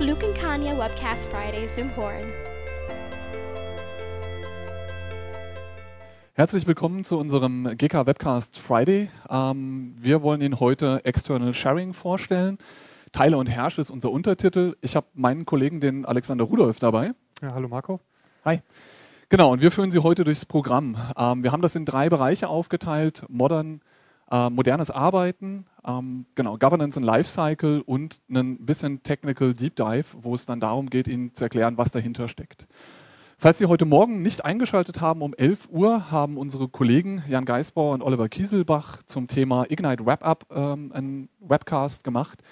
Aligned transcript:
Luke 0.00 0.24
and 0.24 0.36
Kanya 0.36 0.78
Webcast 0.78 1.28
Fridays 1.28 1.76
im 1.76 1.94
Horn. 1.96 2.32
Herzlich 6.34 6.68
willkommen 6.68 7.02
zu 7.02 7.18
unserem 7.18 7.64
GK 7.76 8.06
Webcast 8.06 8.60
Friday. 8.60 9.10
Ähm, 9.28 9.96
wir 9.98 10.22
wollen 10.22 10.40
Ihnen 10.40 10.60
heute 10.60 11.00
External 11.04 11.52
Sharing 11.52 11.94
vorstellen. 11.94 12.58
Teile 13.10 13.38
und 13.38 13.46
Herrsche 13.48 13.80
ist 13.80 13.90
unser 13.90 14.12
Untertitel. 14.12 14.76
Ich 14.82 14.94
habe 14.94 15.08
meinen 15.14 15.46
Kollegen, 15.46 15.80
den 15.80 16.04
Alexander 16.04 16.44
Rudolf, 16.44 16.78
dabei. 16.78 17.12
Ja, 17.42 17.54
hallo 17.54 17.66
Marco. 17.66 17.98
Hi. 18.44 18.60
Genau, 19.30 19.52
und 19.52 19.62
wir 19.62 19.72
führen 19.72 19.90
Sie 19.90 19.98
heute 19.98 20.22
durchs 20.22 20.46
Programm. 20.46 20.96
Ähm, 21.16 21.42
wir 21.42 21.50
haben 21.50 21.62
das 21.62 21.74
in 21.74 21.84
drei 21.84 22.08
Bereiche 22.08 22.48
aufgeteilt: 22.48 23.24
Modern, 23.28 23.80
äh, 24.30 24.48
modernes 24.48 24.92
Arbeiten, 24.92 25.66
ähm, 25.88 26.26
genau, 26.34 26.58
Governance 26.58 26.98
und 26.98 27.04
Lifecycle 27.04 27.82
und 27.84 28.20
ein 28.30 28.64
bisschen 28.64 29.02
Technical 29.02 29.54
Deep 29.54 29.74
Dive, 29.76 30.04
wo 30.20 30.34
es 30.34 30.46
dann 30.46 30.60
darum 30.60 30.90
geht, 30.90 31.08
Ihnen 31.08 31.34
zu 31.34 31.44
erklären, 31.44 31.78
was 31.78 31.90
dahinter 31.90 32.28
steckt. 32.28 32.66
Falls 33.38 33.58
Sie 33.58 33.66
heute 33.66 33.84
Morgen 33.84 34.20
nicht 34.20 34.44
eingeschaltet 34.44 35.00
haben, 35.00 35.22
um 35.22 35.32
11 35.32 35.68
Uhr 35.70 36.10
haben 36.10 36.36
unsere 36.36 36.68
Kollegen 36.68 37.22
Jan 37.28 37.44
Geisbauer 37.44 37.94
und 37.94 38.02
Oliver 38.02 38.28
Kieselbach 38.28 39.02
zum 39.04 39.28
Thema 39.28 39.64
Ignite 39.70 40.04
Wrap-Up 40.04 40.46
ähm, 40.50 40.92
einen 40.92 41.28
Webcast 41.40 42.02
gemacht. 42.02 42.42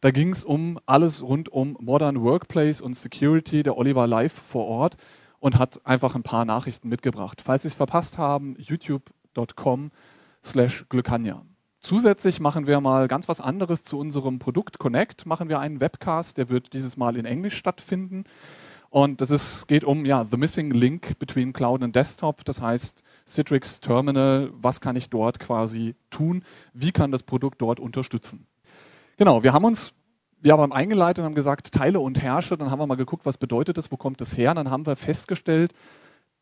Da 0.00 0.10
ging 0.10 0.30
es 0.30 0.42
um 0.42 0.80
alles 0.84 1.22
rund 1.22 1.48
um 1.48 1.76
Modern 1.80 2.22
Workplace 2.22 2.80
und 2.80 2.94
Security. 2.94 3.62
Der 3.62 3.78
Oliver 3.78 4.08
live 4.08 4.32
vor 4.32 4.66
Ort 4.66 4.96
und 5.38 5.60
hat 5.60 5.86
einfach 5.86 6.16
ein 6.16 6.24
paar 6.24 6.44
Nachrichten 6.44 6.88
mitgebracht. 6.88 7.40
Falls 7.40 7.62
Sie 7.62 7.68
es 7.68 7.74
verpasst 7.74 8.18
haben, 8.18 8.56
youtube.com 8.58 9.92
slash 10.42 10.86
Glückanja. 10.88 11.42
Zusätzlich 11.82 12.38
machen 12.38 12.68
wir 12.68 12.80
mal 12.80 13.08
ganz 13.08 13.28
was 13.28 13.40
anderes 13.40 13.82
zu 13.82 13.98
unserem 13.98 14.38
Produkt 14.38 14.78
Connect. 14.78 15.26
Machen 15.26 15.48
wir 15.48 15.58
einen 15.58 15.80
Webcast, 15.80 16.38
der 16.38 16.48
wird 16.48 16.74
dieses 16.74 16.96
Mal 16.96 17.16
in 17.16 17.24
Englisch 17.24 17.56
stattfinden. 17.56 18.22
Und 18.88 19.20
ist, 19.20 19.66
geht 19.66 19.82
um 19.82 20.06
ja, 20.06 20.24
The 20.30 20.36
Missing 20.36 20.70
Link 20.70 21.18
between 21.18 21.52
Cloud 21.52 21.82
und 21.82 21.96
Desktop. 21.96 22.44
Das 22.44 22.62
heißt, 22.62 23.02
Citrix 23.26 23.80
Terminal, 23.80 24.50
was 24.54 24.80
kann 24.80 24.94
ich 24.94 25.10
dort 25.10 25.40
quasi 25.40 25.96
tun? 26.08 26.44
Wie 26.72 26.92
kann 26.92 27.10
das 27.10 27.24
Produkt 27.24 27.60
dort 27.60 27.80
unterstützen? 27.80 28.46
Genau, 29.16 29.42
wir 29.42 29.52
haben 29.52 29.64
uns 29.64 29.92
wir 30.40 30.52
haben 30.52 30.72
eingeleitet 30.72 31.20
und 31.20 31.26
haben 31.26 31.34
gesagt, 31.34 31.72
Teile 31.72 32.00
und 32.00 32.20
Herrsche. 32.20 32.56
Dann 32.56 32.70
haben 32.70 32.80
wir 32.80 32.86
mal 32.86 32.96
geguckt, 32.96 33.26
was 33.26 33.38
bedeutet 33.38 33.76
das, 33.76 33.90
wo 33.90 33.96
kommt 33.96 34.20
das 34.20 34.36
her. 34.36 34.50
Und 34.50 34.56
dann 34.56 34.70
haben 34.70 34.86
wir 34.86 34.96
festgestellt, 34.96 35.72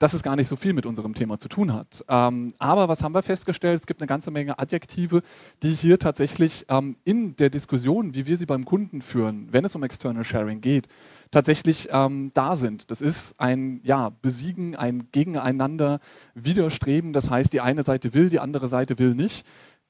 dass 0.01 0.15
es 0.15 0.23
gar 0.23 0.35
nicht 0.35 0.49
so 0.49 0.57
viel 0.57 0.73
mit 0.73 0.87
unserem 0.87 1.15
Thema 1.15 1.39
zu 1.39 1.49
tun 1.49 1.73
hat. 1.73 2.05
Ähm, 2.09 2.55
aber 2.59 2.89
was 2.89 3.05
haben 3.05 3.15
wir 3.15 3.23
festgestellt? 3.23 3.79
Es 3.79 3.87
gibt 3.87 4.01
eine 4.01 4.09
ganze 4.09 4.31
Menge 4.31 4.59
Adjektive, 4.59 5.23
die 5.63 5.75
hier 5.75 5.99
tatsächlich 5.99 6.65
ähm, 6.69 6.97
in 7.05 7.37
der 7.37 7.51
Diskussion, 7.51 8.15
wie 8.15 8.27
wir 8.27 8.39
sie 8.39 8.47
beim 8.47 8.65
Kunden 8.65 9.03
führen, 9.03 9.49
wenn 9.53 9.65
es 9.65 9.75
um 9.77 9.83
External 9.83 10.25
Sharing 10.25 10.63
geht, 10.63 10.89
tatsächlich 11.31 11.89
ähm, 11.93 12.31
da 12.33 12.57
sind. 12.57 12.91
Das 12.91 13.03
ist 13.03 13.39
ein 13.39 13.81
ja, 13.85 14.11
Besiegen, 14.23 14.75
ein 14.75 15.09
Gegeneinander 15.13 16.01
Widerstreben. 16.35 17.13
Das 17.13 17.29
heißt, 17.29 17.53
die 17.53 17.61
eine 17.61 17.83
Seite 17.83 18.15
will, 18.15 18.31
die 18.31 18.41
andere 18.41 18.69
Seite 18.69 18.99
will 18.99 19.15
nicht 19.15 19.47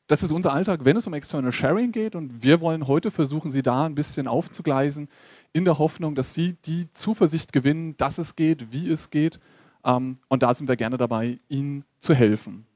das 0.08 0.24
ist 0.24 0.32
unser 0.32 0.52
Alltag, 0.52 0.84
wenn 0.84 0.96
es 0.96 1.06
um 1.06 1.14
External 1.14 1.52
Sharing 1.52 1.92
geht. 1.92 2.16
Und 2.16 2.42
wir 2.42 2.60
wollen 2.60 2.88
heute 2.88 3.12
versuchen, 3.12 3.48
Sie 3.48 3.62
da 3.62 3.86
ein 3.86 3.94
bisschen 3.94 4.26
aufzugleisen, 4.26 5.08
in 5.52 5.64
der 5.64 5.78
Hoffnung, 5.78 6.16
dass 6.16 6.34
Sie 6.34 6.54
die 6.64 6.92
Zuversicht 6.92 7.52
gewinnen, 7.52 7.96
dass 7.96 8.18
es 8.18 8.34
geht, 8.34 8.72
wie 8.72 8.90
es 8.90 9.10
geht. 9.10 9.38
Ähm, 9.84 10.18
und 10.28 10.42
da 10.42 10.52
sind 10.54 10.68
wir 10.68 10.76
gerne 10.76 10.96
dabei, 10.96 11.38
Ihnen 11.48 11.84
zu 11.98 12.14
helfen. 12.14 12.66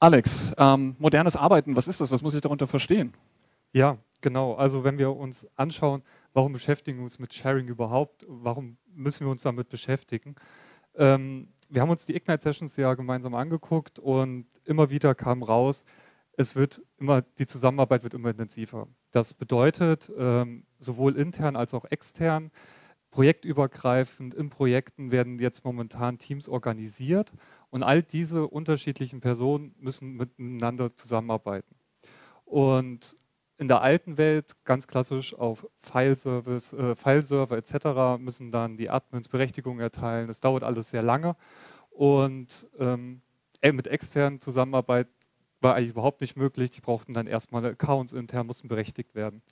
Alex, 0.00 0.52
ähm, 0.58 0.94
modernes 0.98 1.36
Arbeiten, 1.36 1.74
was 1.74 1.88
ist 1.88 2.00
das? 2.00 2.10
Was 2.10 2.22
muss 2.22 2.34
ich 2.34 2.40
darunter 2.40 2.66
verstehen? 2.66 3.14
Ja, 3.72 3.98
genau. 4.20 4.54
Also 4.54 4.84
wenn 4.84 4.98
wir 4.98 5.16
uns 5.16 5.46
anschauen, 5.56 6.02
warum 6.32 6.52
beschäftigen 6.52 6.98
wir 6.98 7.04
uns 7.04 7.18
mit 7.18 7.34
Sharing 7.34 7.66
überhaupt? 7.66 8.24
Warum 8.28 8.76
müssen 8.94 9.26
wir 9.26 9.30
uns 9.30 9.42
damit 9.42 9.68
beschäftigen? 9.68 10.36
Ähm, 10.94 11.48
wir 11.68 11.82
haben 11.82 11.90
uns 11.90 12.06
die 12.06 12.14
Ignite 12.14 12.42
Sessions 12.42 12.76
ja 12.76 12.94
gemeinsam 12.94 13.34
angeguckt 13.34 13.98
und 13.98 14.46
immer 14.64 14.90
wieder 14.90 15.14
kam 15.14 15.42
raus, 15.42 15.82
es 16.38 16.54
wird 16.54 16.80
immer, 16.98 17.22
die 17.22 17.46
Zusammenarbeit 17.46 18.04
wird 18.04 18.14
immer 18.14 18.30
intensiver. 18.30 18.86
Das 19.10 19.34
bedeutet, 19.34 20.10
ähm, 20.16 20.64
sowohl 20.78 21.16
intern 21.16 21.56
als 21.56 21.74
auch 21.74 21.84
extern, 21.86 22.52
projektübergreifend, 23.18 24.32
in 24.32 24.48
Projekten 24.48 25.10
werden 25.10 25.40
jetzt 25.40 25.64
momentan 25.64 26.20
Teams 26.20 26.48
organisiert 26.48 27.32
und 27.68 27.82
all 27.82 28.00
diese 28.00 28.46
unterschiedlichen 28.46 29.20
Personen 29.20 29.74
müssen 29.80 30.12
miteinander 30.12 30.94
zusammenarbeiten. 30.94 31.74
Und 32.44 33.16
in 33.56 33.66
der 33.66 33.82
alten 33.82 34.18
Welt 34.18 34.52
ganz 34.64 34.86
klassisch 34.86 35.34
auf 35.34 35.66
File-Service, 35.78 36.74
äh, 36.74 36.94
File-Server 36.94 37.56
etc. 37.56 38.22
müssen 38.22 38.52
dann 38.52 38.76
die 38.76 38.88
Admins 38.88 39.28
Berechtigungen 39.28 39.80
erteilen. 39.80 40.28
Das 40.28 40.38
dauert 40.38 40.62
alles 40.62 40.90
sehr 40.90 41.02
lange 41.02 41.34
und 41.90 42.68
ähm, 42.78 43.22
mit 43.60 43.88
externen 43.88 44.40
Zusammenarbeit 44.40 45.08
war 45.60 45.74
eigentlich 45.74 45.90
überhaupt 45.90 46.20
nicht 46.20 46.36
möglich. 46.36 46.70
Die 46.70 46.80
brauchten 46.80 47.14
dann 47.14 47.26
erstmal 47.26 47.66
Accounts 47.66 48.12
intern, 48.12 48.46
mussten 48.46 48.68
berechtigt 48.68 49.16
werden. 49.16 49.42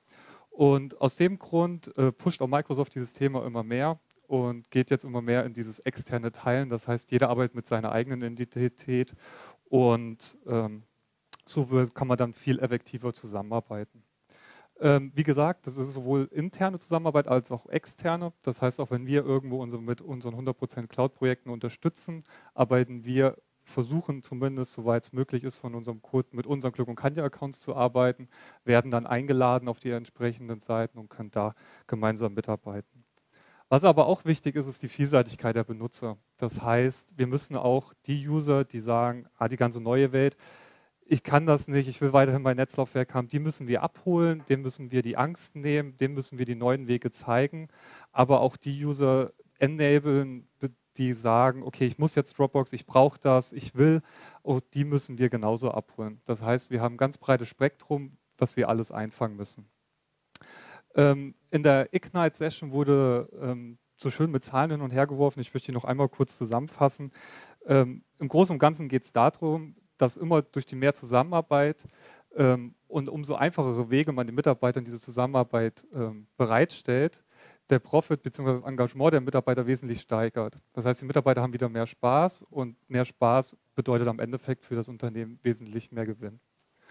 Und 0.57 0.99
aus 1.03 1.17
dem 1.17 1.39
Grund 1.39 1.95
äh, 1.99 2.11
pusht 2.13 2.41
auch 2.41 2.47
Microsoft 2.47 2.95
dieses 2.95 3.13
Thema 3.13 3.45
immer 3.45 3.63
mehr 3.63 4.01
und 4.27 4.71
geht 4.71 4.91
jetzt 4.91 5.05
immer 5.05 5.21
mehr 5.21 5.45
in 5.45 5.53
dieses 5.53 5.81
externe 5.81 6.33
Teilen. 6.33 6.71
Das 6.71 6.89
heißt, 6.89 7.11
jeder 7.11 7.29
arbeitet 7.29 7.55
mit 7.55 7.67
seiner 7.67 7.93
eigenen 7.93 8.23
Identität 8.23 9.15
und 9.69 10.39
ähm, 10.47 10.85
so 11.45 11.67
kann 11.93 12.09
man 12.09 12.17
dann 12.17 12.33
viel 12.33 12.59
effektiver 12.59 13.13
zusammenarbeiten. 13.13 14.03
Ähm, 14.81 15.13
wie 15.15 15.25
gesagt, 15.25 15.67
das 15.67 15.77
ist 15.77 15.93
sowohl 15.93 16.27
interne 16.33 16.79
Zusammenarbeit 16.79 17.29
als 17.29 17.51
auch 17.51 17.67
externe. 17.67 18.33
Das 18.41 18.63
heißt, 18.63 18.81
auch 18.81 18.91
wenn 18.91 19.07
wir 19.07 19.27
irgendwo 19.27 19.61
unsere, 19.61 19.83
mit 19.83 20.01
unseren 20.01 20.37
100% 20.37 20.87
Cloud-Projekten 20.87 21.51
unterstützen, 21.51 22.23
arbeiten 22.55 23.05
wir 23.05 23.37
versuchen 23.67 24.23
zumindest, 24.23 24.73
soweit 24.73 25.05
es 25.05 25.13
möglich 25.13 25.45
ist, 25.45 25.57
von 25.57 25.75
unserem 25.75 26.01
Code 26.01 26.29
mit 26.33 26.47
unseren 26.47 26.73
Glück- 26.73 26.89
und 26.89 26.95
Kanja-Accounts 26.95 27.61
zu 27.61 27.75
arbeiten, 27.75 28.29
werden 28.65 28.91
dann 28.91 29.07
eingeladen 29.07 29.69
auf 29.69 29.81
die 29.81 29.91
entsprechenden 29.91 30.61
Seiten 30.61 30.99
und 30.99 31.11
können 31.11 31.33
da 31.33 31.55
gemeinsam 31.87 32.35
mitarbeiten. 32.35 33.05
Was 33.69 33.83
aber 33.83 34.07
auch 34.07 34.25
wichtig 34.25 34.55
ist, 34.55 34.69
ist 34.69 34.83
die 34.83 34.89
Vielseitigkeit 34.89 35.57
der 35.57 35.65
Benutzer. 35.65 36.17
Das 36.37 36.63
heißt, 36.63 37.19
wir 37.19 37.27
müssen 37.27 37.57
auch 37.57 37.93
die 38.07 38.29
User, 38.29 38.65
die 38.65 38.79
sagen, 38.79 39.27
ah, 39.37 39.49
die 39.49 39.57
ganze 39.57 39.81
neue 39.81 40.13
Welt, 40.13 40.37
ich 41.05 41.25
kann 41.25 41.47
das 41.47 41.67
nicht, 41.67 41.89
ich 41.89 42.01
will 42.01 42.13
weiterhin 42.13 42.43
mein 42.43 42.57
Netzlaufwerk 42.57 43.15
haben, 43.15 43.29
die 43.29 43.41
müssen 43.41 43.67
wir 43.67 43.83
abholen, 43.83 44.45
denen 44.49 44.63
müssen 44.63 44.93
wir 44.93 45.03
die 45.03 45.17
Angst 45.17 45.57
nehmen, 45.57 45.97
denen 45.97 46.15
müssen 46.15 46.39
wir 46.39 46.47
die 46.47 46.55
neuen 46.55 46.87
Wege 46.87 47.11
zeigen, 47.11 47.69
aber 48.13 48.41
auch 48.41 48.57
die 48.57 48.85
User 48.85 49.33
enablen, 49.59 50.49
die 50.99 51.13
sagen, 51.13 51.63
okay, 51.63 51.87
ich 51.87 51.99
muss 51.99 52.15
jetzt 52.15 52.39
Dropbox, 52.39 52.73
ich 52.73 52.87
brauche 52.87 53.19
das, 53.21 53.53
ich 53.53 53.75
will, 53.75 54.03
oh, 54.43 54.61
die 54.75 54.85
müssen 54.85 55.19
wir 55.19 55.29
genauso 55.29 55.71
abholen. 55.71 56.21
Das 56.25 56.43
heißt, 56.43 56.71
wir 56.71 56.81
haben 56.81 56.95
ein 56.95 56.99
ganz 56.99 57.19
breites 57.19 57.49
Spektrum, 57.49 58.17
was 58.39 58.57
wir 58.57 58.69
alles 58.69 58.91
einfangen 58.91 59.37
müssen. 59.37 59.69
Ähm, 60.95 61.35
in 61.51 61.63
der 61.63 61.93
Ignite-Session 61.93 62.73
wurde 62.73 63.29
ähm, 63.41 63.79
so 63.97 64.11
schön 64.11 64.31
mit 64.31 64.45
Zahlen 64.45 64.71
hin 64.71 64.81
und 64.81 64.91
her 64.91 65.07
geworfen. 65.07 65.41
Ich 65.41 65.53
möchte 65.53 65.73
die 65.73 65.75
noch 65.75 65.85
einmal 65.85 66.09
kurz 66.09 66.37
zusammenfassen. 66.37 67.13
Ähm, 67.67 68.05
Im 68.19 68.29
Großen 68.29 68.53
und 68.53 68.59
Ganzen 68.59 68.89
geht 68.89 69.05
es 69.05 69.13
darum, 69.13 69.77
dass 69.99 70.17
immer 70.17 70.43
durch 70.43 70.67
die 70.67 70.77
mehr 70.77 70.95
Zusammenarbeit 70.95 71.85
ähm, 72.35 72.75
und 72.87 73.09
umso 73.09 73.35
einfachere 73.35 73.91
Wege 73.91 74.13
man 74.13 74.27
den 74.27 74.37
Mitarbeitern 74.37 74.85
diese 74.85 75.01
Zusammenarbeit 75.01 75.87
ähm, 75.95 76.27
bereitstellt, 76.37 77.25
der 77.71 77.79
Profit 77.79 78.23
bzw. 78.23 78.55
das 78.55 78.65
Engagement 78.65 79.13
der 79.13 79.21
Mitarbeiter 79.21 79.67
wesentlich 79.67 80.01
steigert. 80.01 80.59
Das 80.75 80.85
heißt, 80.85 81.01
die 81.01 81.07
Mitarbeiter 81.07 81.43
haben 81.43 81.53
wieder 81.53 81.69
mehr 81.69 81.87
Spaß 81.87 82.43
und 82.43 82.77
mehr 82.89 83.05
Spaß 83.05 83.57
bedeutet 83.75 84.09
am 84.09 84.21
Endeffekt 84.21 84.65
für 84.65 84.75
das 84.75 84.89
Unternehmen 84.89 85.39
wesentlich 85.43 85.91
mehr 85.93 86.05
Gewinn. 86.05 86.41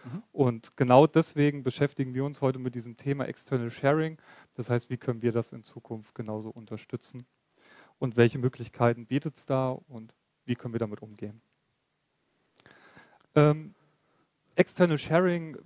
Mhm. 0.03 0.24
Und 0.31 0.78
genau 0.78 1.08
deswegen 1.08 1.63
beschäftigen 1.63 2.13
wir 2.13 2.25
uns 2.25 2.41
heute 2.41 2.59
mit 2.59 2.75
diesem 2.75 2.97
Thema 2.97 3.25
External 3.25 3.72
Sharing. 3.72 4.18
Das 4.54 4.69
heißt, 4.69 4.89
wie 4.89 4.98
können 4.98 5.22
wir 5.22 5.31
das 5.31 5.54
in 5.54 5.63
Zukunft 5.63 6.13
genauso 6.16 6.50
unterstützen 6.50 7.25
und 7.98 8.18
welche 8.18 8.38
Möglichkeiten 8.38 9.06
bietet 9.06 9.38
es 9.38 9.45
da 9.45 9.69
und 9.69 10.13
wie 10.45 10.56
können 10.56 10.74
wir 10.74 10.80
damit 10.80 11.01
umgehen. 11.01 11.42
Ähm, 13.33 13.74
External 14.56 14.98
Sharing 14.98 15.57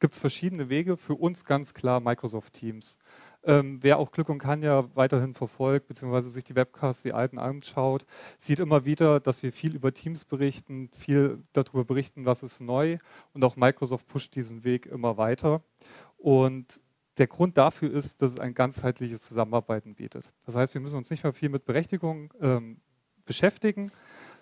gibt 0.00 0.14
es 0.14 0.20
verschiedene 0.20 0.68
Wege. 0.68 0.96
Für 0.96 1.14
uns 1.14 1.44
ganz 1.44 1.74
klar 1.74 2.00
Microsoft 2.00 2.54
Teams. 2.54 2.98
Ähm, 3.44 3.78
wer 3.82 3.98
auch 3.98 4.10
Glück 4.10 4.28
und 4.28 4.38
kann 4.38 4.62
ja 4.62 4.94
weiterhin 4.96 5.32
verfolgt, 5.32 5.86
beziehungsweise 5.86 6.28
sich 6.28 6.44
die 6.44 6.56
Webcasts, 6.56 7.02
die 7.02 7.12
alten 7.12 7.38
anschaut, 7.38 8.04
sieht 8.38 8.60
immer 8.60 8.84
wieder, 8.84 9.20
dass 9.20 9.42
wir 9.42 9.52
viel 9.52 9.74
über 9.74 9.94
Teams 9.94 10.24
berichten, 10.24 10.90
viel 10.92 11.42
darüber 11.52 11.84
berichten, 11.84 12.26
was 12.26 12.42
ist 12.42 12.60
neu. 12.60 12.98
Und 13.32 13.44
auch 13.44 13.56
Microsoft 13.56 14.06
pusht 14.08 14.34
diesen 14.34 14.64
Weg 14.64 14.86
immer 14.86 15.16
weiter. 15.16 15.62
Und 16.16 16.80
der 17.18 17.26
Grund 17.26 17.56
dafür 17.56 17.92
ist, 17.92 18.22
dass 18.22 18.32
es 18.32 18.40
ein 18.40 18.54
ganzheitliches 18.54 19.22
Zusammenarbeiten 19.22 19.94
bietet. 19.94 20.32
Das 20.46 20.54
heißt, 20.54 20.74
wir 20.74 20.80
müssen 20.80 20.96
uns 20.96 21.10
nicht 21.10 21.24
mehr 21.24 21.32
viel 21.32 21.48
mit 21.48 21.64
Berechtigung 21.64 22.32
ähm, 22.40 22.80
beschäftigen, 23.24 23.90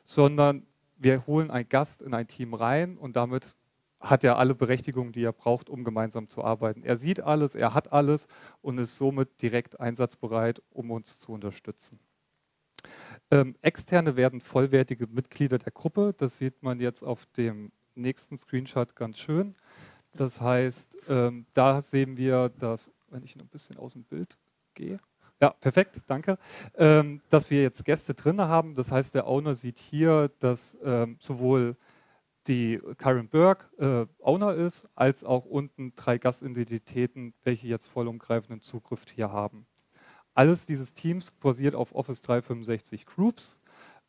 sondern 0.04 0.66
wir 0.96 1.26
holen 1.26 1.50
einen 1.50 1.68
Gast 1.68 2.02
in 2.02 2.14
ein 2.14 2.26
Team 2.26 2.54
rein 2.54 2.96
und 2.96 3.16
damit 3.16 3.56
hat 4.00 4.24
er 4.24 4.38
alle 4.38 4.54
Berechtigungen, 4.54 5.12
die 5.12 5.24
er 5.24 5.32
braucht, 5.32 5.68
um 5.68 5.84
gemeinsam 5.84 6.28
zu 6.28 6.44
arbeiten. 6.44 6.82
Er 6.82 6.96
sieht 6.96 7.20
alles, 7.20 7.54
er 7.54 7.74
hat 7.74 7.92
alles 7.92 8.26
und 8.60 8.78
ist 8.78 8.96
somit 8.96 9.40
direkt 9.42 9.80
einsatzbereit, 9.80 10.62
um 10.70 10.90
uns 10.90 11.18
zu 11.18 11.32
unterstützen. 11.32 11.98
Ähm, 13.30 13.56
Externe 13.62 14.16
werden 14.16 14.40
vollwertige 14.40 15.06
Mitglieder 15.06 15.58
der 15.58 15.72
Gruppe. 15.72 16.14
Das 16.16 16.38
sieht 16.38 16.62
man 16.62 16.80
jetzt 16.80 17.02
auf 17.02 17.26
dem 17.36 17.72
nächsten 17.94 18.36
Screenshot 18.36 18.94
ganz 18.94 19.18
schön. 19.18 19.54
Das 20.12 20.40
heißt, 20.40 20.96
ähm, 21.08 21.46
da 21.52 21.80
sehen 21.80 22.16
wir, 22.16 22.50
dass, 22.50 22.90
wenn 23.08 23.22
ich 23.22 23.36
noch 23.36 23.44
ein 23.44 23.50
bisschen 23.50 23.78
aus 23.78 23.94
dem 23.94 24.04
Bild 24.04 24.36
gehe, 24.74 24.98
ja, 25.40 25.50
perfekt, 25.50 26.00
danke. 26.06 26.38
Ähm, 26.76 27.20
dass 27.28 27.50
wir 27.50 27.60
jetzt 27.60 27.84
Gäste 27.84 28.14
drin 28.14 28.40
haben. 28.40 28.74
Das 28.74 28.90
heißt, 28.90 29.14
der 29.14 29.26
Owner 29.26 29.54
sieht 29.54 29.78
hier, 29.78 30.30
dass 30.38 30.76
ähm, 30.82 31.18
sowohl 31.20 31.76
die 32.48 32.80
Karen 32.98 33.28
Burke 33.28 33.66
äh, 33.78 34.22
Owner 34.22 34.54
ist, 34.54 34.88
als 34.94 35.24
auch 35.24 35.44
unten 35.44 35.94
drei 35.96 36.18
Gastidentitäten, 36.18 37.34
welche 37.42 37.68
jetzt 37.68 37.86
vollumgreifenden 37.88 38.60
Zugriff 38.62 39.04
hier 39.08 39.32
haben. 39.32 39.66
Alles 40.34 40.66
dieses 40.66 40.92
Teams 40.92 41.32
basiert 41.32 41.74
auf 41.74 41.94
Office 41.94 42.20
365 42.22 43.06
Groups. 43.06 43.58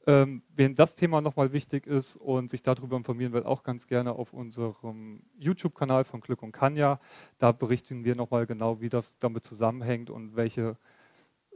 Ähm, 0.06 0.42
wen 0.56 0.74
das 0.74 0.95
Thema 0.95 1.19
nochmal 1.19 1.51
wichtig 1.51 1.86
ist 1.86 2.16
und 2.16 2.50
sich 2.50 2.63
darüber 2.63 2.95
informieren 2.95 3.34
will, 3.34 3.44
auch 3.44 3.63
ganz 3.63 3.88
gerne 3.88 4.13
auf 4.13 4.31
unserem 4.31 5.22
YouTube-Kanal 5.38 6.06
von 6.06 6.22
Glück 6.22 6.44
und 6.44 6.54
Kanja. 6.54 7.00
Da 7.38 7.51
berichten 7.51 8.06
wir 8.06 8.16
nochmal 8.16 8.45
genau, 8.45 8.80
wie 8.80 8.90
das 8.90 9.19
damit 9.19 9.44
zusammenhängt 9.44 10.10
und 10.10 10.38
welche 10.38 10.78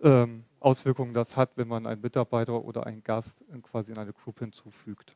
ähm, 0.03 0.43
Auswirkungen 0.59 1.13
das 1.13 1.37
hat, 1.37 1.57
wenn 1.57 1.69
man 1.69 1.85
einen 1.85 2.01
Mitarbeiter 2.01 2.63
oder 2.65 2.85
einen 2.85 3.03
Gast 3.03 3.45
quasi 3.61 3.93
in 3.93 3.97
eine 3.97 4.13
Group 4.13 4.39
hinzufügt. 4.39 5.15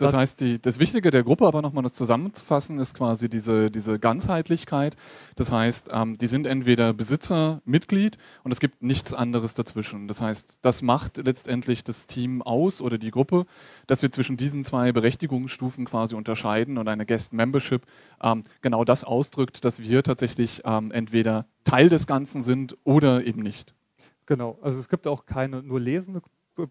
Das 0.00 0.14
heißt, 0.14 0.40
die, 0.40 0.60
das 0.60 0.78
Wichtige 0.78 1.10
der 1.10 1.22
Gruppe, 1.22 1.46
aber 1.46 1.62
nochmal 1.62 1.82
das 1.82 1.92
zusammenzufassen, 1.92 2.78
ist 2.78 2.94
quasi 2.94 3.28
diese, 3.28 3.70
diese 3.70 3.98
Ganzheitlichkeit. 3.98 4.96
Das 5.36 5.52
heißt, 5.52 5.90
ähm, 5.92 6.16
die 6.18 6.26
sind 6.26 6.46
entweder 6.46 6.92
Besitzer, 6.92 7.60
Mitglied 7.64 8.18
und 8.42 8.52
es 8.52 8.60
gibt 8.60 8.82
nichts 8.82 9.12
anderes 9.12 9.54
dazwischen. 9.54 10.08
Das 10.08 10.20
heißt, 10.20 10.58
das 10.62 10.82
macht 10.82 11.18
letztendlich 11.18 11.84
das 11.84 12.06
Team 12.06 12.42
aus 12.42 12.80
oder 12.80 12.98
die 12.98 13.10
Gruppe, 13.10 13.46
dass 13.86 14.02
wir 14.02 14.10
zwischen 14.10 14.36
diesen 14.36 14.64
zwei 14.64 14.92
Berechtigungsstufen 14.92 15.84
quasi 15.84 16.14
unterscheiden 16.14 16.78
und 16.78 16.88
eine 16.88 17.06
Guest 17.06 17.32
Membership 17.32 17.82
ähm, 18.22 18.42
genau 18.62 18.84
das 18.84 19.04
ausdrückt, 19.04 19.64
dass 19.64 19.82
wir 19.82 20.02
tatsächlich 20.02 20.62
ähm, 20.64 20.90
entweder 20.92 21.46
Teil 21.64 21.88
des 21.88 22.06
Ganzen 22.06 22.42
sind 22.42 22.76
oder 22.84 23.24
eben 23.24 23.42
nicht. 23.42 23.74
Genau, 24.26 24.58
also 24.62 24.78
es 24.78 24.88
gibt 24.88 25.06
auch 25.06 25.26
keine 25.26 25.62
nur 25.62 25.80
lesende 25.80 26.22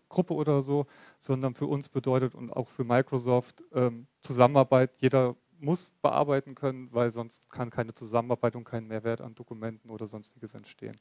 Gruppe 0.09 0.33
oder 0.33 0.61
so, 0.61 0.85
sondern 1.19 1.55
für 1.55 1.67
uns 1.67 1.89
bedeutet 1.89 2.35
und 2.35 2.51
auch 2.51 2.69
für 2.69 2.83
Microsoft 2.83 3.63
ähm, 3.73 4.07
Zusammenarbeit. 4.21 4.97
Jeder 4.97 5.35
muss 5.59 5.91
bearbeiten 6.01 6.55
können, 6.55 6.89
weil 6.91 7.11
sonst 7.11 7.49
kann 7.49 7.69
keine 7.69 7.93
Zusammenarbeit 7.93 8.55
und 8.55 8.63
kein 8.63 8.87
Mehrwert 8.87 9.21
an 9.21 9.35
Dokumenten 9.35 9.89
oder 9.89 10.07
sonstiges 10.07 10.53
entstehen. 10.53 10.95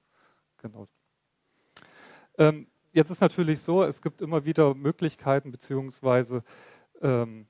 Genau. 0.59 0.89
Ähm, 2.37 2.67
jetzt 2.93 3.11
ist 3.11 3.21
natürlich 3.21 3.61
so, 3.61 3.83
es 3.83 4.03
gibt 4.03 4.21
immer 4.21 4.45
wieder 4.45 4.75
Möglichkeiten 4.75 5.51
beziehungsweise 5.51 6.43
ähm, 7.01 7.47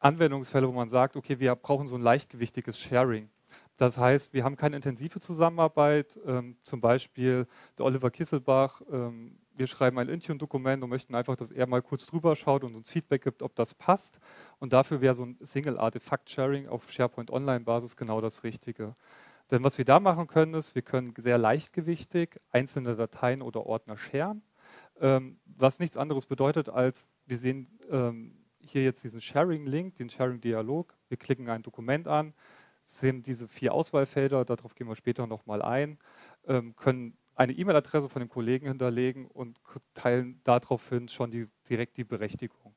Anwendungsfälle, 0.00 0.68
wo 0.68 0.72
man 0.72 0.88
sagt, 0.88 1.16
okay, 1.16 1.38
wir 1.38 1.54
brauchen 1.54 1.88
so 1.88 1.96
ein 1.96 2.02
leichtgewichtiges 2.02 2.78
Sharing. 2.78 3.28
Das 3.76 3.96
heißt, 3.96 4.32
wir 4.32 4.44
haben 4.44 4.56
keine 4.56 4.76
intensive 4.76 5.20
Zusammenarbeit. 5.20 6.18
Ähm, 6.26 6.56
zum 6.62 6.80
Beispiel 6.80 7.46
der 7.78 7.86
Oliver 7.86 8.10
Kisselbach 8.10 8.82
ähm, 8.90 9.38
wir 9.58 9.66
schreiben 9.66 9.98
ein 9.98 10.08
Intune-Dokument 10.08 10.82
und 10.82 10.90
möchten 10.90 11.14
einfach, 11.14 11.36
dass 11.36 11.50
er 11.50 11.66
mal 11.66 11.82
kurz 11.82 12.06
drüber 12.06 12.36
schaut 12.36 12.64
und 12.64 12.74
uns 12.74 12.90
Feedback 12.90 13.22
gibt, 13.22 13.42
ob 13.42 13.54
das 13.54 13.74
passt. 13.74 14.18
Und 14.58 14.72
dafür 14.72 15.00
wäre 15.00 15.14
so 15.14 15.24
ein 15.24 15.36
Single-Artifact-Sharing 15.40 16.68
auf 16.68 16.90
SharePoint 16.92 17.30
Online-Basis 17.30 17.96
genau 17.96 18.20
das 18.20 18.44
Richtige. 18.44 18.94
Denn 19.50 19.64
was 19.64 19.78
wir 19.78 19.84
da 19.84 19.98
machen 19.98 20.26
können, 20.26 20.54
ist, 20.54 20.74
wir 20.74 20.82
können 20.82 21.14
sehr 21.16 21.38
leichtgewichtig 21.38 22.40
einzelne 22.50 22.96
Dateien 22.96 23.42
oder 23.42 23.66
Ordner 23.66 23.96
sharen, 23.96 24.42
ähm, 25.00 25.38
was 25.46 25.78
nichts 25.78 25.96
anderes 25.96 26.26
bedeutet, 26.26 26.68
als 26.68 27.08
wir 27.26 27.38
sehen 27.38 27.78
ähm, 27.90 28.34
hier 28.60 28.84
jetzt 28.84 29.02
diesen 29.04 29.20
Sharing-Link, 29.20 29.96
den 29.96 30.10
Sharing-Dialog. 30.10 30.94
Wir 31.08 31.16
klicken 31.16 31.48
ein 31.48 31.62
Dokument 31.62 32.06
an, 32.06 32.34
sehen 32.84 33.22
diese 33.22 33.48
vier 33.48 33.72
Auswahlfelder, 33.72 34.44
darauf 34.44 34.74
gehen 34.74 34.88
wir 34.88 34.96
später 34.96 35.26
nochmal 35.26 35.62
ein, 35.62 35.98
ähm, 36.46 36.76
können 36.76 37.16
eine 37.38 37.52
E-Mail-Adresse 37.52 38.08
von 38.08 38.20
dem 38.20 38.28
Kollegen 38.28 38.66
hinterlegen 38.66 39.26
und 39.26 39.60
teilen 39.94 40.40
daraufhin 40.42 41.08
schon 41.08 41.30
die, 41.30 41.46
direkt 41.68 41.96
die 41.96 42.04
Berechtigung. 42.04 42.74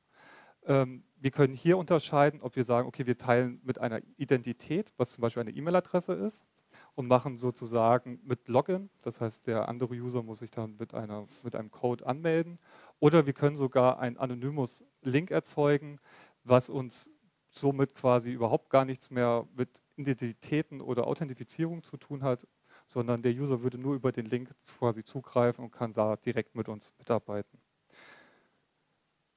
Ähm, 0.64 1.02
wir 1.16 1.32
können 1.32 1.52
hier 1.52 1.76
unterscheiden, 1.76 2.40
ob 2.40 2.54
wir 2.54 2.62
sagen, 2.62 2.86
okay, 2.86 3.04
wir 3.04 3.18
teilen 3.18 3.60
mit 3.64 3.78
einer 3.78 4.00
Identität, 4.16 4.92
was 4.96 5.10
zum 5.10 5.22
Beispiel 5.22 5.40
eine 5.40 5.50
E-Mail-Adresse 5.50 6.12
ist, 6.12 6.46
und 6.94 7.08
machen 7.08 7.36
sozusagen 7.36 8.20
mit 8.22 8.46
Login, 8.46 8.88
das 9.02 9.20
heißt, 9.20 9.48
der 9.48 9.68
andere 9.68 9.94
User 9.94 10.22
muss 10.22 10.38
sich 10.38 10.52
dann 10.52 10.76
mit, 10.76 10.94
einer, 10.94 11.26
mit 11.42 11.56
einem 11.56 11.70
Code 11.72 12.06
anmelden. 12.06 12.58
Oder 13.00 13.26
wir 13.26 13.32
können 13.32 13.56
sogar 13.56 13.98
ein 13.98 14.16
anonymes 14.16 14.84
Link 15.02 15.32
erzeugen, 15.32 15.98
was 16.44 16.68
uns 16.68 17.10
somit 17.50 17.94
quasi 17.94 18.32
überhaupt 18.32 18.70
gar 18.70 18.84
nichts 18.84 19.10
mehr 19.10 19.46
mit 19.56 19.82
Identitäten 19.96 20.80
oder 20.80 21.06
Authentifizierung 21.06 21.82
zu 21.82 21.96
tun 21.96 22.22
hat, 22.22 22.46
sondern 22.92 23.22
der 23.22 23.32
User 23.32 23.62
würde 23.62 23.78
nur 23.78 23.94
über 23.94 24.12
den 24.12 24.26
Link 24.26 24.50
quasi 24.78 25.02
zugreifen 25.02 25.64
und 25.64 25.70
kann 25.70 25.92
da 25.92 26.16
direkt 26.16 26.54
mit 26.54 26.68
uns 26.68 26.92
mitarbeiten. 26.98 27.58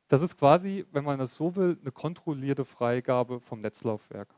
Das 0.07 0.21
ist 0.21 0.37
quasi, 0.37 0.85
wenn 0.91 1.03
man 1.03 1.17
das 1.17 1.35
so 1.35 1.55
will, 1.55 1.77
eine 1.81 1.91
kontrollierte 1.91 2.65
Freigabe 2.65 3.39
vom 3.39 3.61
Netzlaufwerk. 3.61 4.29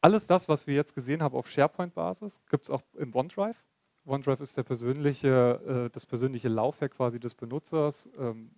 Alles 0.00 0.26
das, 0.26 0.48
was 0.48 0.66
wir 0.66 0.74
jetzt 0.74 0.94
gesehen 0.94 1.22
haben 1.22 1.36
auf 1.36 1.48
SharePoint-Basis, 1.48 2.40
gibt 2.48 2.64
es 2.64 2.70
auch 2.70 2.82
im 2.94 3.14
OneDrive. 3.14 3.64
OneDrive 4.04 4.40
ist 4.40 4.64
persönliche, 4.64 5.86
äh, 5.86 5.90
das 5.90 6.06
persönliche 6.06 6.48
Laufwerk 6.48 6.92
quasi 6.92 7.20
des 7.20 7.34
Benutzers. 7.34 8.08
Ähm, 8.18 8.50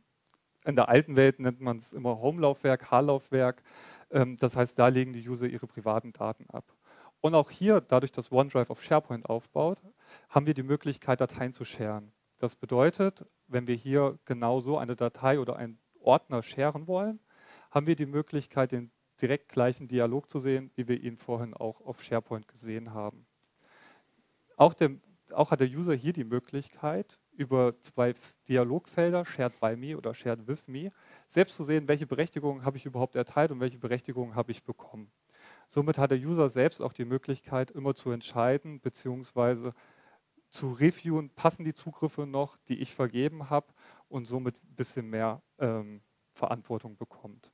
in 0.64 0.76
der 0.76 0.88
alten 0.88 1.16
Welt 1.16 1.38
nennt 1.40 1.60
man 1.60 1.78
es 1.78 1.92
immer 1.92 2.19
Home-Laufwerk, 2.19 2.90
H-Laufwerk. 2.90 3.62
Ähm, 4.10 4.36
das 4.38 4.56
heißt, 4.56 4.78
da 4.78 4.88
legen 4.88 5.12
die 5.12 5.26
User 5.26 5.46
ihre 5.46 5.66
privaten 5.66 6.12
Daten 6.12 6.48
ab. 6.50 6.64
Und 7.20 7.35
auch 7.35 7.50
hier, 7.50 7.81
dadurch, 7.81 8.12
dass 8.12 8.31
OneDrive 8.31 8.70
auf 8.70 8.82
SharePoint 8.82 9.29
aufbaut, 9.29 9.82
haben 10.29 10.47
wir 10.47 10.55
die 10.55 10.62
Möglichkeit, 10.62 11.20
Dateien 11.20 11.53
zu 11.53 11.65
sharen. 11.65 12.12
Das 12.38 12.55
bedeutet, 12.55 13.26
wenn 13.49 13.67
wir 13.67 13.75
hier 13.75 14.19
genau 14.25 14.61
so 14.61 14.79
eine 14.79 14.94
Datei 14.94 15.41
oder 15.41 15.56
einen 15.56 15.81
Ordner 16.00 16.43
sharen 16.43 16.87
wollen, 16.87 17.19
haben 17.70 17.87
wir 17.87 17.97
die 17.97 18.06
Möglichkeit, 18.06 18.73
den 18.73 18.93
direkt 19.20 19.49
gleichen 19.49 19.88
Dialog 19.88 20.31
zu 20.31 20.38
sehen, 20.38 20.70
wie 20.76 20.87
wir 20.87 21.00
ihn 21.03 21.17
vorhin 21.17 21.55
auch 21.55 21.81
auf 21.81 22.03
SharePoint 22.03 22.47
gesehen 22.47 22.94
haben. 22.94 23.26
Auch, 24.57 24.75
der, 24.75 24.92
auch 25.33 25.50
hat 25.50 25.61
der 25.61 25.69
User 25.69 25.95
hier 25.95 26.12
die 26.12 26.25
Möglichkeit, 26.25 27.19
über 27.33 27.81
zwei 27.81 28.14
Dialogfelder, 28.49 29.25
Shared 29.25 29.59
by 29.61 29.76
Me 29.76 29.97
oder 29.97 30.14
Shared 30.14 30.47
with 30.47 30.69
Me, 30.69 30.90
selbst 31.26 31.57
zu 31.57 31.64
sehen, 31.64 31.88
welche 31.88 32.07
Berechtigungen 32.07 32.64
habe 32.64 32.76
ich 32.76 32.87
überhaupt 32.87 33.16
erteilt 33.16 33.50
und 33.50 33.61
welche 33.61 33.78
Berechtigungen 33.78 34.35
habe 34.35 34.52
ich 34.52 34.64
bekommen. 34.64 35.11
Somit 35.68 35.98
hat 35.98 36.10
der 36.10 36.18
User 36.18 36.48
selbst 36.48 36.80
auch 36.80 36.92
die 36.92 37.04
Möglichkeit, 37.04 37.70
immer 37.70 37.94
zu 37.94 38.10
entscheiden 38.10 38.80
bzw. 38.80 39.72
zu 40.50 40.72
reviewen, 40.72 41.30
passen 41.30 41.64
die 41.64 41.75
Zugriffe 41.75 42.26
noch, 42.26 42.56
die 42.68 42.80
ich 42.80 42.94
vergeben 42.94 43.50
habe 43.50 43.66
und 44.08 44.25
somit 44.25 44.56
ein 44.64 44.75
bisschen 44.75 45.10
mehr 45.10 45.42
ähm, 45.58 46.00
Verantwortung 46.32 46.96
bekommt. 46.96 47.52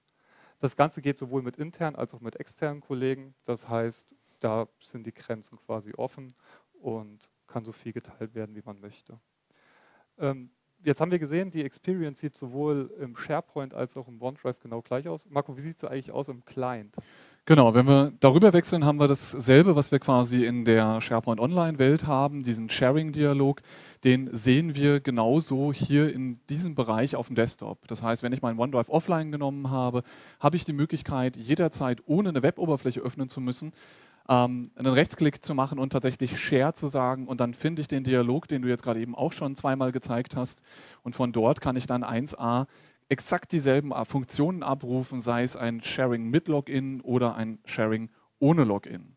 Das 0.60 0.76
Ganze 0.76 1.02
geht 1.02 1.18
sowohl 1.18 1.42
mit 1.42 1.56
internen 1.56 1.96
als 1.96 2.14
auch 2.14 2.20
mit 2.20 2.36
externen 2.36 2.80
Kollegen. 2.80 3.34
Das 3.44 3.68
heißt, 3.68 4.14
da 4.38 4.68
sind 4.80 5.06
die 5.06 5.12
Grenzen 5.12 5.58
quasi 5.58 5.92
offen 5.94 6.36
und 6.72 7.28
kann 7.46 7.64
so 7.64 7.72
viel 7.72 7.92
geteilt 7.92 8.34
werden, 8.34 8.54
wie 8.54 8.62
man 8.64 8.80
möchte. 8.80 9.18
Ähm, 10.18 10.50
jetzt 10.82 11.00
haben 11.00 11.10
wir 11.10 11.18
gesehen, 11.18 11.50
die 11.50 11.64
Experience 11.64 12.20
sieht 12.20 12.36
sowohl 12.36 12.94
im 13.00 13.16
SharePoint 13.16 13.74
als 13.74 13.96
auch 13.96 14.06
im 14.06 14.22
OneDrive 14.22 14.60
genau 14.60 14.82
gleich 14.82 15.08
aus. 15.08 15.28
Marco, 15.28 15.56
wie 15.56 15.60
sieht 15.60 15.78
es 15.78 15.84
eigentlich 15.84 16.12
aus 16.12 16.28
im 16.28 16.44
Client? 16.44 16.94
Genau, 17.46 17.74
wenn 17.74 17.86
wir 17.86 18.10
darüber 18.20 18.54
wechseln, 18.54 18.86
haben 18.86 18.98
wir 18.98 19.06
dasselbe, 19.06 19.76
was 19.76 19.92
wir 19.92 19.98
quasi 19.98 20.46
in 20.46 20.64
der 20.64 21.02
SharePoint 21.02 21.40
Online-Welt 21.40 22.06
haben, 22.06 22.42
diesen 22.42 22.70
Sharing-Dialog, 22.70 23.60
den 24.02 24.34
sehen 24.34 24.74
wir 24.74 25.00
genauso 25.00 25.70
hier 25.70 26.10
in 26.10 26.40
diesem 26.48 26.74
Bereich 26.74 27.16
auf 27.16 27.26
dem 27.26 27.36
Desktop. 27.36 27.86
Das 27.86 28.02
heißt, 28.02 28.22
wenn 28.22 28.32
ich 28.32 28.40
meinen 28.40 28.58
OneDrive 28.58 28.88
offline 28.88 29.30
genommen 29.30 29.70
habe, 29.70 30.04
habe 30.40 30.56
ich 30.56 30.64
die 30.64 30.72
Möglichkeit, 30.72 31.36
jederzeit 31.36 32.00
ohne 32.06 32.30
eine 32.30 32.42
Weboberfläche 32.42 33.00
öffnen 33.00 33.28
zu 33.28 33.42
müssen, 33.42 33.72
ähm, 34.26 34.70
einen 34.74 34.94
Rechtsklick 34.94 35.44
zu 35.44 35.54
machen 35.54 35.78
und 35.78 35.92
tatsächlich 35.92 36.40
Share 36.40 36.72
zu 36.72 36.86
sagen. 36.86 37.26
Und 37.26 37.40
dann 37.40 37.52
finde 37.52 37.82
ich 37.82 37.88
den 37.88 38.04
Dialog, 38.04 38.48
den 38.48 38.62
du 38.62 38.68
jetzt 38.68 38.82
gerade 38.82 39.00
eben 39.00 39.14
auch 39.14 39.32
schon 39.32 39.54
zweimal 39.54 39.92
gezeigt 39.92 40.34
hast. 40.34 40.62
Und 41.02 41.14
von 41.14 41.30
dort 41.32 41.60
kann 41.60 41.76
ich 41.76 41.86
dann 41.86 42.04
1a 42.04 42.66
exakt 43.14 43.52
dieselben 43.52 43.92
Funktionen 44.04 44.64
abrufen, 44.64 45.20
sei 45.20 45.44
es 45.44 45.56
ein 45.56 45.80
Sharing 45.82 46.30
mit 46.30 46.48
Login 46.48 47.00
oder 47.00 47.36
ein 47.36 47.60
Sharing 47.64 48.10
ohne 48.40 48.64
Login. 48.64 49.14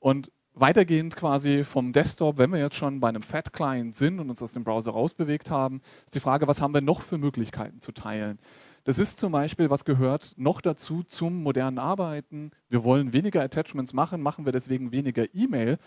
Und 0.00 0.30
weitergehend 0.52 1.16
quasi 1.16 1.64
vom 1.64 1.92
Desktop, 1.92 2.36
wenn 2.36 2.52
wir 2.52 2.58
jetzt 2.58 2.76
schon 2.76 3.00
bei 3.00 3.08
einem 3.08 3.22
Fat-Client 3.22 3.94
sind 3.94 4.20
und 4.20 4.28
uns 4.28 4.42
aus 4.42 4.52
dem 4.52 4.64
Browser 4.64 4.90
rausbewegt 4.90 5.50
haben, 5.50 5.80
ist 6.04 6.14
die 6.14 6.20
Frage, 6.20 6.46
was 6.46 6.60
haben 6.60 6.74
wir 6.74 6.82
noch 6.82 7.00
für 7.00 7.16
Möglichkeiten 7.16 7.80
zu 7.80 7.92
teilen? 7.92 8.38
Das 8.84 8.98
ist 8.98 9.18
zum 9.18 9.32
Beispiel, 9.32 9.70
was 9.70 9.86
gehört 9.86 10.34
noch 10.36 10.60
dazu 10.60 11.02
zum 11.02 11.42
modernen 11.42 11.78
Arbeiten. 11.78 12.50
Wir 12.68 12.84
wollen 12.84 13.14
weniger 13.14 13.42
Attachments 13.42 13.94
machen, 13.94 14.20
machen 14.20 14.44
wir 14.44 14.52
deswegen 14.52 14.92
weniger 14.92 15.24
E-Mail. 15.34 15.78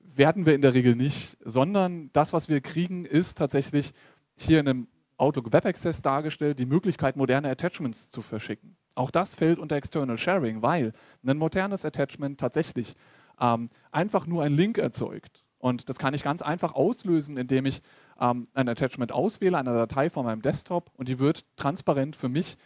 Werden 0.00 0.46
wir 0.46 0.54
in 0.54 0.62
der 0.62 0.72
Regel 0.72 0.96
nicht, 0.96 1.36
sondern 1.44 2.08
das, 2.14 2.32
was 2.32 2.48
wir 2.48 2.62
kriegen, 2.62 3.04
ist 3.04 3.36
tatsächlich 3.36 3.92
hier 4.36 4.60
in 4.60 4.68
einem 4.68 4.88
Outlook 5.18 5.52
Web 5.52 5.66
Access 5.66 6.00
dargestellt, 6.00 6.58
die 6.58 6.66
Möglichkeit, 6.66 7.16
moderne 7.16 7.50
Attachments 7.50 8.08
zu 8.08 8.22
verschicken. 8.22 8.76
Auch 8.94 9.10
das 9.10 9.34
fällt 9.34 9.58
unter 9.58 9.76
External 9.76 10.16
Sharing, 10.16 10.62
weil 10.62 10.92
ein 11.26 11.38
modernes 11.38 11.84
Attachment 11.84 12.40
tatsächlich 12.40 12.94
ähm, 13.40 13.70
einfach 13.92 14.26
nur 14.26 14.42
einen 14.42 14.56
Link 14.56 14.78
erzeugt. 14.78 15.44
Und 15.58 15.88
das 15.88 15.98
kann 15.98 16.14
ich 16.14 16.22
ganz 16.22 16.40
einfach 16.40 16.74
auslösen, 16.74 17.36
indem 17.36 17.66
ich 17.66 17.82
ähm, 18.20 18.48
ein 18.54 18.68
Attachment 18.68 19.12
auswähle, 19.12 19.58
eine 19.58 19.74
Datei 19.74 20.08
von 20.08 20.24
meinem 20.24 20.42
Desktop 20.42 20.90
und 20.96 21.08
die 21.08 21.18
wird 21.18 21.44
transparent 21.56 22.16
für 22.16 22.28
mich 22.28 22.56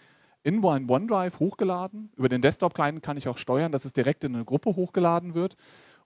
in 0.43 0.65
ein 0.65 0.91
OneDrive 0.91 1.39
hochgeladen. 1.39 2.11
Über 2.17 2.29
den 2.29 2.43
Desktop-Client 2.43 3.03
kann 3.03 3.17
ich 3.17 3.29
auch 3.29 3.39
steuern, 3.39 3.73
dass 3.73 3.85
es 3.85 3.93
direkt 3.93 4.25
in 4.25 4.35
eine 4.35 4.45
Gruppe 4.45 4.77
hochgeladen 4.77 5.35
wird. 5.35 5.57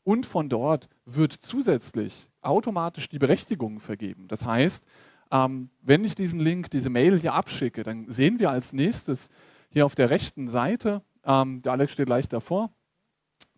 Und 0.04 0.26
von 0.26 0.48
dort 0.48 0.88
wird 1.04 1.32
zusätzlich 1.32 2.28
automatisch 2.40 3.08
die 3.08 3.18
Berechtigung 3.18 3.80
vergeben. 3.80 4.28
Das 4.28 4.44
heißt, 4.44 4.84
ähm, 5.30 5.70
wenn 5.82 6.04
ich 6.04 6.14
diesen 6.14 6.40
Link, 6.40 6.70
diese 6.70 6.90
Mail 6.90 7.18
hier 7.18 7.34
abschicke, 7.34 7.82
dann 7.82 8.10
sehen 8.10 8.38
wir 8.38 8.50
als 8.50 8.72
nächstes 8.72 9.30
hier 9.70 9.84
auf 9.86 9.94
der 9.94 10.10
rechten 10.10 10.48
Seite, 10.48 11.02
ähm, 11.24 11.62
der 11.62 11.72
Alex 11.72 11.92
steht 11.92 12.08
leicht 12.08 12.32
davor, 12.32 12.70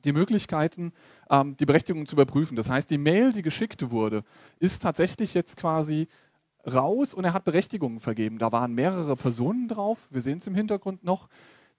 die 0.05 0.13
Möglichkeiten, 0.13 0.93
ähm, 1.31 1.57
die 1.57 1.67
Berechtigung 1.67 2.07
zu 2.07 2.15
überprüfen. 2.15 2.57
Das 2.57 2.71
heißt, 2.71 2.91
die 2.91 2.99
Mail, 2.99 3.33
die 3.33 3.43
geschickt 3.43 3.91
wurde, 3.91 4.25
ist 4.59 4.83
tatsächlich 4.83 5.35
jetzt 5.35 5.57
quasi 5.57 6.09
raus 6.67 7.15
und 7.15 7.25
er 7.25 7.33
hat 7.33 7.45
Berechtigungen 7.45 8.01
vergeben. 8.01 8.39
Da 8.39 8.53
waren 8.53 8.75
mehrere 8.75 9.17
Personen 9.17 9.69
drauf. 9.69 10.09
Wir 10.11 10.21
sehen 10.21 10.39
es 10.39 10.47
im 10.47 10.55
Hintergrund 10.55 11.05
noch. 11.05 11.29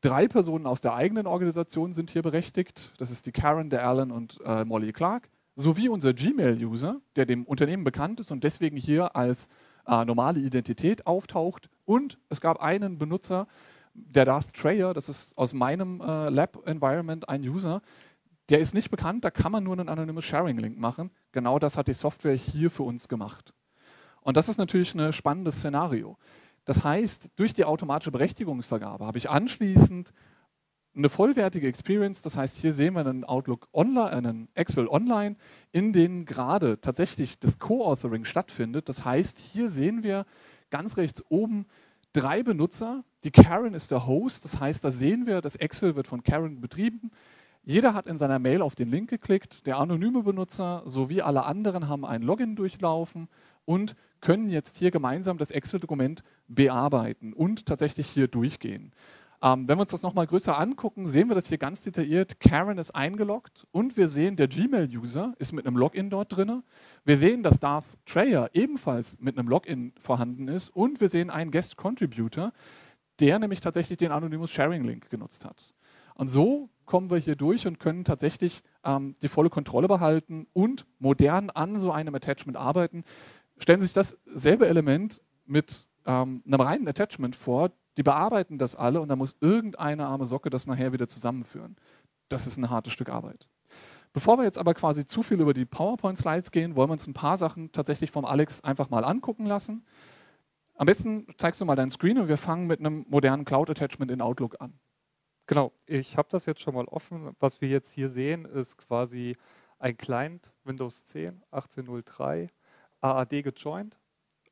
Drei 0.02 0.28
Personen 0.28 0.66
aus 0.66 0.80
der 0.80 0.94
eigenen 0.94 1.28
Organisation 1.28 1.92
sind 1.94 2.10
hier 2.10 2.22
berechtigt. 2.22 2.94
Das 2.98 3.12
ist 3.12 3.26
die 3.26 3.32
Karen, 3.32 3.70
der 3.70 3.86
Alan 3.86 4.12
und 4.12 4.40
äh, 4.46 4.64
Molly 4.64 4.94
Clark. 4.94 5.30
Sowie 5.56 5.90
unser 5.90 6.14
Gmail-User, 6.14 7.02
der 7.18 7.26
dem 7.26 7.44
Unternehmen 7.44 7.84
bekannt 7.84 8.22
ist 8.22 8.32
und 8.32 8.46
deswegen 8.46 8.78
hier 8.78 9.18
als 9.18 9.50
äh, 9.90 10.06
normale 10.06 10.40
Identität 10.40 11.08
auftaucht. 11.08 11.70
Und 11.86 12.20
es 12.30 12.42
gab 12.42 12.62
einen 12.62 12.98
Benutzer, 12.98 13.48
der 13.94 14.26
Darth 14.26 14.54
Trayer, 14.54 14.94
das 14.94 15.10
ist 15.10 15.38
aus 15.38 15.54
meinem 15.54 16.00
äh, 16.02 16.30
Lab-Environment 16.30 17.28
ein 17.28 17.42
User, 17.42 17.82
der 18.50 18.60
ist 18.60 18.74
nicht 18.74 18.90
bekannt, 18.90 19.26
da 19.26 19.32
kann 19.32 19.52
man 19.52 19.64
nur 19.64 19.74
einen 19.74 19.90
anonymen 19.90 20.22
Sharing-Link 20.22 20.78
machen. 20.80 21.12
Genau 21.32 21.60
das 21.60 21.78
hat 21.78 21.88
die 21.88 21.94
Software 21.94 22.36
hier 22.36 22.72
für 22.72 22.84
uns 22.84 23.08
gemacht. 23.08 23.54
Und 24.22 24.38
das 24.38 24.50
ist 24.50 24.58
natürlich 24.58 24.96
ein 24.96 25.14
spannendes 25.14 25.58
Szenario. 25.58 26.18
Das 26.66 26.84
heißt, 26.84 27.32
durch 27.36 27.54
die 27.54 27.66
automatische 27.66 28.12
Berechtigungsvergabe 28.12 29.06
habe 29.06 29.18
ich 29.18 29.30
anschließend 29.30 30.14
eine 30.96 31.10
vollwertige 31.10 31.68
Experience. 31.68 32.22
Das 32.22 32.38
heißt, 32.38 32.58
hier 32.58 32.74
sehen 32.74 32.94
wir 32.96 33.02
einen 33.02 33.24
Outlook 33.24 33.68
Online, 33.74 34.12
einen 34.12 34.48
Excel 34.54 34.88
Online, 34.88 35.36
in 35.72 35.94
dem 35.94 36.26
gerade 36.26 36.82
tatsächlich 36.82 37.40
das 37.40 37.60
Co-Authoring 37.60 38.26
stattfindet. 38.26 38.90
Das 38.90 39.06
heißt, 39.06 39.40
hier 39.40 39.70
sehen 39.70 40.04
wir 40.04 40.26
ganz 40.70 40.98
rechts 40.98 41.24
oben 41.30 41.66
drei 42.14 42.44
Benutzer. 42.44 43.04
Die 43.24 43.32
Karen 43.32 43.74
ist 43.74 43.92
der 43.92 44.08
Host. 44.08 44.46
Das 44.46 44.60
heißt, 44.60 44.84
da 44.84 44.92
sehen 44.92 45.26
wir, 45.26 45.42
das 45.42 45.56
Excel 45.56 45.96
wird 45.96 46.08
von 46.08 46.24
Karen 46.24 46.62
betrieben. 46.62 47.12
Jeder 47.64 47.94
hat 47.94 48.08
in 48.08 48.18
seiner 48.18 48.40
Mail 48.40 48.62
auf 48.62 48.76
den 48.76 48.90
Link 48.90 49.10
geklickt. 49.10 49.68
Der 49.68 49.78
anonyme 49.78 50.24
Benutzer 50.24 50.82
sowie 50.86 51.22
alle 51.22 51.46
anderen 51.46 51.88
haben 51.88 52.06
ein 52.06 52.22
Login 52.22 52.56
durchlaufen 52.56 53.28
und 53.66 53.96
können 54.22 54.50
jetzt 54.50 54.78
hier 54.78 54.92
gemeinsam 54.92 55.38
das 55.38 55.52
Excel-Dokument 55.52 56.24
bearbeiten 56.48 57.34
und 57.34 57.66
tatsächlich 57.66 58.08
hier 58.08 58.28
durchgehen. 58.28 58.92
Ähm, 59.42 59.68
wenn 59.68 59.78
wir 59.78 59.82
uns 59.82 59.92
das 59.92 60.02
nochmal 60.02 60.28
größer 60.28 60.58
angucken, 60.58 61.06
sehen 61.06 61.30
wir 61.30 61.36
das 61.36 61.48
hier 61.48 61.58
ganz 61.58 61.80
detailliert. 61.82 62.40
Karen 62.40 62.78
ist 62.78 62.92
eingeloggt 62.92 63.66
und 63.72 63.96
wir 63.96 64.08
sehen, 64.10 64.36
der 64.36 64.50
Gmail-User 64.50 65.34
ist 65.40 65.54
mit 65.54 65.66
einem 65.66 65.78
Login 65.78 66.10
dort 66.10 66.36
drin. 66.36 66.64
Wir 67.06 67.18
sehen, 67.18 67.42
dass 67.42 67.60
Darth 67.60 67.98
Trayer 68.06 68.50
ebenfalls 68.54 69.18
mit 69.20 69.38
einem 69.38 69.48
Login 69.48 69.94
vorhanden 69.98 70.50
ist 70.50 70.70
und 70.70 71.00
wir 71.00 71.08
sehen 71.08 71.30
einen 71.30 71.52
Guest 71.52 71.78
Contributor, 71.78 72.52
der 73.22 73.40
nämlich 73.40 73.62
tatsächlich 73.62 73.98
den 73.98 74.12
Anonymous 74.12 74.52
Sharing 74.52 74.84
Link 74.84 75.10
genutzt 75.10 75.46
hat. 75.46 75.74
Und 76.16 76.28
so 76.28 76.70
kommen 76.86 77.10
wir 77.10 77.18
hier 77.18 77.38
durch 77.38 77.66
und 77.66 77.80
können 77.80 78.04
tatsächlich 78.04 78.62
ähm, 78.84 79.14
die 79.22 79.30
volle 79.30 79.50
Kontrolle 79.50 79.88
behalten 79.88 80.48
und 80.52 80.86
modern 81.00 81.50
an 81.50 81.80
so 81.80 81.94
einem 81.94 82.14
Attachment 82.14 82.58
arbeiten. 82.58 83.06
Stellen 83.58 83.80
Sie 83.80 83.88
sich 83.88 83.94
dasselbe 83.94 84.68
Element 84.68 85.22
mit 85.46 85.89
ähm, 86.06 86.44
einem 86.46 86.62
reinen 86.62 86.88
Attachment 86.88 87.36
vor. 87.36 87.72
Die 87.98 88.04
bearbeiten 88.04 88.58
das 88.58 88.76
alle 88.76 89.02
und 89.02 89.10
dann 89.10 89.18
muss 89.18 89.38
irgendeine 89.42 90.08
arme 90.08 90.26
Socke 90.26 90.50
das 90.50 90.68
nachher 90.68 90.94
wieder 90.94 91.08
zusammenführen. 91.08 91.76
Das 92.30 92.48
ist 92.48 92.58
ein 92.58 92.70
hartes 92.70 92.94
Stück 92.94 93.10
Arbeit. 93.10 93.48
Bevor 94.14 94.38
wir 94.38 94.44
jetzt 94.44 94.58
aber 94.58 94.74
quasi 94.74 95.06
zu 95.06 95.22
viel 95.22 95.40
über 95.40 95.54
die 95.54 95.66
PowerPoint-Slides 95.66 96.52
gehen, 96.52 96.76
wollen 96.76 96.90
wir 96.90 96.94
uns 96.94 97.08
ein 97.08 97.14
paar 97.14 97.38
Sachen 97.38 97.72
tatsächlich 97.72 98.10
vom 98.12 98.26
Alex 98.26 98.62
einfach 98.62 98.90
mal 98.90 99.04
angucken 99.04 99.46
lassen. 99.46 99.86
Am 100.76 100.86
besten 100.86 101.28
zeigst 101.38 101.62
du 101.62 101.66
mal 101.66 101.76
deinen 101.76 101.90
Screen 101.90 102.18
und 102.18 102.28
wir 102.28 102.38
fangen 102.38 102.66
mit 102.66 102.80
einem 102.80 103.06
modernen 103.10 103.46
Cloud-Attachment 103.46 104.10
in 104.12 104.22
Outlook 104.22 104.60
an. 104.62 104.80
Genau, 105.46 105.74
ich 105.86 106.16
habe 106.16 106.30
das 106.32 106.46
jetzt 106.46 106.62
schon 106.62 106.76
mal 106.76 106.86
offen. 106.86 107.36
Was 107.40 107.60
wir 107.60 107.70
jetzt 107.70 107.92
hier 107.92 108.10
sehen, 108.10 108.46
ist 108.46 108.78
quasi 108.78 109.36
ein 109.78 109.98
Client 109.98 110.52
Windows 110.64 111.04
10 111.06 111.44
1803 111.52 112.48
AAD 113.02 113.44
gejoint. 113.44 113.98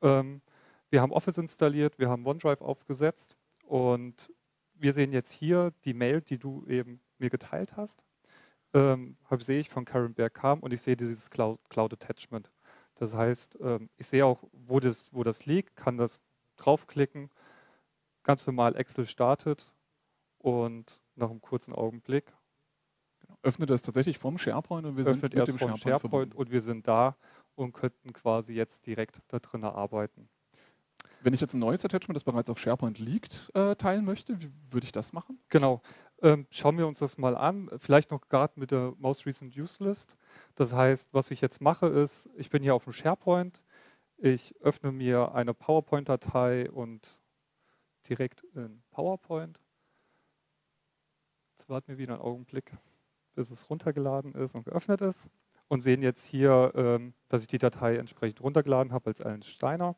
Ähm, 0.02 0.42
wir 0.90 1.02
haben 1.02 1.12
Office 1.12 1.38
installiert, 1.38 1.98
wir 1.98 2.08
haben 2.08 2.26
OneDrive 2.26 2.60
aufgesetzt 2.60 3.36
und 3.64 4.32
wir 4.74 4.92
sehen 4.92 5.12
jetzt 5.12 5.32
hier 5.32 5.72
die 5.84 5.94
Mail, 5.94 6.20
die 6.20 6.38
du 6.38 6.64
eben 6.66 7.00
mir 7.18 7.30
geteilt 7.30 7.76
hast. 7.76 8.02
Ähm, 8.74 9.16
sehe 9.38 9.60
ich 9.60 9.68
von 9.70 9.84
Karen 9.84 10.14
Berg 10.14 10.34
kam 10.34 10.60
und 10.60 10.72
ich 10.72 10.82
sehe 10.82 10.96
dieses 10.96 11.30
Cloud, 11.30 11.58
Cloud 11.68 11.92
Attachment. 11.92 12.50
Das 12.94 13.14
heißt, 13.14 13.58
ähm, 13.60 13.88
ich 13.96 14.06
sehe 14.06 14.26
auch, 14.26 14.44
wo 14.52 14.80
das, 14.80 15.12
wo 15.12 15.24
das 15.24 15.46
liegt, 15.46 15.76
kann 15.76 15.96
das 15.96 16.22
draufklicken, 16.56 17.30
ganz 18.22 18.46
normal 18.46 18.76
Excel 18.76 19.06
startet 19.06 19.72
und 20.38 21.00
nach 21.14 21.30
einem 21.30 21.40
kurzen 21.40 21.74
Augenblick 21.74 22.32
öffnet 23.42 23.70
das 23.70 23.82
tatsächlich 23.82 24.18
vom 24.18 24.38
SharePoint 24.38 24.86
und 24.86 24.96
wir 24.96 25.04
sind 25.04 25.22
mit 25.22 25.32
dem 25.32 25.46
SharePoint, 25.46 25.78
SharePoint 25.78 26.34
und 26.34 26.50
wir 26.50 26.60
sind 26.60 26.86
da 26.88 27.16
und 27.54 27.72
könnten 27.72 28.12
quasi 28.12 28.52
jetzt 28.52 28.86
direkt 28.86 29.20
da 29.28 29.38
drin 29.38 29.64
arbeiten. 29.64 30.28
Wenn 31.20 31.34
ich 31.34 31.40
jetzt 31.40 31.54
ein 31.54 31.60
neues 31.60 31.84
Attachment, 31.84 32.16
das 32.16 32.24
bereits 32.24 32.48
auf 32.48 32.58
SharePoint 32.58 32.98
liegt, 32.98 33.50
äh, 33.54 33.74
teilen 33.74 34.04
möchte, 34.04 34.40
wie 34.40 34.50
würde 34.70 34.84
ich 34.84 34.92
das 34.92 35.12
machen? 35.12 35.40
Genau. 35.48 35.82
Ähm, 36.22 36.46
schauen 36.50 36.78
wir 36.78 36.86
uns 36.86 37.00
das 37.00 37.18
mal 37.18 37.36
an. 37.36 37.70
Vielleicht 37.78 38.10
noch 38.10 38.28
gerade 38.28 38.58
mit 38.58 38.70
der 38.70 38.94
Most 38.98 39.26
Recent 39.26 39.56
Use 39.56 39.82
List. 39.82 40.16
Das 40.54 40.72
heißt, 40.72 41.08
was 41.12 41.30
ich 41.30 41.40
jetzt 41.40 41.60
mache, 41.60 41.86
ist, 41.86 42.28
ich 42.36 42.50
bin 42.50 42.62
hier 42.62 42.74
auf 42.74 42.84
dem 42.84 42.92
SharePoint. 42.92 43.62
Ich 44.16 44.54
öffne 44.60 44.92
mir 44.92 45.34
eine 45.34 45.54
PowerPoint-Datei 45.54 46.70
und 46.70 47.18
direkt 48.08 48.42
in 48.54 48.82
PowerPoint. 48.90 49.60
Jetzt 51.50 51.68
warten 51.68 51.88
wir 51.88 51.98
wieder 51.98 52.14
einen 52.14 52.22
Augenblick, 52.22 52.76
bis 53.34 53.50
es 53.50 53.68
runtergeladen 53.70 54.34
ist 54.34 54.54
und 54.54 54.64
geöffnet 54.64 55.00
ist. 55.00 55.28
Und 55.68 55.82
sehen 55.82 56.02
jetzt 56.02 56.24
hier, 56.24 56.72
ähm, 56.74 57.14
dass 57.28 57.42
ich 57.42 57.48
die 57.48 57.58
Datei 57.58 57.96
entsprechend 57.96 58.40
runtergeladen 58.40 58.92
habe 58.92 59.08
als 59.10 59.20
Alan 59.20 59.42
Steiner. 59.42 59.96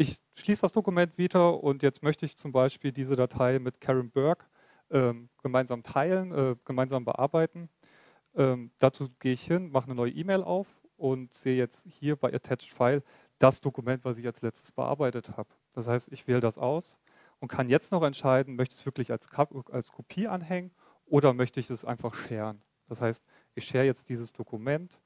Ich 0.00 0.20
schließe 0.36 0.62
das 0.62 0.70
Dokument 0.70 1.18
wieder 1.18 1.60
und 1.60 1.82
jetzt 1.82 2.04
möchte 2.04 2.24
ich 2.24 2.36
zum 2.36 2.52
Beispiel 2.52 2.92
diese 2.92 3.16
Datei 3.16 3.58
mit 3.58 3.80
Karen 3.80 4.12
Burke 4.12 4.46
ähm, 4.92 5.28
gemeinsam 5.42 5.82
teilen, 5.82 6.30
äh, 6.30 6.54
gemeinsam 6.64 7.04
bearbeiten. 7.04 7.68
Ähm, 8.36 8.70
dazu 8.78 9.08
gehe 9.18 9.32
ich 9.32 9.42
hin, 9.42 9.72
mache 9.72 9.86
eine 9.86 9.96
neue 9.96 10.12
E-Mail 10.12 10.44
auf 10.44 10.68
und 10.96 11.34
sehe 11.34 11.56
jetzt 11.56 11.84
hier 11.88 12.14
bei 12.14 12.32
Attached 12.32 12.72
File 12.72 13.02
das 13.40 13.60
Dokument, 13.60 14.04
was 14.04 14.18
ich 14.18 14.26
als 14.26 14.40
letztes 14.40 14.70
bearbeitet 14.70 15.36
habe. 15.36 15.48
Das 15.74 15.88
heißt, 15.88 16.12
ich 16.12 16.28
wähle 16.28 16.38
das 16.38 16.58
aus 16.58 17.00
und 17.40 17.48
kann 17.48 17.68
jetzt 17.68 17.90
noch 17.90 18.04
entscheiden, 18.04 18.54
möchte 18.54 18.74
ich 18.74 18.80
es 18.82 18.86
wirklich 18.86 19.10
als, 19.10 19.28
als 19.72 19.90
Kopie 19.90 20.28
anhängen 20.28 20.70
oder 21.06 21.34
möchte 21.34 21.58
ich 21.58 21.68
es 21.70 21.84
einfach 21.84 22.14
sharen. 22.14 22.62
Das 22.88 23.00
heißt, 23.00 23.24
ich 23.56 23.64
share 23.64 23.84
jetzt 23.84 24.08
dieses 24.08 24.32
Dokument, 24.32 25.00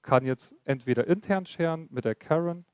kann 0.00 0.24
jetzt 0.24 0.54
entweder 0.64 1.06
intern 1.06 1.44
sharen 1.44 1.86
mit 1.90 2.06
der 2.06 2.14
Karen, 2.14 2.64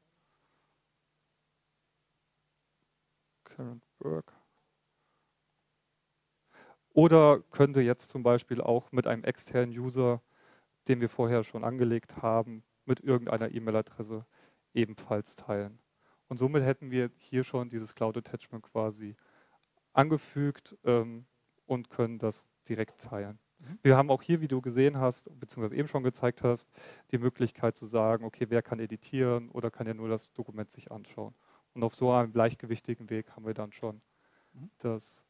Karen 3.57 3.83
Burke, 3.99 4.35
oder 6.95 7.41
könnte 7.51 7.81
jetzt 7.81 8.09
zum 8.09 8.23
Beispiel 8.23 8.61
auch 8.61 8.93
mit 8.93 9.07
einem 9.07 9.25
externen 9.25 9.77
User, 9.77 10.23
den 10.87 11.01
wir 11.01 11.09
vorher 11.09 11.43
schon 11.43 11.65
angelegt 11.65 12.23
haben, 12.23 12.63
mit 12.87 13.01
irgendeiner 13.01 13.51
E-Mail-Adresse 13.51 14.25
ebenfalls 14.75 15.35
teilen. 15.35 15.81
Und 16.29 16.39
somit 16.39 16.63
hätten 16.63 16.91
wir 16.91 17.11
hier 17.17 17.43
schon 17.43 17.69
dieses 17.69 17.95
Cloud 17.95 18.17
Attachment 18.17 18.63
quasi 18.63 19.17
angefügt 19.93 20.77
ähm, 20.85 21.27
und 21.67 21.91
können 21.91 22.19
das 22.19 22.49
direkt 22.69 23.01
teilen. 23.01 23.39
Mhm. 23.59 23.79
Wir 23.83 23.97
haben 23.97 24.11
auch 24.11 24.23
hier, 24.23 24.41
wie 24.41 24.49
du 24.49 24.61
gesehen 24.61 24.99
hast, 24.99 25.29
beziehungsweise 25.41 25.77
eben 25.77 25.89
schon 25.89 26.05
gezeigt 26.05 26.43
hast, 26.43 26.71
die 27.11 27.19
Möglichkeit 27.19 27.77
zu 27.77 27.87
sagen, 27.87 28.25
okay, 28.25 28.47
wer 28.49 28.63
kann 28.63 28.79
editieren 28.79 29.49
oder 29.51 29.71
kann 29.71 29.87
ja 29.87 29.95
nur 29.95 30.09
das 30.09 30.33
Dokument 30.33 30.71
sich 30.71 30.93
anschauen. 30.93 31.35
Und 31.75 31.83
auf 31.83 31.95
so 31.95 32.11
einem 32.13 32.33
gleichgewichtigen 32.33 33.11
Weg 33.11 33.31
haben 33.33 33.45
wir 33.45 33.55
dann 33.55 33.73
schon 33.73 34.01
das 34.79 35.25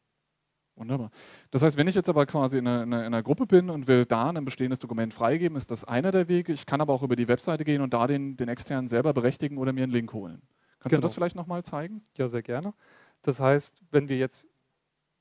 Wunderbar. 0.76 1.10
Das 1.52 1.62
heißt, 1.62 1.76
wenn 1.76 1.86
ich 1.86 1.94
jetzt 1.94 2.08
aber 2.08 2.26
quasi 2.26 2.58
in 2.58 2.66
einer, 2.66 2.82
in 2.82 2.92
einer, 2.92 3.22
Gruppe 3.22 3.46
bin 3.46 3.70
und 3.70 3.86
will 3.86 4.04
da 4.04 4.30
ein 4.30 4.44
bestehendes 4.44 4.80
Dokument 4.80 5.14
freigeben, 5.14 5.56
ist 5.56 5.70
das 5.70 5.84
einer 5.84 6.10
der 6.10 6.26
Wege. 6.26 6.52
Ich 6.52 6.66
kann 6.66 6.80
aber 6.80 6.92
auch 6.92 7.02
über 7.04 7.14
die 7.14 7.28
Webseite 7.28 7.64
gehen 7.64 7.80
und 7.80 7.94
da 7.94 8.08
den, 8.08 8.36
den 8.36 8.48
externen 8.48 8.88
selber 8.88 9.12
berechtigen 9.12 9.58
oder 9.58 9.72
mir 9.72 9.84
einen 9.84 9.92
Link 9.92 10.12
holen. 10.12 10.42
Kannst 10.80 10.90
genau. 10.90 10.96
du 10.96 11.02
das 11.02 11.14
vielleicht 11.14 11.36
nochmal 11.36 11.62
zeigen? 11.62 12.04
Ja, 12.16 12.26
sehr 12.26 12.42
gerne. 12.42 12.74
Das 13.22 13.38
heißt, 13.38 13.80
wenn 13.92 14.08
wir 14.08 14.18
jetzt 14.18 14.48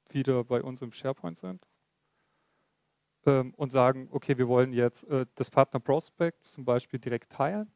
wieder 0.10 0.44
bei 0.44 0.62
uns 0.64 0.82
im 0.82 0.92
SharePoint 0.92 1.38
sind 1.38 1.68
ähm, 3.28 3.54
und 3.56 3.70
sagen, 3.70 4.10
okay, 4.12 4.38
wir 4.40 4.48
wollen 4.48 4.74
jetzt 4.74 5.04
äh, 5.06 5.28
das 5.36 5.52
Partner 5.52 5.80
Prospect 5.80 6.44
zum 6.44 6.66
Beispiel 6.66 7.00
direkt 7.00 7.32
teilen, 7.32 7.72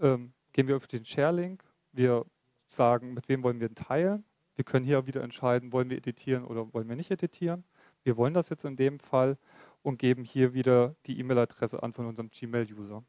ähm, 0.00 0.32
gehen 0.52 0.66
wir 0.66 0.76
auf 0.76 0.88
den 0.88 1.04
Share-Link, 1.04 1.64
wir 1.92 2.26
sagen, 2.72 3.14
mit 3.14 3.28
wem 3.28 3.42
wollen 3.42 3.60
wir 3.60 3.74
teilen 3.74 4.24
wir 4.60 4.64
können 4.64 4.84
hier 4.84 5.06
wieder 5.06 5.22
entscheiden, 5.22 5.72
wollen 5.72 5.88
wir 5.88 5.96
editieren 5.96 6.44
oder 6.44 6.70
wollen 6.74 6.86
wir 6.86 6.94
nicht 6.94 7.10
editieren. 7.10 7.64
Wir 8.02 8.18
wollen 8.18 8.34
das 8.34 8.50
jetzt 8.50 8.66
in 8.66 8.76
dem 8.76 8.98
Fall 8.98 9.38
und 9.80 9.98
geben 9.98 10.22
hier 10.22 10.52
wieder 10.52 10.96
die 11.06 11.18
E-Mail-Adresse 11.18 11.82
an 11.82 11.94
von 11.94 12.04
unserem 12.04 12.28
Gmail-User. 12.28 13.02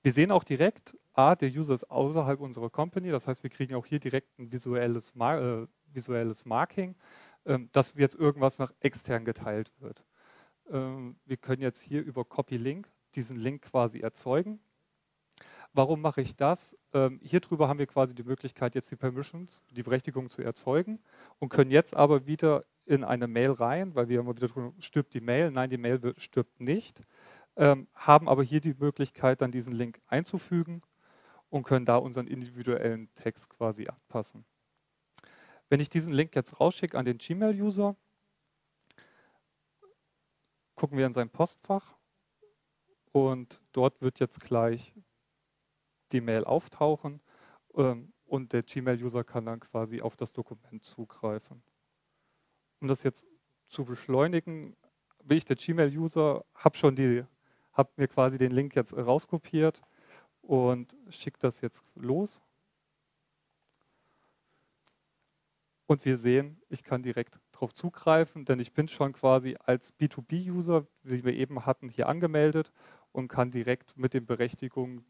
Wir 0.00 0.10
sehen 0.10 0.32
auch 0.32 0.44
direkt, 0.44 0.96
A, 1.12 1.34
der 1.34 1.50
User 1.50 1.74
ist 1.74 1.90
außerhalb 1.90 2.40
unserer 2.40 2.70
Company, 2.70 3.10
das 3.10 3.26
heißt, 3.26 3.42
wir 3.42 3.50
kriegen 3.50 3.74
auch 3.74 3.84
hier 3.84 4.00
direkt 4.00 4.38
ein 4.38 4.50
visuelles, 4.50 5.14
Mar 5.14 5.38
äh, 5.38 5.66
visuelles 5.92 6.46
Marking, 6.46 6.96
ähm, 7.44 7.68
dass 7.72 7.92
jetzt 7.98 8.14
irgendwas 8.14 8.58
nach 8.58 8.72
extern 8.80 9.26
geteilt 9.26 9.70
wird. 9.80 10.02
Ähm, 10.70 11.16
wir 11.26 11.36
können 11.36 11.60
jetzt 11.60 11.82
hier 11.82 12.02
über 12.02 12.24
Copy-Link 12.24 12.90
diesen 13.14 13.36
Link 13.36 13.64
quasi 13.64 14.00
erzeugen. 14.00 14.60
Warum 15.78 16.00
mache 16.00 16.22
ich 16.22 16.34
das? 16.34 16.76
Ähm, 16.92 17.20
hier 17.22 17.38
drüber 17.38 17.68
haben 17.68 17.78
wir 17.78 17.86
quasi 17.86 18.12
die 18.12 18.24
Möglichkeit, 18.24 18.74
jetzt 18.74 18.90
die 18.90 18.96
Permissions, 18.96 19.62
die 19.70 19.84
Berechtigung 19.84 20.28
zu 20.28 20.42
erzeugen 20.42 20.98
und 21.38 21.50
können 21.50 21.70
jetzt 21.70 21.94
aber 21.94 22.26
wieder 22.26 22.64
in 22.84 23.04
eine 23.04 23.28
Mail 23.28 23.52
rein, 23.52 23.94
weil 23.94 24.08
wir 24.08 24.18
immer 24.18 24.34
wieder 24.34 24.48
drüber, 24.48 24.72
stirbt 24.80 25.14
die 25.14 25.20
Mail? 25.20 25.52
Nein, 25.52 25.70
die 25.70 25.78
Mail 25.78 26.14
stirbt 26.16 26.58
nicht. 26.58 27.00
Ähm, 27.54 27.86
haben 27.94 28.28
aber 28.28 28.42
hier 28.42 28.60
die 28.60 28.74
Möglichkeit, 28.74 29.40
dann 29.40 29.52
diesen 29.52 29.72
Link 29.72 30.00
einzufügen 30.08 30.82
und 31.48 31.62
können 31.62 31.86
da 31.86 31.98
unseren 31.98 32.26
individuellen 32.26 33.08
Text 33.14 33.48
quasi 33.48 33.86
anpassen. 33.86 34.44
Wenn 35.68 35.78
ich 35.78 35.88
diesen 35.88 36.12
Link 36.12 36.34
jetzt 36.34 36.58
rausschicke 36.58 36.98
an 36.98 37.04
den 37.04 37.18
Gmail-User, 37.18 37.94
gucken 40.74 40.98
wir 40.98 41.06
in 41.06 41.12
sein 41.12 41.30
Postfach 41.30 41.94
und 43.12 43.60
dort 43.70 44.02
wird 44.02 44.18
jetzt 44.18 44.40
gleich 44.40 44.92
die 46.08 46.20
Mail 46.20 46.44
auftauchen 46.44 47.20
ähm, 47.74 48.12
und 48.26 48.52
der 48.52 48.62
Gmail-User 48.62 49.24
kann 49.24 49.46
dann 49.46 49.60
quasi 49.60 50.00
auf 50.00 50.16
das 50.16 50.32
Dokument 50.32 50.84
zugreifen. 50.84 51.62
Um 52.80 52.88
das 52.88 53.02
jetzt 53.02 53.26
zu 53.68 53.84
beschleunigen, 53.84 54.76
bin 55.24 55.38
ich 55.38 55.44
der 55.44 55.56
Gmail-User, 55.56 56.44
habe 56.54 56.76
schon 56.76 56.96
habe 57.72 57.90
mir 57.96 58.08
quasi 58.08 58.38
den 58.38 58.50
Link 58.50 58.74
jetzt 58.74 58.96
rauskopiert 58.96 59.80
und 60.42 60.96
schicke 61.10 61.38
das 61.38 61.60
jetzt 61.60 61.84
los. 61.94 62.42
Und 65.86 66.04
wir 66.04 66.18
sehen, 66.18 66.60
ich 66.68 66.84
kann 66.84 67.02
direkt 67.02 67.40
darauf 67.52 67.72
zugreifen, 67.72 68.44
denn 68.44 68.60
ich 68.60 68.72
bin 68.72 68.88
schon 68.88 69.12
quasi 69.14 69.56
als 69.64 69.98
B2B-User, 69.98 70.86
wie 71.02 71.24
wir 71.24 71.32
eben 71.32 71.64
hatten, 71.64 71.88
hier 71.88 72.08
angemeldet 72.08 72.72
und 73.12 73.28
kann 73.28 73.50
direkt 73.50 73.96
mit 73.96 74.12
den 74.12 74.26
Berechtigungen 74.26 75.04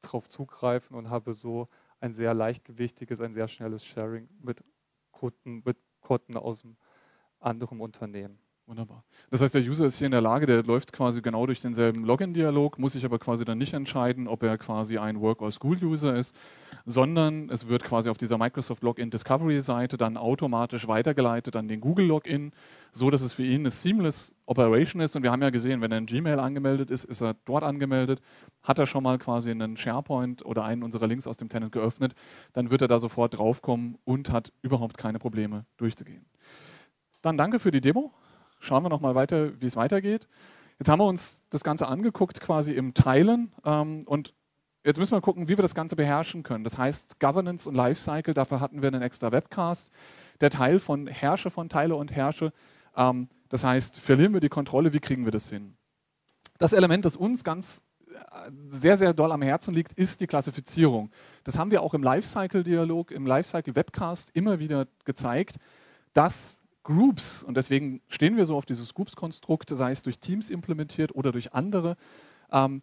darauf 0.00 0.28
zugreifen 0.28 0.96
und 0.96 1.10
habe 1.10 1.34
so 1.34 1.68
ein 2.00 2.12
sehr 2.12 2.34
leichtgewichtiges, 2.34 3.20
ein 3.20 3.32
sehr 3.32 3.48
schnelles 3.48 3.84
Sharing 3.84 4.28
mit 4.40 4.64
Kunden, 5.12 5.62
mit 5.64 5.78
Kunden 6.00 6.36
aus 6.36 6.64
einem 6.64 6.76
anderen 7.40 7.80
Unternehmen. 7.80 8.38
Wunderbar. 8.70 9.02
Das 9.30 9.40
heißt, 9.40 9.56
der 9.56 9.62
User 9.62 9.84
ist 9.84 9.98
hier 9.98 10.04
in 10.04 10.12
der 10.12 10.20
Lage, 10.20 10.46
der 10.46 10.62
läuft 10.62 10.92
quasi 10.92 11.20
genau 11.22 11.44
durch 11.44 11.60
denselben 11.60 12.04
Login-Dialog, 12.04 12.78
muss 12.78 12.92
sich 12.92 13.04
aber 13.04 13.18
quasi 13.18 13.44
dann 13.44 13.58
nicht 13.58 13.74
entscheiden, 13.74 14.28
ob 14.28 14.44
er 14.44 14.58
quasi 14.58 14.96
ein 14.96 15.20
Work- 15.20 15.42
or 15.42 15.50
School-User 15.50 16.14
ist, 16.14 16.36
sondern 16.84 17.50
es 17.50 17.66
wird 17.66 17.82
quasi 17.82 18.08
auf 18.08 18.16
dieser 18.16 18.38
Microsoft 18.38 18.84
Login 18.84 19.10
Discovery-Seite 19.10 19.96
dann 19.96 20.16
automatisch 20.16 20.86
weitergeleitet 20.86 21.56
an 21.56 21.66
den 21.66 21.80
Google 21.80 22.06
Login, 22.06 22.52
so 22.92 23.10
dass 23.10 23.22
es 23.22 23.32
für 23.32 23.42
ihn 23.42 23.62
eine 23.62 23.70
seamless 23.70 24.36
Operation 24.46 25.02
ist. 25.02 25.16
Und 25.16 25.24
wir 25.24 25.32
haben 25.32 25.42
ja 25.42 25.50
gesehen, 25.50 25.80
wenn 25.80 25.90
er 25.90 25.98
in 25.98 26.06
Gmail 26.06 26.38
angemeldet 26.38 26.92
ist, 26.92 27.02
ist 27.02 27.22
er 27.22 27.34
dort 27.46 27.64
angemeldet, 27.64 28.20
hat 28.62 28.78
er 28.78 28.86
schon 28.86 29.02
mal 29.02 29.18
quasi 29.18 29.50
einen 29.50 29.76
SharePoint 29.76 30.46
oder 30.46 30.62
einen 30.62 30.84
unserer 30.84 31.08
Links 31.08 31.26
aus 31.26 31.36
dem 31.36 31.48
Tenant 31.48 31.72
geöffnet, 31.72 32.14
dann 32.52 32.70
wird 32.70 32.82
er 32.82 32.88
da 32.88 33.00
sofort 33.00 33.36
draufkommen 33.36 33.98
und 34.04 34.30
hat 34.30 34.52
überhaupt 34.62 34.96
keine 34.96 35.18
Probleme 35.18 35.66
durchzugehen. 35.76 36.24
Dann 37.20 37.36
danke 37.36 37.58
für 37.58 37.72
die 37.72 37.80
Demo 37.80 38.14
schauen 38.60 38.84
wir 38.84 38.88
nochmal 38.88 39.14
weiter, 39.14 39.60
wie 39.60 39.66
es 39.66 39.76
weitergeht. 39.76 40.28
Jetzt 40.78 40.88
haben 40.88 41.00
wir 41.00 41.06
uns 41.06 41.42
das 41.50 41.64
Ganze 41.64 41.88
angeguckt, 41.88 42.40
quasi 42.40 42.72
im 42.72 42.94
Teilen. 42.94 43.52
Ähm, 43.64 44.02
und 44.06 44.34
jetzt 44.84 44.98
müssen 44.98 45.12
wir 45.12 45.20
gucken, 45.20 45.48
wie 45.48 45.58
wir 45.58 45.62
das 45.62 45.74
Ganze 45.74 45.96
beherrschen 45.96 46.42
können. 46.42 46.64
Das 46.64 46.78
heißt, 46.78 47.20
Governance 47.20 47.68
und 47.68 47.74
Lifecycle, 47.74 48.34
dafür 48.34 48.60
hatten 48.60 48.80
wir 48.80 48.88
einen 48.88 49.02
extra 49.02 49.32
Webcast. 49.32 49.90
Der 50.40 50.50
Teil 50.50 50.78
von 50.78 51.06
Herrsche 51.06 51.50
von 51.50 51.68
Teile 51.68 51.96
und 51.96 52.12
Herrsche. 52.12 52.52
Ähm, 52.96 53.28
das 53.48 53.64
heißt, 53.64 53.98
verlieren 53.98 54.32
wir 54.32 54.40
die 54.40 54.48
Kontrolle, 54.48 54.92
wie 54.92 55.00
kriegen 55.00 55.24
wir 55.24 55.32
das 55.32 55.50
hin? 55.50 55.76
Das 56.58 56.72
Element, 56.72 57.04
das 57.04 57.16
uns 57.16 57.44
ganz 57.44 57.82
äh, 58.08 58.50
sehr, 58.68 58.96
sehr 58.96 59.12
doll 59.12 59.32
am 59.32 59.42
Herzen 59.42 59.74
liegt, 59.74 59.92
ist 59.94 60.20
die 60.20 60.26
Klassifizierung. 60.26 61.10
Das 61.44 61.58
haben 61.58 61.70
wir 61.70 61.82
auch 61.82 61.94
im 61.94 62.02
Lifecycle-Dialog, 62.02 63.10
im 63.10 63.26
Lifecycle-Webcast 63.26 64.30
immer 64.34 64.58
wieder 64.58 64.86
gezeigt, 65.04 65.56
dass 66.12 66.59
Groups, 66.82 67.42
und 67.42 67.56
deswegen 67.56 68.00
stehen 68.08 68.36
wir 68.36 68.46
so 68.46 68.56
auf 68.56 68.64
dieses 68.64 68.94
Groups-Konstrukt, 68.94 69.70
sei 69.70 69.90
es 69.90 70.02
durch 70.02 70.18
Teams 70.18 70.50
implementiert 70.50 71.14
oder 71.14 71.32
durch 71.32 71.52
andere, 71.52 71.96
ähm, 72.50 72.82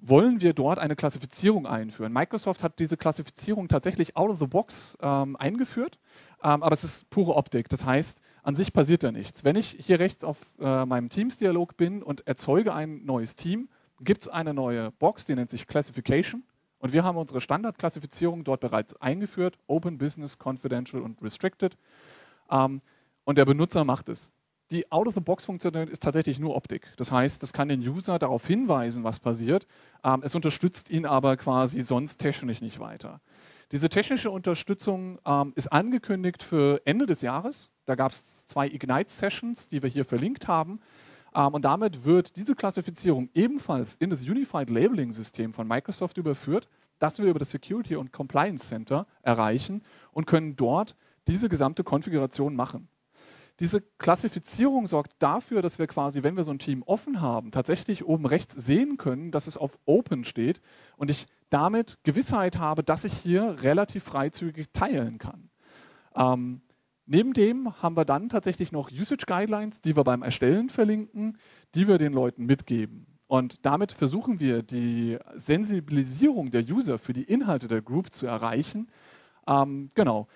wollen 0.00 0.40
wir 0.40 0.52
dort 0.52 0.78
eine 0.78 0.96
Klassifizierung 0.96 1.66
einführen. 1.66 2.12
Microsoft 2.12 2.62
hat 2.62 2.78
diese 2.80 2.96
Klassifizierung 2.96 3.68
tatsächlich 3.68 4.16
out 4.16 4.30
of 4.30 4.38
the 4.40 4.46
box 4.46 4.98
ähm, 5.00 5.36
eingeführt, 5.36 5.98
ähm, 6.42 6.62
aber 6.62 6.72
es 6.72 6.82
ist 6.82 7.08
pure 7.10 7.36
Optik. 7.36 7.68
Das 7.68 7.84
heißt, 7.84 8.20
an 8.42 8.56
sich 8.56 8.72
passiert 8.72 9.04
da 9.04 9.12
nichts. 9.12 9.44
Wenn 9.44 9.54
ich 9.54 9.76
hier 9.78 10.00
rechts 10.00 10.24
auf 10.24 10.38
äh, 10.58 10.84
meinem 10.84 11.08
Teams-Dialog 11.08 11.76
bin 11.76 12.02
und 12.02 12.26
erzeuge 12.26 12.74
ein 12.74 13.04
neues 13.04 13.36
Team, 13.36 13.68
gibt 14.00 14.22
es 14.22 14.28
eine 14.28 14.52
neue 14.52 14.90
Box, 14.90 15.24
die 15.24 15.36
nennt 15.36 15.50
sich 15.50 15.68
Classification. 15.68 16.42
Und 16.80 16.92
wir 16.92 17.04
haben 17.04 17.16
unsere 17.16 17.40
Standardklassifizierung 17.40 18.42
dort 18.42 18.60
bereits 18.60 19.00
eingeführt, 19.00 19.56
Open, 19.68 19.98
Business, 19.98 20.36
Confidential 20.36 21.00
und 21.00 21.22
Restricted. 21.22 21.76
Ähm, 22.50 22.80
und 23.24 23.38
der 23.38 23.44
Benutzer 23.44 23.84
macht 23.84 24.08
es. 24.08 24.32
Die 24.70 24.90
Out-of-the-Box-Funktion 24.90 25.74
ist 25.88 26.02
tatsächlich 26.02 26.38
nur 26.38 26.56
Optik. 26.56 26.92
Das 26.96 27.12
heißt, 27.12 27.42
das 27.42 27.52
kann 27.52 27.68
den 27.68 27.80
User 27.80 28.18
darauf 28.18 28.46
hinweisen, 28.46 29.04
was 29.04 29.20
passiert. 29.20 29.66
Ähm, 30.02 30.22
es 30.24 30.34
unterstützt 30.34 30.90
ihn 30.90 31.04
aber 31.04 31.36
quasi 31.36 31.82
sonst 31.82 32.16
technisch 32.16 32.62
nicht 32.62 32.80
weiter. 32.80 33.20
Diese 33.70 33.88
technische 33.88 34.30
Unterstützung 34.30 35.18
ähm, 35.26 35.52
ist 35.56 35.70
angekündigt 35.72 36.42
für 36.42 36.80
Ende 36.86 37.06
des 37.06 37.20
Jahres. 37.20 37.70
Da 37.84 37.94
gab 37.94 38.12
es 38.12 38.46
zwei 38.46 38.66
Ignite-Sessions, 38.66 39.68
die 39.68 39.82
wir 39.82 39.90
hier 39.90 40.04
verlinkt 40.04 40.48
haben. 40.48 40.80
Ähm, 41.34 41.48
und 41.48 41.64
damit 41.64 42.04
wird 42.04 42.36
diese 42.36 42.54
Klassifizierung 42.54 43.28
ebenfalls 43.34 43.94
in 43.96 44.10
das 44.10 44.22
Unified 44.22 44.70
Labeling-System 44.70 45.52
von 45.52 45.66
Microsoft 45.66 46.18
überführt, 46.18 46.68
das 46.98 47.18
wir 47.18 47.26
über 47.26 47.38
das 47.38 47.50
Security 47.50 47.96
und 47.96 48.12
Compliance 48.12 48.66
Center 48.66 49.06
erreichen 49.22 49.82
und 50.12 50.26
können 50.26 50.56
dort 50.56 50.96
diese 51.26 51.48
gesamte 51.48 51.84
Konfiguration 51.84 52.54
machen. 52.54 52.88
Diese 53.62 53.80
Klassifizierung 53.80 54.88
sorgt 54.88 55.12
dafür, 55.20 55.62
dass 55.62 55.78
wir 55.78 55.86
quasi, 55.86 56.24
wenn 56.24 56.36
wir 56.36 56.42
so 56.42 56.50
ein 56.50 56.58
Team 56.58 56.82
offen 56.82 57.20
haben, 57.20 57.52
tatsächlich 57.52 58.04
oben 58.04 58.26
rechts 58.26 58.54
sehen 58.54 58.96
können, 58.96 59.30
dass 59.30 59.46
es 59.46 59.56
auf 59.56 59.78
Open 59.84 60.24
steht 60.24 60.60
und 60.96 61.12
ich 61.12 61.28
damit 61.48 61.96
Gewissheit 62.02 62.58
habe, 62.58 62.82
dass 62.82 63.04
ich 63.04 63.12
hier 63.12 63.62
relativ 63.62 64.02
freizügig 64.02 64.72
teilen 64.72 65.18
kann. 65.18 65.48
Ähm, 66.16 66.62
neben 67.06 67.34
dem 67.34 67.80
haben 67.80 67.96
wir 67.96 68.04
dann 68.04 68.28
tatsächlich 68.28 68.72
noch 68.72 68.90
Usage 68.90 69.26
Guidelines, 69.26 69.80
die 69.80 69.94
wir 69.94 70.02
beim 70.02 70.22
Erstellen 70.22 70.68
verlinken, 70.68 71.38
die 71.76 71.86
wir 71.86 71.98
den 71.98 72.12
Leuten 72.12 72.46
mitgeben. 72.46 73.06
Und 73.28 73.64
damit 73.64 73.92
versuchen 73.92 74.40
wir, 74.40 74.64
die 74.64 75.18
Sensibilisierung 75.36 76.50
der 76.50 76.64
User 76.68 76.98
für 76.98 77.12
die 77.12 77.22
Inhalte 77.22 77.68
der 77.68 77.80
Group 77.80 78.12
zu 78.12 78.26
erreichen. 78.26 78.90
Ähm, 79.46 79.90
genau. 79.94 80.26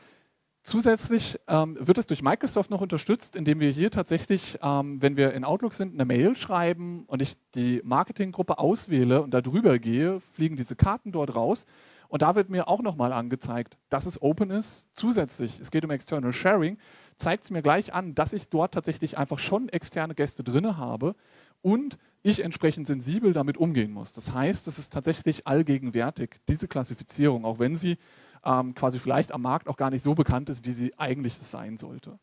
Zusätzlich 0.66 1.38
ähm, 1.46 1.76
wird 1.78 1.96
es 1.96 2.06
durch 2.06 2.22
Microsoft 2.22 2.70
noch 2.70 2.80
unterstützt, 2.80 3.36
indem 3.36 3.60
wir 3.60 3.70
hier 3.70 3.92
tatsächlich, 3.92 4.58
ähm, 4.60 5.00
wenn 5.00 5.16
wir 5.16 5.32
in 5.32 5.44
Outlook 5.44 5.72
sind, 5.72 5.94
eine 5.94 6.04
Mail 6.04 6.34
schreiben 6.34 7.04
und 7.06 7.22
ich 7.22 7.36
die 7.54 7.80
Marketinggruppe 7.84 8.58
auswähle 8.58 9.22
und 9.22 9.30
da 9.30 9.40
drüber 9.40 9.78
gehe, 9.78 10.18
fliegen 10.32 10.56
diese 10.56 10.74
Karten 10.74 11.12
dort 11.12 11.36
raus. 11.36 11.66
Und 12.08 12.22
da 12.22 12.34
wird 12.34 12.50
mir 12.50 12.66
auch 12.66 12.82
nochmal 12.82 13.12
angezeigt, 13.12 13.78
dass 13.90 14.06
es 14.06 14.20
open 14.20 14.50
ist. 14.50 14.88
Zusätzlich, 14.92 15.60
es 15.60 15.70
geht 15.70 15.84
um 15.84 15.90
External 15.92 16.32
Sharing, 16.32 16.78
zeigt 17.16 17.44
es 17.44 17.52
mir 17.52 17.62
gleich 17.62 17.94
an, 17.94 18.16
dass 18.16 18.32
ich 18.32 18.48
dort 18.48 18.74
tatsächlich 18.74 19.16
einfach 19.16 19.38
schon 19.38 19.68
externe 19.68 20.16
Gäste 20.16 20.42
drin 20.42 20.76
habe 20.76 21.14
und 21.62 21.96
ich 22.24 22.42
entsprechend 22.42 22.88
sensibel 22.88 23.32
damit 23.32 23.56
umgehen 23.56 23.92
muss. 23.92 24.10
Das 24.10 24.34
heißt, 24.34 24.66
es 24.66 24.80
ist 24.80 24.92
tatsächlich 24.92 25.46
allgegenwärtig, 25.46 26.40
diese 26.48 26.66
Klassifizierung, 26.66 27.44
auch 27.44 27.60
wenn 27.60 27.76
sie 27.76 27.98
ähm, 28.46 28.74
quasi 28.74 28.98
vielleicht 28.98 29.32
am 29.32 29.42
Markt 29.42 29.68
auch 29.68 29.76
gar 29.76 29.90
nicht 29.90 30.02
so 30.02 30.14
bekannt 30.14 30.48
ist, 30.48 30.64
wie 30.64 30.72
sie 30.72 30.98
eigentlich 30.98 31.34
sein 31.34 31.76
sollte. 31.76 32.18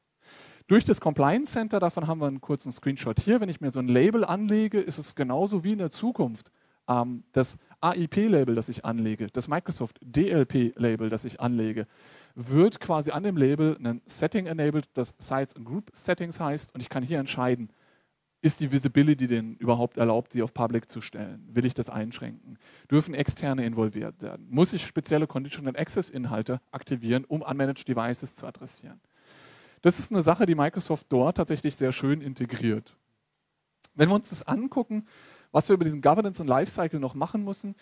Durch 0.67 0.85
das 0.85 1.01
Compliance 1.01 1.51
Center, 1.51 1.79
davon 1.79 2.07
haben 2.07 2.21
wir 2.21 2.27
einen 2.27 2.39
kurzen 2.39 2.71
Screenshot 2.71 3.19
hier, 3.19 3.41
wenn 3.41 3.49
ich 3.49 3.59
mir 3.59 3.69
so 3.69 3.79
ein 3.79 3.89
Label 3.89 4.23
anlege, 4.23 4.79
ist 4.79 4.97
es 4.97 5.13
genauso 5.13 5.63
wie 5.65 5.73
in 5.73 5.79
der 5.79 5.91
Zukunft. 5.91 6.51
Ähm, 6.87 7.25
das 7.33 7.57
AIP-Label, 7.81 8.55
das 8.55 8.69
ich 8.69 8.85
anlege, 8.85 9.27
das 9.27 9.49
Microsoft 9.49 9.99
DLP-Label, 10.01 11.09
das 11.09 11.25
ich 11.25 11.41
anlege, 11.41 11.85
wird 12.35 12.79
quasi 12.79 13.11
an 13.11 13.23
dem 13.23 13.35
Label 13.35 13.77
ein 13.83 14.01
Setting 14.05 14.45
enabled, 14.45 14.89
das 14.93 15.15
Sites 15.17 15.55
and 15.55 15.65
Group 15.65 15.89
Settings 15.91 16.39
heißt 16.39 16.73
und 16.73 16.81
ich 16.81 16.89
kann 16.89 17.03
hier 17.03 17.19
entscheiden, 17.19 17.69
ist 18.43 18.59
die 18.59 18.73
Visibility 18.73 19.25
denn 19.25 19.55
überhaupt 19.55 19.95
erlaubt, 19.95 20.33
sie 20.33 20.43
auf 20.43 20.53
Public 20.53 20.89
zu 20.89 20.99
stellen? 20.99 21.47
Will 21.49 21.63
ich 21.63 21.73
das 21.73 21.89
einschränken? 21.89 22.59
Dürfen 22.91 23.13
Externe 23.13 23.65
involviert 23.65 24.21
werden? 24.21 24.47
Muss 24.49 24.73
ich 24.73 24.85
spezielle 24.85 25.27
Conditional 25.27 25.77
Access 25.77 26.09
Inhalte 26.09 26.59
aktivieren, 26.71 27.23
um 27.23 27.41
Unmanaged 27.41 27.87
Devices 27.87 28.35
zu 28.35 28.45
adressieren? 28.45 28.99
Das 29.81 29.97
ist 29.97 30.11
eine 30.11 30.21
Sache, 30.21 30.45
die 30.45 30.55
Microsoft 30.55 31.07
dort 31.07 31.37
tatsächlich 31.37 31.77
sehr 31.77 31.93
schön 31.93 32.19
integriert. 32.19 32.97
Wenn 33.95 34.09
wir 34.09 34.15
uns 34.15 34.29
das 34.29 34.45
angucken, 34.45 35.05
was 35.53 35.69
wir 35.69 35.75
über 35.75 35.85
diesen 35.85 36.01
Governance 36.01 36.41
und 36.41 36.49
Lifecycle 36.49 36.99
noch 36.99 37.15
machen 37.15 37.45
müssen, 37.45 37.75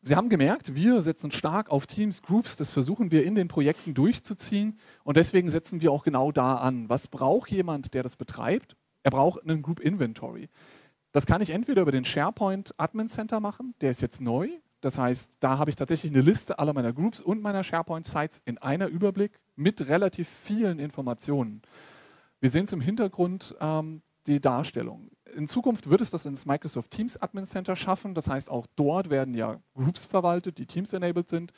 Sie 0.00 0.16
haben 0.16 0.30
gemerkt, 0.30 0.74
wir 0.76 1.02
setzen 1.02 1.30
stark 1.30 1.70
auf 1.70 1.86
Teams, 1.86 2.22
Groups, 2.22 2.56
das 2.56 2.70
versuchen 2.70 3.10
wir 3.10 3.24
in 3.24 3.34
den 3.34 3.48
Projekten 3.48 3.92
durchzuziehen 3.92 4.78
und 5.04 5.18
deswegen 5.18 5.50
setzen 5.50 5.82
wir 5.82 5.92
auch 5.92 6.04
genau 6.04 6.32
da 6.32 6.54
an. 6.54 6.88
Was 6.88 7.08
braucht 7.08 7.50
jemand, 7.50 7.92
der 7.92 8.04
das 8.04 8.16
betreibt? 8.16 8.77
Er 9.02 9.10
braucht 9.10 9.42
einen 9.42 9.62
Group 9.62 9.80
Inventory. 9.80 10.48
Das 11.12 11.26
kann 11.26 11.40
ich 11.40 11.50
entweder 11.50 11.82
über 11.82 11.92
den 11.92 12.04
SharePoint 12.04 12.74
Admin 12.76 13.08
Center 13.08 13.40
machen, 13.40 13.74
der 13.80 13.90
ist 13.90 14.02
jetzt 14.02 14.20
neu. 14.20 14.48
Das 14.80 14.98
heißt, 14.98 15.32
da 15.40 15.58
habe 15.58 15.70
ich 15.70 15.76
tatsächlich 15.76 16.12
eine 16.12 16.20
Liste 16.20 16.58
aller 16.58 16.72
meiner 16.72 16.92
Groups 16.92 17.20
und 17.20 17.42
meiner 17.42 17.64
SharePoint 17.64 18.06
Sites 18.06 18.40
in 18.44 18.58
einer 18.58 18.86
Überblick 18.86 19.40
mit 19.56 19.88
relativ 19.88 20.28
vielen 20.28 20.78
Informationen. 20.78 21.62
Wir 22.40 22.50
sehen 22.50 22.64
es 22.64 22.72
im 22.72 22.80
Hintergrund 22.80 23.56
ähm, 23.60 24.02
die 24.26 24.40
Darstellung. 24.40 25.10
In 25.34 25.48
Zukunft 25.48 25.90
wird 25.90 26.00
es 26.00 26.10
das 26.10 26.26
ins 26.26 26.46
Microsoft 26.46 26.90
Teams 26.90 27.16
Admin 27.16 27.44
Center 27.44 27.74
schaffen. 27.74 28.14
Das 28.14 28.28
heißt, 28.28 28.50
auch 28.50 28.66
dort 28.76 29.10
werden 29.10 29.34
ja 29.34 29.60
Groups 29.74 30.04
verwaltet, 30.04 30.58
die 30.58 30.66
Teams 30.66 30.92
enabled 30.92 31.28
sind. 31.28 31.52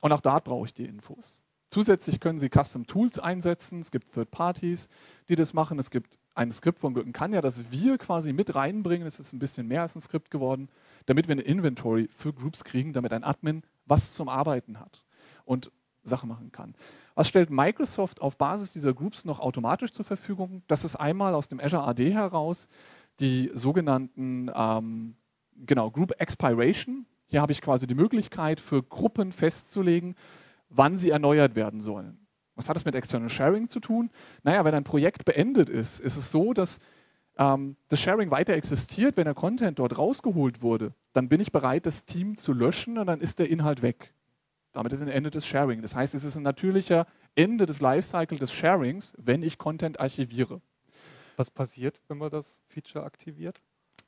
Und 0.00 0.12
auch 0.12 0.20
dort 0.20 0.44
brauche 0.44 0.66
ich 0.66 0.74
die 0.74 0.86
Infos. 0.86 1.41
Zusätzlich 1.72 2.20
können 2.20 2.38
Sie 2.38 2.50
Custom 2.50 2.86
Tools 2.86 3.18
einsetzen. 3.18 3.80
Es 3.80 3.90
gibt 3.90 4.12
Third 4.12 4.30
Parties, 4.30 4.90
die 5.30 5.36
das 5.36 5.54
machen. 5.54 5.78
Es 5.78 5.90
gibt 5.90 6.18
ein 6.34 6.52
Skript 6.52 6.78
von 6.78 6.92
Gürten 6.92 7.14
kann 7.14 7.32
ja, 7.32 7.40
das 7.40 7.72
wir 7.72 7.96
quasi 7.96 8.34
mit 8.34 8.54
reinbringen. 8.54 9.06
Es 9.06 9.18
ist 9.18 9.32
ein 9.32 9.38
bisschen 9.38 9.68
mehr 9.68 9.80
als 9.80 9.96
ein 9.96 10.02
Skript 10.02 10.30
geworden, 10.30 10.68
damit 11.06 11.28
wir 11.28 11.32
eine 11.32 11.40
Inventory 11.40 12.08
für 12.10 12.34
Groups 12.34 12.64
kriegen, 12.64 12.92
damit 12.92 13.14
ein 13.14 13.24
Admin 13.24 13.62
was 13.86 14.12
zum 14.12 14.28
Arbeiten 14.28 14.78
hat 14.80 15.02
und 15.46 15.72
Sachen 16.02 16.28
machen 16.28 16.52
kann. 16.52 16.74
Was 17.14 17.28
stellt 17.28 17.48
Microsoft 17.48 18.20
auf 18.20 18.36
Basis 18.36 18.74
dieser 18.74 18.92
Groups 18.92 19.24
noch 19.24 19.40
automatisch 19.40 19.94
zur 19.94 20.04
Verfügung? 20.04 20.62
Das 20.66 20.84
ist 20.84 20.96
einmal 20.96 21.34
aus 21.34 21.48
dem 21.48 21.58
Azure 21.58 21.84
AD 21.84 22.12
heraus 22.12 22.68
die 23.18 23.50
sogenannten 23.54 24.50
ähm, 24.54 25.16
genau, 25.56 25.90
Group 25.90 26.12
Expiration. 26.20 27.06
Hier 27.28 27.40
habe 27.40 27.52
ich 27.52 27.62
quasi 27.62 27.86
die 27.86 27.94
Möglichkeit 27.94 28.60
für 28.60 28.82
Gruppen 28.82 29.32
festzulegen, 29.32 30.16
wann 30.74 30.96
sie 30.96 31.10
erneuert 31.10 31.54
werden 31.54 31.80
sollen. 31.80 32.26
Was 32.54 32.68
hat 32.68 32.76
das 32.76 32.84
mit 32.84 32.94
External 32.94 33.30
Sharing 33.30 33.68
zu 33.68 33.80
tun? 33.80 34.10
Naja, 34.42 34.64
wenn 34.64 34.74
ein 34.74 34.84
Projekt 34.84 35.24
beendet 35.24 35.68
ist, 35.68 36.00
ist 36.00 36.16
es 36.16 36.30
so, 36.30 36.52
dass 36.52 36.80
ähm, 37.38 37.76
das 37.88 38.00
Sharing 38.00 38.30
weiter 38.30 38.54
existiert. 38.54 39.16
Wenn 39.16 39.24
der 39.24 39.34
Content 39.34 39.78
dort 39.78 39.96
rausgeholt 39.96 40.60
wurde, 40.62 40.94
dann 41.12 41.28
bin 41.28 41.40
ich 41.40 41.52
bereit, 41.52 41.86
das 41.86 42.04
Team 42.04 42.36
zu 42.36 42.52
löschen 42.52 42.98
und 42.98 43.06
dann 43.06 43.20
ist 43.20 43.38
der 43.38 43.48
Inhalt 43.48 43.82
weg. 43.82 44.14
Damit 44.72 44.92
ist 44.92 45.02
ein 45.02 45.08
Ende 45.08 45.30
des 45.30 45.46
Sharing. 45.46 45.82
Das 45.82 45.94
heißt, 45.94 46.14
es 46.14 46.24
ist 46.24 46.36
ein 46.36 46.42
natürlicher 46.42 47.06
Ende 47.34 47.66
des 47.66 47.80
Lifecycle 47.80 48.38
des 48.38 48.52
Sharings, 48.52 49.14
wenn 49.18 49.42
ich 49.42 49.58
Content 49.58 50.00
archiviere. 50.00 50.60
Was 51.36 51.50
passiert, 51.50 52.00
wenn 52.08 52.18
man 52.18 52.30
das 52.30 52.60
Feature 52.66 53.04
aktiviert? 53.04 53.62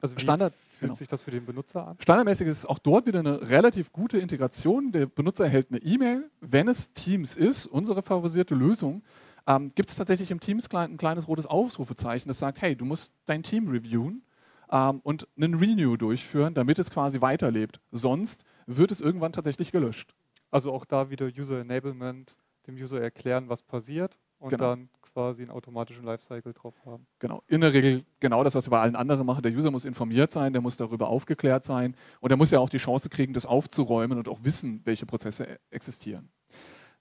Also 0.04 0.16
wie 0.18 0.20
Standard, 0.20 0.54
fühlt 0.54 0.80
genau. 0.80 0.94
sich 0.94 1.08
das 1.08 1.22
für 1.22 1.30
den 1.30 1.46
Benutzer 1.46 1.88
an? 1.88 1.96
Standardmäßig 1.98 2.46
ist 2.46 2.58
es 2.58 2.66
auch 2.66 2.78
dort 2.78 3.06
wieder 3.06 3.20
eine 3.20 3.48
relativ 3.48 3.90
gute 3.90 4.18
Integration. 4.18 4.92
Der 4.92 5.06
Benutzer 5.06 5.44
erhält 5.44 5.68
eine 5.70 5.80
E-Mail. 5.80 6.30
Wenn 6.42 6.68
es 6.68 6.92
Teams 6.92 7.34
ist, 7.34 7.66
unsere 7.66 8.02
favorisierte 8.02 8.54
Lösung, 8.54 9.02
ähm, 9.46 9.70
gibt 9.74 9.88
es 9.88 9.96
tatsächlich 9.96 10.30
im 10.30 10.40
Teams 10.40 10.70
ein 10.74 10.98
kleines 10.98 11.26
rotes 11.26 11.46
Ausrufezeichen, 11.46 12.28
das 12.28 12.38
sagt, 12.38 12.60
hey, 12.60 12.76
du 12.76 12.84
musst 12.84 13.14
dein 13.24 13.42
Team 13.42 13.66
reviewen 13.68 14.22
ähm, 14.70 15.00
und 15.04 15.26
einen 15.38 15.54
Renew 15.54 15.96
durchführen, 15.96 16.52
damit 16.52 16.78
es 16.78 16.90
quasi 16.90 17.22
weiterlebt. 17.22 17.80
Sonst 17.90 18.44
wird 18.66 18.92
es 18.92 19.00
irgendwann 19.00 19.32
tatsächlich 19.32 19.72
gelöscht. 19.72 20.14
Also 20.50 20.70
auch 20.70 20.84
da 20.84 21.08
wieder 21.08 21.26
User 21.26 21.60
Enablement, 21.60 22.36
dem 22.66 22.74
User 22.74 23.00
erklären, 23.00 23.48
was 23.48 23.62
passiert 23.62 24.18
und 24.38 24.50
Genau. 24.50 24.64
dann 24.64 24.90
quasi 25.14 25.42
einen 25.42 25.52
automatischen 25.52 26.04
Lifecycle 26.04 26.52
drauf 26.52 26.74
haben. 26.84 27.06
Genau. 27.20 27.42
In 27.46 27.60
der 27.60 27.72
Regel 27.72 28.02
genau 28.20 28.42
das, 28.42 28.54
was 28.54 28.66
wir 28.66 28.72
bei 28.72 28.80
allen 28.80 28.96
anderen 28.96 29.24
machen. 29.24 29.42
Der 29.42 29.52
User 29.52 29.70
muss 29.70 29.84
informiert 29.84 30.32
sein, 30.32 30.52
der 30.52 30.60
muss 30.60 30.76
darüber 30.76 31.08
aufgeklärt 31.08 31.64
sein 31.64 31.96
und 32.20 32.30
er 32.30 32.36
muss 32.36 32.50
ja 32.50 32.58
auch 32.58 32.68
die 32.68 32.78
Chance 32.78 33.08
kriegen, 33.08 33.32
das 33.32 33.46
aufzuräumen 33.46 34.18
und 34.18 34.28
auch 34.28 34.42
wissen, 34.42 34.80
welche 34.84 35.06
Prozesse 35.06 35.44
e- 35.44 35.58
existieren. 35.70 36.30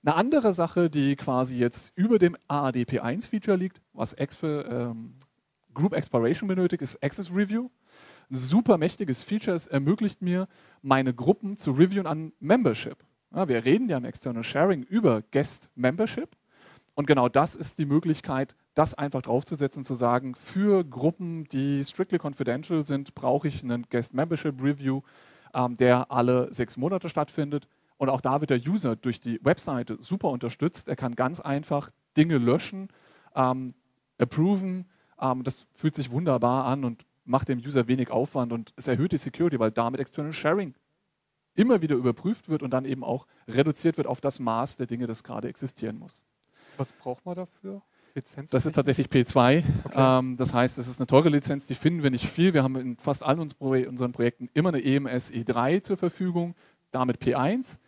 Eine 0.05 0.15
andere 0.15 0.53
Sache, 0.53 0.89
die 0.89 1.15
quasi 1.15 1.57
jetzt 1.57 1.91
über 1.95 2.19
dem 2.19 2.35
AADP1-Feature 2.47 3.57
liegt, 3.57 3.81
was 3.93 4.13
Exp 4.13 4.43
ähm, 4.43 5.15
Group 5.73 5.93
Exploration 5.93 6.47
benötigt, 6.47 6.83
ist 6.83 7.03
Access 7.03 7.33
Review. 7.33 7.69
Ein 8.29 8.35
super 8.35 8.77
mächtiges 8.77 9.23
Feature. 9.23 9.55
Es 9.55 9.65
ermöglicht 9.65 10.21
mir, 10.21 10.47
meine 10.81 11.13
Gruppen 11.13 11.57
zu 11.57 11.71
reviewen 11.71 12.05
an 12.05 12.31
Membership. 12.39 12.97
Ja, 13.33 13.47
wir 13.47 13.65
reden 13.65 13.89
ja 13.89 13.97
im 13.97 14.05
External 14.05 14.43
Sharing 14.43 14.83
über 14.83 15.23
Guest 15.31 15.71
Membership. 15.73 16.29
Und 16.95 17.07
genau 17.07 17.27
das 17.27 17.55
ist 17.55 17.79
die 17.79 17.85
Möglichkeit, 17.85 18.55
das 18.75 18.93
einfach 18.93 19.23
draufzusetzen, 19.23 19.83
zu 19.83 19.95
sagen, 19.95 20.35
für 20.35 20.83
Gruppen, 20.83 21.45
die 21.45 21.83
strictly 21.83 22.19
confidential 22.19 22.83
sind, 22.83 23.15
brauche 23.15 23.47
ich 23.47 23.63
einen 23.63 23.83
Guest 23.89 24.13
Membership 24.13 24.61
Review, 24.61 25.01
ähm, 25.53 25.75
der 25.77 26.11
alle 26.11 26.53
sechs 26.53 26.77
Monate 26.77 27.09
stattfindet. 27.09 27.67
Und 27.97 28.09
auch 28.09 28.21
da 28.21 28.41
wird 28.41 28.51
der 28.51 28.59
User 28.59 28.95
durch 28.95 29.19
die 29.19 29.39
Webseite 29.43 29.97
super 29.99 30.29
unterstützt. 30.29 30.87
Er 30.87 30.95
kann 30.95 31.15
ganz 31.15 31.39
einfach 31.39 31.89
Dinge 32.15 32.37
löschen, 32.37 32.89
ähm, 33.35 33.69
approven. 34.19 34.89
Ähm, 35.19 35.43
das 35.43 35.67
fühlt 35.73 35.95
sich 35.95 36.11
wunderbar 36.11 36.65
an 36.65 36.83
und 36.83 37.05
macht 37.25 37.47
dem 37.47 37.59
User 37.59 37.87
wenig 37.87 38.11
Aufwand 38.11 38.51
und 38.51 38.73
es 38.75 38.87
erhöht 38.87 39.13
die 39.13 39.17
Security, 39.17 39.59
weil 39.59 39.71
damit 39.71 39.99
External 39.99 40.33
Sharing 40.33 40.73
immer 41.55 41.81
wieder 41.81 41.95
überprüft 41.95 42.49
wird 42.49 42.63
und 42.63 42.71
dann 42.71 42.85
eben 42.85 43.03
auch 43.03 43.27
reduziert 43.47 43.97
wird 43.97 44.07
auf 44.07 44.21
das 44.21 44.39
Maß 44.39 44.75
der 44.75 44.87
Dinge, 44.87 45.07
das 45.07 45.23
gerade 45.23 45.47
existieren 45.47 45.97
muss. 45.97 46.23
Was 46.77 46.91
braucht 46.93 47.25
man 47.25 47.35
dafür? 47.35 47.81
Lizenz? 48.15 48.49
Das 48.51 48.65
ist 48.65 48.73
tatsächlich 48.73 49.07
P2. 49.07 49.63
Ähm, 49.93 50.37
das 50.37 50.53
heißt, 50.53 50.77
es 50.77 50.87
ist 50.87 50.99
eine 50.99 51.07
teure 51.07 51.29
Lizenz, 51.29 51.67
die 51.67 51.75
finden 51.75 52.03
wir 52.03 52.11
nicht 52.11 52.27
viel. 52.27 52.53
Wir 52.53 52.63
haben 52.63 52.75
in 52.75 52.97
fast 52.97 53.23
allen 53.23 53.39
unseren 53.39 54.11
Projekten 54.11 54.49
immer 54.53 54.69
eine 54.69 54.83
EMS 54.83 55.31
E3 55.31 55.81
zur 55.81 55.97
Verfügung, 55.97 56.55
damit 56.91 57.21
P1. 57.21 57.79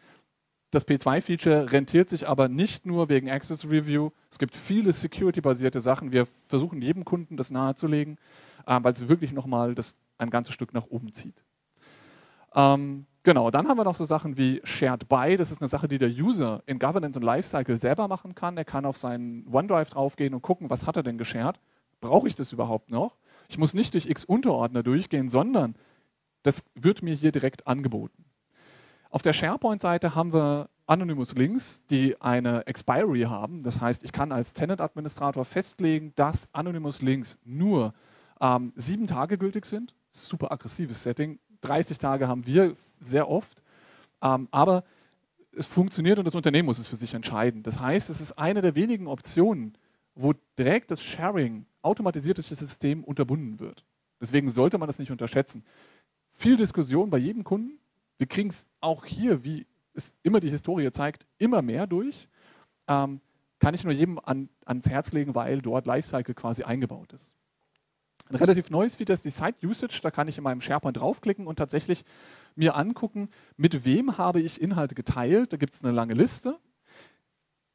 Das 0.71 0.87
P2-Feature 0.87 1.71
rentiert 1.71 2.09
sich 2.09 2.27
aber 2.27 2.49
nicht 2.49 2.85
nur 2.85 3.07
wegen 3.07 3.29
Access 3.29 3.69
Review. 3.69 4.09
Es 4.29 4.39
gibt 4.39 4.55
viele 4.55 4.91
security-basierte 4.91 5.79
Sachen. 5.79 6.11
Wir 6.11 6.25
versuchen 6.47 6.81
jedem 6.81 7.05
Kunden 7.05 7.37
das 7.37 7.51
nahezulegen, 7.51 8.17
äh, 8.65 8.79
weil 8.81 8.91
es 8.91 9.07
wirklich 9.07 9.31
nochmal 9.31 9.75
das 9.75 9.95
ein 10.17 10.29
ganzes 10.29 10.53
Stück 10.53 10.73
nach 10.73 10.87
oben 10.87 11.13
zieht. 11.13 11.43
Ähm, 12.53 13.05
genau, 13.25 13.51
dann 13.51 13.67
haben 13.67 13.77
wir 13.77 13.83
noch 13.83 13.95
so 13.95 14.05
Sachen 14.05 14.37
wie 14.37 14.61
Shared 14.63 15.09
By. 15.09 15.35
Das 15.35 15.51
ist 15.51 15.61
eine 15.61 15.67
Sache, 15.67 15.89
die 15.89 15.97
der 15.97 16.09
User 16.09 16.63
in 16.65 16.79
Governance 16.79 17.19
und 17.19 17.25
Lifecycle 17.25 17.75
selber 17.75 18.07
machen 18.07 18.35
kann. 18.35 18.55
Er 18.55 18.63
kann 18.63 18.85
auf 18.85 18.95
seinen 18.95 19.45
OneDrive 19.51 19.89
draufgehen 19.89 20.33
und 20.33 20.41
gucken, 20.41 20.69
was 20.69 20.87
hat 20.87 20.95
er 20.95 21.03
denn 21.03 21.17
geshared? 21.17 21.59
Brauche 21.99 22.29
ich 22.29 22.35
das 22.35 22.53
überhaupt 22.53 22.89
noch? 22.89 23.17
Ich 23.49 23.57
muss 23.57 23.73
nicht 23.73 23.93
durch 23.93 24.05
x 24.05 24.23
Unterordner 24.23 24.83
durchgehen, 24.83 25.27
sondern 25.27 25.75
das 26.43 26.63
wird 26.75 27.01
mir 27.01 27.13
hier 27.13 27.33
direkt 27.33 27.67
angeboten. 27.67 28.23
Auf 29.09 29.21
der 29.21 29.33
SharePoint-Seite 29.33 30.15
haben 30.15 30.31
wir 30.31 30.69
Anonymous 30.87 31.33
Links, 31.35 31.83
die 31.89 32.19
eine 32.21 32.67
Expiry 32.67 33.21
haben. 33.21 33.63
Das 33.63 33.81
heißt, 33.81 34.03
ich 34.03 34.11
kann 34.11 34.31
als 34.31 34.53
Tenant-Administrator 34.53 35.45
festlegen, 35.45 36.13
dass 36.15 36.47
Anonymous 36.53 37.01
Links 37.01 37.39
nur 37.43 37.93
ähm, 38.39 38.73
sieben 38.75 39.07
Tage 39.07 39.37
gültig 39.37 39.65
sind. 39.65 39.95
Super 40.09 40.51
aggressives 40.51 41.01
Setting. 41.01 41.39
30 41.61 41.97
Tage 41.97 42.27
haben 42.27 42.45
wir 42.45 42.75
sehr 42.99 43.29
oft. 43.29 43.63
Ähm, 44.21 44.47
aber 44.51 44.83
es 45.57 45.67
funktioniert 45.67 46.17
und 46.17 46.25
das 46.25 46.35
Unternehmen 46.35 46.65
muss 46.65 46.79
es 46.79 46.87
für 46.87 46.95
sich 46.95 47.13
entscheiden. 47.13 47.63
Das 47.63 47.79
heißt, 47.79 48.09
es 48.09 48.21
ist 48.21 48.33
eine 48.33 48.61
der 48.61 48.75
wenigen 48.75 49.07
Optionen, 49.07 49.77
wo 50.15 50.33
direkt 50.57 50.91
das 50.91 51.01
Sharing 51.01 51.65
automatisiert 51.81 52.37
durch 52.37 52.49
das 52.49 52.59
System 52.59 53.03
unterbunden 53.03 53.59
wird. 53.59 53.85
Deswegen 54.19 54.49
sollte 54.49 54.77
man 54.77 54.87
das 54.87 54.99
nicht 54.99 55.11
unterschätzen. 55.11 55.63
Viel 56.31 56.57
Diskussion 56.57 57.09
bei 57.09 57.17
jedem 57.17 57.43
Kunden. 57.43 57.79
Wir 58.17 58.27
kriegen 58.27 58.49
es 58.49 58.65
auch 58.81 59.05
hier, 59.05 59.43
wie 59.43 59.65
es 59.93 60.15
immer 60.23 60.39
die 60.39 60.49
Historie 60.49 60.89
zeigt, 60.91 61.25
immer 61.37 61.61
mehr 61.61 61.87
durch. 61.87 62.27
Ähm, 62.87 63.21
kann 63.59 63.73
ich 63.73 63.83
nur 63.83 63.93
jedem 63.93 64.19
an, 64.19 64.49
ans 64.65 64.89
Herz 64.89 65.11
legen, 65.11 65.35
weil 65.35 65.61
dort 65.61 65.85
Lifecycle 65.85 66.35
quasi 66.35 66.63
eingebaut 66.63 67.13
ist. 67.13 67.33
Ein 68.29 68.37
relativ 68.37 68.69
neues 68.69 68.95
Feature 68.95 69.13
ist 69.13 69.25
die 69.25 69.29
Site 69.29 69.55
Usage. 69.63 69.99
Da 70.01 70.11
kann 70.11 70.27
ich 70.27 70.37
in 70.37 70.43
meinem 70.43 70.61
SharePoint 70.61 70.97
draufklicken 70.97 71.45
und 71.45 71.57
tatsächlich 71.57 72.03
mir 72.55 72.75
angucken, 72.75 73.29
mit 73.57 73.85
wem 73.85 74.17
habe 74.17 74.41
ich 74.41 74.61
Inhalte 74.61 74.95
geteilt. 74.95 75.53
Da 75.53 75.57
gibt 75.57 75.73
es 75.73 75.83
eine 75.83 75.93
lange 75.93 76.13
Liste. 76.13 76.57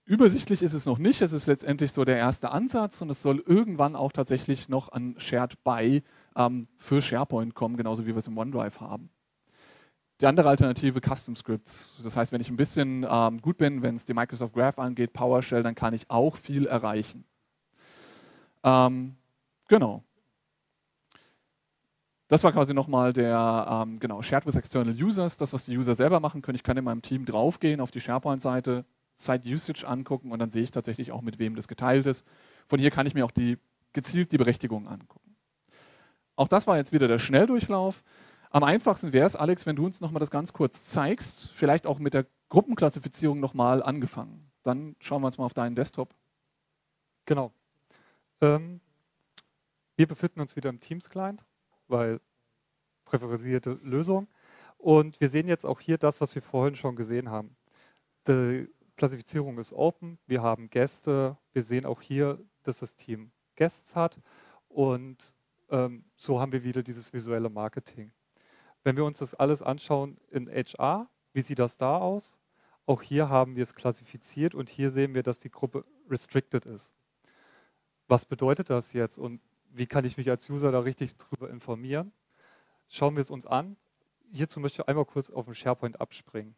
Übersichtlich 0.05 0.63
ist 0.63 0.73
es 0.73 0.87
noch 0.87 0.99
nicht. 0.99 1.23
Es 1.23 1.33
ist 1.33 1.47
letztendlich 1.47 1.93
so 1.93 2.05
der 2.05 2.17
erste 2.17 2.51
Ansatz 2.51 3.01
und 3.01 3.11
es 3.11 3.23
soll 3.23 3.45
irgendwann 3.47 3.95
auch 3.95 4.11
tatsächlich 4.11 4.69
noch 4.69 4.91
an 4.91 5.15
Shared 5.19 5.63
By 5.63 6.03
ähm, 6.35 6.67
für 6.79 7.01
SharePoint 7.01 7.55
kommen, 7.55 7.77
genauso 7.77 8.07
wie 8.07 8.11
wir 8.11 8.17
es 8.17 8.27
im 8.27 8.37
OneDrive 8.37 8.81
haben. 8.81 9.11
Die 10.21 10.27
andere 10.27 10.49
Alternative, 10.49 11.01
Custom 11.01 11.37
Scripts. 11.37 11.99
Das 12.03 12.17
heißt, 12.17 12.33
wenn 12.33 12.41
ich 12.41 12.51
ein 12.51 12.57
bisschen 12.57 13.07
ähm, 13.09 13.41
gut 13.41 13.57
bin, 13.57 13.83
wenn 13.83 13.95
es 13.95 14.05
die 14.05 14.13
Microsoft 14.13 14.55
Graph 14.55 14.79
angeht, 14.79 15.13
PowerShell, 15.13 15.63
dann 15.63 15.75
kann 15.75 15.95
ich 15.95 16.11
auch 16.11 16.37
viel 16.37 16.67
erreichen. 16.67 17.25
Ähm, 18.63 19.15
genau. 19.69 20.05
Das 22.31 22.45
war 22.45 22.53
quasi 22.53 22.75
nochmal 22.75 23.13
der 23.13 23.67
ähm, 23.69 23.99
genau, 23.99 24.23
Shared 24.23 24.47
with 24.47 24.55
External 24.55 24.95
Users, 24.95 25.37
das, 25.37 25.53
was 25.53 25.65
die 25.65 25.77
User 25.77 25.97
selber 25.97 26.21
machen 26.21 26.43
können. 26.43 26.55
Ich 26.55 26.63
kann 26.63 26.77
in 26.77 26.85
meinem 26.85 27.03
Team 27.03 27.27
draufgehen 27.27 27.81
auf 27.81 27.91
die 27.91 28.01
SharePoint-Seite, 28.01 28.85
Site 29.17 29.49
Usage 29.49 29.85
angucken 29.85 30.31
und 30.31 30.39
dann 30.39 30.49
sehe 30.49 30.63
ich 30.63 30.71
tatsächlich 30.71 31.11
auch, 31.11 31.23
mit 31.23 31.41
wem 31.41 31.57
das 31.57 31.67
geteilt 31.67 32.07
ist. 32.07 32.25
Von 32.69 32.79
hier 32.79 32.93
kann 32.93 33.05
ich 33.05 33.15
mir 33.15 33.25
auch 33.25 33.33
die, 33.33 33.59
gezielt 33.93 34.31
die 34.31 34.37
Berechtigungen 34.37 34.87
angucken. 34.87 35.35
Auch 36.37 36.47
das 36.47 36.69
war 36.69 36.77
jetzt 36.77 36.93
wieder 36.93 37.09
der 37.09 37.19
Schnelldurchlauf. 37.19 38.05
Am 38.51 38.63
einfachsten 38.63 39.13
wäre 39.13 39.27
es, 39.27 39.35
Alex, 39.35 39.67
wenn 39.67 39.75
du 39.75 39.85
uns 39.85 40.01
nochmal 40.01 40.21
das 40.21 40.31
ganz 40.31 40.53
kurz 40.53 40.85
zeigst, 40.85 41.51
vielleicht 41.53 41.85
auch 41.85 41.99
mit 41.99 42.15
der 42.15 42.27
Gruppenklassifizierung 42.49 43.41
nochmal 43.41 43.83
angefangen. 43.83 44.53
Dann 44.63 44.95
schauen 45.01 45.21
wir 45.21 45.27
uns 45.27 45.37
mal 45.37 45.47
auf 45.47 45.55
deinen 45.55 45.75
Desktop. 45.75 46.15
Genau. 47.25 47.53
Ähm, 48.41 48.81
wir 49.97 50.07
befinden 50.07 50.41
uns 50.41 50.55
wieder 50.55 50.71
im 50.71 50.79
Teams-Client, 50.79 51.45
weil 51.91 52.21
präferisierte 53.05 53.79
Lösung. 53.83 54.29
Und 54.79 55.21
wir 55.21 55.29
sehen 55.29 55.49
jetzt 55.49 55.67
auch 55.67 55.81
hier 55.81 55.99
das, 55.99 56.21
was 56.21 56.35
wir 56.35 56.43
vorhin 56.43 56.77
schon 56.77 56.97
gesehen 56.97 57.31
haben. 57.31 57.57
Die 58.27 58.69
Klassifizierung 58.97 59.59
ist 59.59 59.73
open, 59.73 60.19
wir 60.27 60.43
haben 60.43 60.71
Gäste, 60.71 61.37
wir 61.53 61.63
sehen 61.63 61.87
auch 61.87 62.03
hier, 62.03 62.39
dass 62.63 62.79
das 62.81 62.95
Team 62.95 63.33
Guests 63.57 63.95
hat 63.95 64.21
und 64.69 65.35
ähm, 65.71 66.05
so 66.17 66.41
haben 66.41 66.53
wir 66.53 66.65
wieder 66.65 66.83
dieses 66.83 67.13
visuelle 67.13 67.49
Marketing. 67.49 68.13
Wenn 68.85 68.97
wir 68.97 69.05
uns 69.05 69.19
das 69.19 69.35
alles 69.35 69.63
anschauen 69.63 70.19
in 70.31 70.49
HR, 70.49 71.09
wie 71.33 71.43
sieht 71.43 71.59
das 71.59 71.77
da 71.77 71.99
aus? 71.99 72.39
Auch 72.87 73.03
hier 73.03 73.29
haben 73.29 73.57
wir 73.57 73.63
es 73.63 73.75
klassifiziert 73.75 74.55
und 74.55 74.69
hier 74.69 74.91
sehen 74.91 75.15
wir, 75.15 75.23
dass 75.23 75.39
die 75.39 75.51
Gruppe 75.51 75.85
restricted 76.09 76.67
ist. 76.67 76.93
Was 78.09 78.25
bedeutet 78.25 78.69
das 78.71 78.93
jetzt 78.93 79.19
und 79.19 79.41
wie 79.73 79.87
kann 79.87 80.05
ich 80.05 80.17
mich 80.17 80.31
als 80.31 80.49
User 80.51 80.73
da 80.73 80.81
richtig 80.81 81.17
drüber 81.17 81.51
informieren? 81.51 82.13
Schauen 82.89 83.17
wir 83.17 83.23
es 83.23 83.31
uns 83.31 83.47
an. 83.47 83.77
Hierzu 84.33 84.61
möchte 84.61 84.83
ich 84.83 84.89
einmal 84.89 85.05
kurz 85.05 85.31
auf 85.31 85.47
den 85.47 85.55
SharePoint 85.55 86.01
abspringen. 86.01 86.57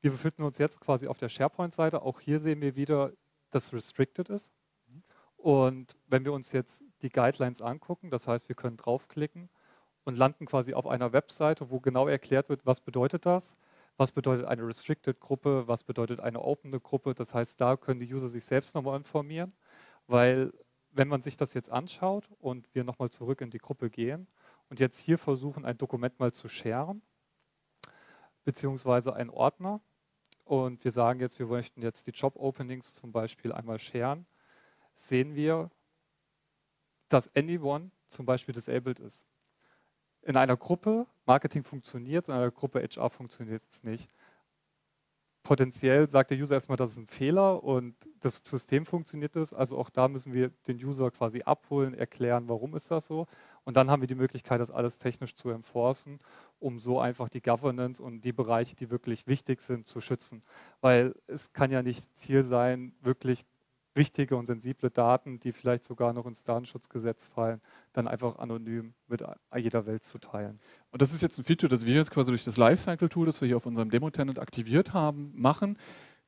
Wir 0.00 0.10
befinden 0.10 0.42
uns 0.42 0.58
jetzt 0.58 0.80
quasi 0.80 1.06
auf 1.06 1.18
der 1.18 1.28
SharePoint-Seite. 1.28 2.02
Auch 2.02 2.20
hier 2.20 2.38
sehen 2.38 2.60
wir 2.60 2.76
wieder, 2.76 3.12
dass 3.50 3.72
restricted 3.72 4.28
ist. 4.28 4.50
Und 5.36 5.96
wenn 6.06 6.24
wir 6.24 6.32
uns 6.32 6.52
jetzt 6.52 6.84
die 7.02 7.10
Guidelines 7.10 7.62
angucken, 7.62 8.10
das 8.10 8.26
heißt, 8.26 8.48
wir 8.48 8.56
können 8.56 8.76
draufklicken 8.76 9.48
und 10.04 10.16
landen 10.16 10.46
quasi 10.46 10.74
auf 10.74 10.86
einer 10.86 11.12
Webseite, 11.12 11.70
wo 11.70 11.80
genau 11.80 12.08
erklärt 12.08 12.48
wird, 12.48 12.66
was 12.66 12.80
bedeutet 12.80 13.26
das, 13.26 13.52
was 13.96 14.12
bedeutet 14.12 14.46
eine 14.46 14.66
Restricted 14.66 15.20
Gruppe, 15.20 15.66
was 15.66 15.84
bedeutet 15.84 16.20
eine 16.20 16.40
Open 16.40 16.70
Gruppe. 16.82 17.14
Das 17.14 17.34
heißt, 17.34 17.60
da 17.60 17.76
können 17.76 18.00
die 18.00 18.12
User 18.12 18.28
sich 18.28 18.44
selbst 18.44 18.74
nochmal 18.74 18.96
informieren, 18.96 19.52
weil 20.08 20.52
wenn 20.90 21.06
man 21.06 21.22
sich 21.22 21.36
das 21.36 21.54
jetzt 21.54 21.70
anschaut 21.70 22.28
und 22.40 22.74
wir 22.74 22.82
nochmal 22.82 23.10
zurück 23.10 23.40
in 23.40 23.50
die 23.50 23.58
Gruppe 23.58 23.90
gehen 23.90 24.26
und 24.68 24.80
jetzt 24.80 24.98
hier 24.98 25.18
versuchen, 25.18 25.64
ein 25.64 25.78
Dokument 25.78 26.18
mal 26.18 26.32
zu 26.32 26.48
sharen, 26.48 27.02
beziehungsweise 28.44 29.14
einen 29.14 29.30
Ordner 29.30 29.80
und 30.44 30.82
wir 30.82 30.90
sagen 30.90 31.20
jetzt, 31.20 31.38
wir 31.38 31.46
möchten 31.46 31.82
jetzt 31.82 32.08
die 32.08 32.10
Job 32.10 32.34
Openings 32.34 32.94
zum 32.94 33.12
Beispiel 33.12 33.52
einmal 33.52 33.78
sharen, 33.78 34.26
sehen 34.94 35.36
wir, 35.36 35.70
dass 37.08 37.32
Anyone 37.36 37.92
zum 38.08 38.26
Beispiel 38.26 38.54
disabled 38.54 38.98
ist 38.98 39.24
in 40.22 40.36
einer 40.36 40.56
Gruppe, 40.56 41.06
Marketing 41.26 41.64
funktioniert, 41.64 42.28
in 42.28 42.34
einer 42.34 42.50
Gruppe 42.50 42.82
HR 42.82 43.10
funktioniert 43.10 43.62
es 43.70 43.82
nicht. 43.82 44.10
Potenziell 45.48 46.06
sagt 46.10 46.30
der 46.30 46.36
User 46.36 46.56
erstmal, 46.56 46.76
das 46.76 46.90
ist 46.90 46.98
ein 46.98 47.06
Fehler 47.06 47.64
und 47.64 47.94
das 48.20 48.42
System 48.44 48.84
funktioniert 48.84 49.34
es. 49.34 49.54
Also 49.54 49.78
auch 49.78 49.88
da 49.88 50.06
müssen 50.06 50.34
wir 50.34 50.50
den 50.66 50.76
User 50.76 51.10
quasi 51.10 51.40
abholen, 51.40 51.94
erklären, 51.94 52.50
warum 52.50 52.76
ist 52.76 52.90
das 52.90 53.06
so. 53.06 53.26
Und 53.64 53.78
dann 53.78 53.90
haben 53.90 54.02
wir 54.02 54.08
die 54.08 54.14
Möglichkeit, 54.14 54.60
das 54.60 54.70
alles 54.70 54.98
technisch 54.98 55.34
zu 55.34 55.48
enforcen, 55.48 56.20
um 56.58 56.78
so 56.78 57.00
einfach 57.00 57.30
die 57.30 57.40
Governance 57.40 58.02
und 58.02 58.26
die 58.26 58.34
Bereiche, 58.34 58.76
die 58.76 58.90
wirklich 58.90 59.26
wichtig 59.26 59.62
sind, 59.62 59.86
zu 59.86 60.02
schützen. 60.02 60.42
Weil 60.82 61.14
es 61.28 61.54
kann 61.54 61.70
ja 61.70 61.82
nicht 61.82 62.14
Ziel 62.14 62.44
sein, 62.44 62.92
wirklich 63.00 63.46
wichtige 63.98 64.36
und 64.36 64.46
sensible 64.46 64.90
Daten, 64.90 65.38
die 65.40 65.52
vielleicht 65.52 65.84
sogar 65.84 66.14
noch 66.14 66.24
ins 66.24 66.44
Datenschutzgesetz 66.44 67.28
fallen, 67.28 67.60
dann 67.92 68.08
einfach 68.08 68.38
anonym 68.38 68.94
mit 69.08 69.22
jeder 69.54 69.84
Welt 69.84 70.04
zu 70.04 70.16
teilen. 70.16 70.58
Und 70.90 71.02
das 71.02 71.12
ist 71.12 71.20
jetzt 71.20 71.36
ein 71.36 71.44
Feature, 71.44 71.68
das 71.68 71.84
wir 71.84 71.96
jetzt 71.96 72.10
quasi 72.10 72.30
durch 72.30 72.44
das 72.44 72.56
Lifecycle-Tool, 72.56 73.26
das 73.26 73.42
wir 73.42 73.48
hier 73.48 73.58
auf 73.58 73.66
unserem 73.66 73.90
Demo-Tenant 73.90 74.38
aktiviert 74.38 74.94
haben, 74.94 75.32
machen. 75.34 75.76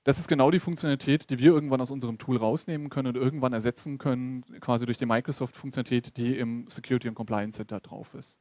Das 0.04 0.18
ist 0.18 0.28
genau 0.28 0.50
die 0.50 0.60
Funktionalität, 0.60 1.30
die 1.30 1.38
wir 1.38 1.52
irgendwann 1.52 1.80
aus 1.80 1.90
unserem 1.90 2.18
Tool 2.18 2.36
rausnehmen 2.36 2.90
können 2.90 3.08
und 3.08 3.16
irgendwann 3.16 3.52
ersetzen 3.52 3.98
können, 3.98 4.44
quasi 4.60 4.86
durch 4.86 4.98
die 4.98 5.06
Microsoft-Funktionalität, 5.06 6.16
die 6.16 6.36
im 6.36 6.68
Security 6.68 7.08
und 7.08 7.14
Compliance 7.14 7.56
Center 7.56 7.80
drauf 7.80 8.14
ist. 8.14 8.38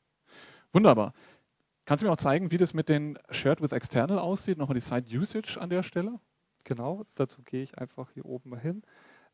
Wunderbar. 0.72 1.14
Kannst 1.86 2.02
du 2.02 2.08
mir 2.08 2.14
auch 2.14 2.18
zeigen, 2.18 2.52
wie 2.52 2.58
das 2.58 2.74
mit 2.74 2.88
den 2.88 3.18
Shared 3.32 3.62
with 3.62 3.72
External 3.72 4.20
aussieht? 4.20 4.58
Nochmal 4.58 4.76
die 4.76 4.82
Site 4.82 5.18
Usage 5.18 5.60
an 5.60 5.70
der 5.70 5.84
Stelle. 5.84 6.20
Genau, 6.64 7.06
dazu 7.16 7.42
gehe 7.42 7.64
ich 7.64 7.78
einfach 7.78 8.12
hier 8.14 8.26
oben 8.26 8.52
mal 8.52 8.60
hin. 8.60 8.84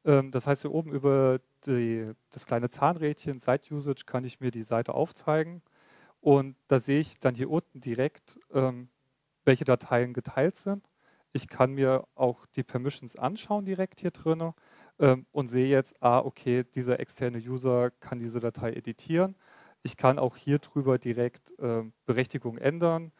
Ähm, 0.05 0.31
das 0.31 0.47
heißt, 0.47 0.61
hier 0.61 0.71
oben 0.71 0.91
über 0.93 1.39
die, 1.65 2.11
das 2.29 2.45
kleine 2.45 2.69
Zahnrädchen 2.69 3.39
Site 3.39 3.73
Usage 3.73 4.03
kann 4.05 4.23
ich 4.23 4.39
mir 4.39 4.51
die 4.51 4.63
Seite 4.63 4.93
aufzeigen 4.93 5.61
und 6.21 6.55
da 6.67 6.79
sehe 6.79 6.99
ich 6.99 7.19
dann 7.19 7.35
hier 7.35 7.49
unten 7.49 7.81
direkt, 7.81 8.39
ähm, 8.53 8.89
welche 9.45 9.65
Dateien 9.65 10.13
geteilt 10.13 10.55
sind. 10.55 10.87
Ich 11.33 11.47
kann 11.47 11.73
mir 11.73 12.07
auch 12.15 12.45
die 12.47 12.63
Permissions 12.63 13.15
anschauen 13.17 13.65
direkt 13.65 13.99
hier 13.99 14.11
drin 14.11 14.53
ähm, 14.99 15.25
und 15.31 15.47
sehe 15.47 15.67
jetzt, 15.67 15.95
ah, 16.01 16.19
okay, 16.19 16.63
dieser 16.63 16.99
externe 16.99 17.39
User 17.39 17.91
kann 17.91 18.19
diese 18.19 18.39
Datei 18.39 18.73
editieren. 18.73 19.35
Ich 19.83 19.97
kann 19.97 20.17
auch 20.19 20.35
hier 20.37 20.59
drüber 20.59 20.97
direkt 20.97 21.53
Berechtigung 22.07 22.57
ändern 22.57 23.11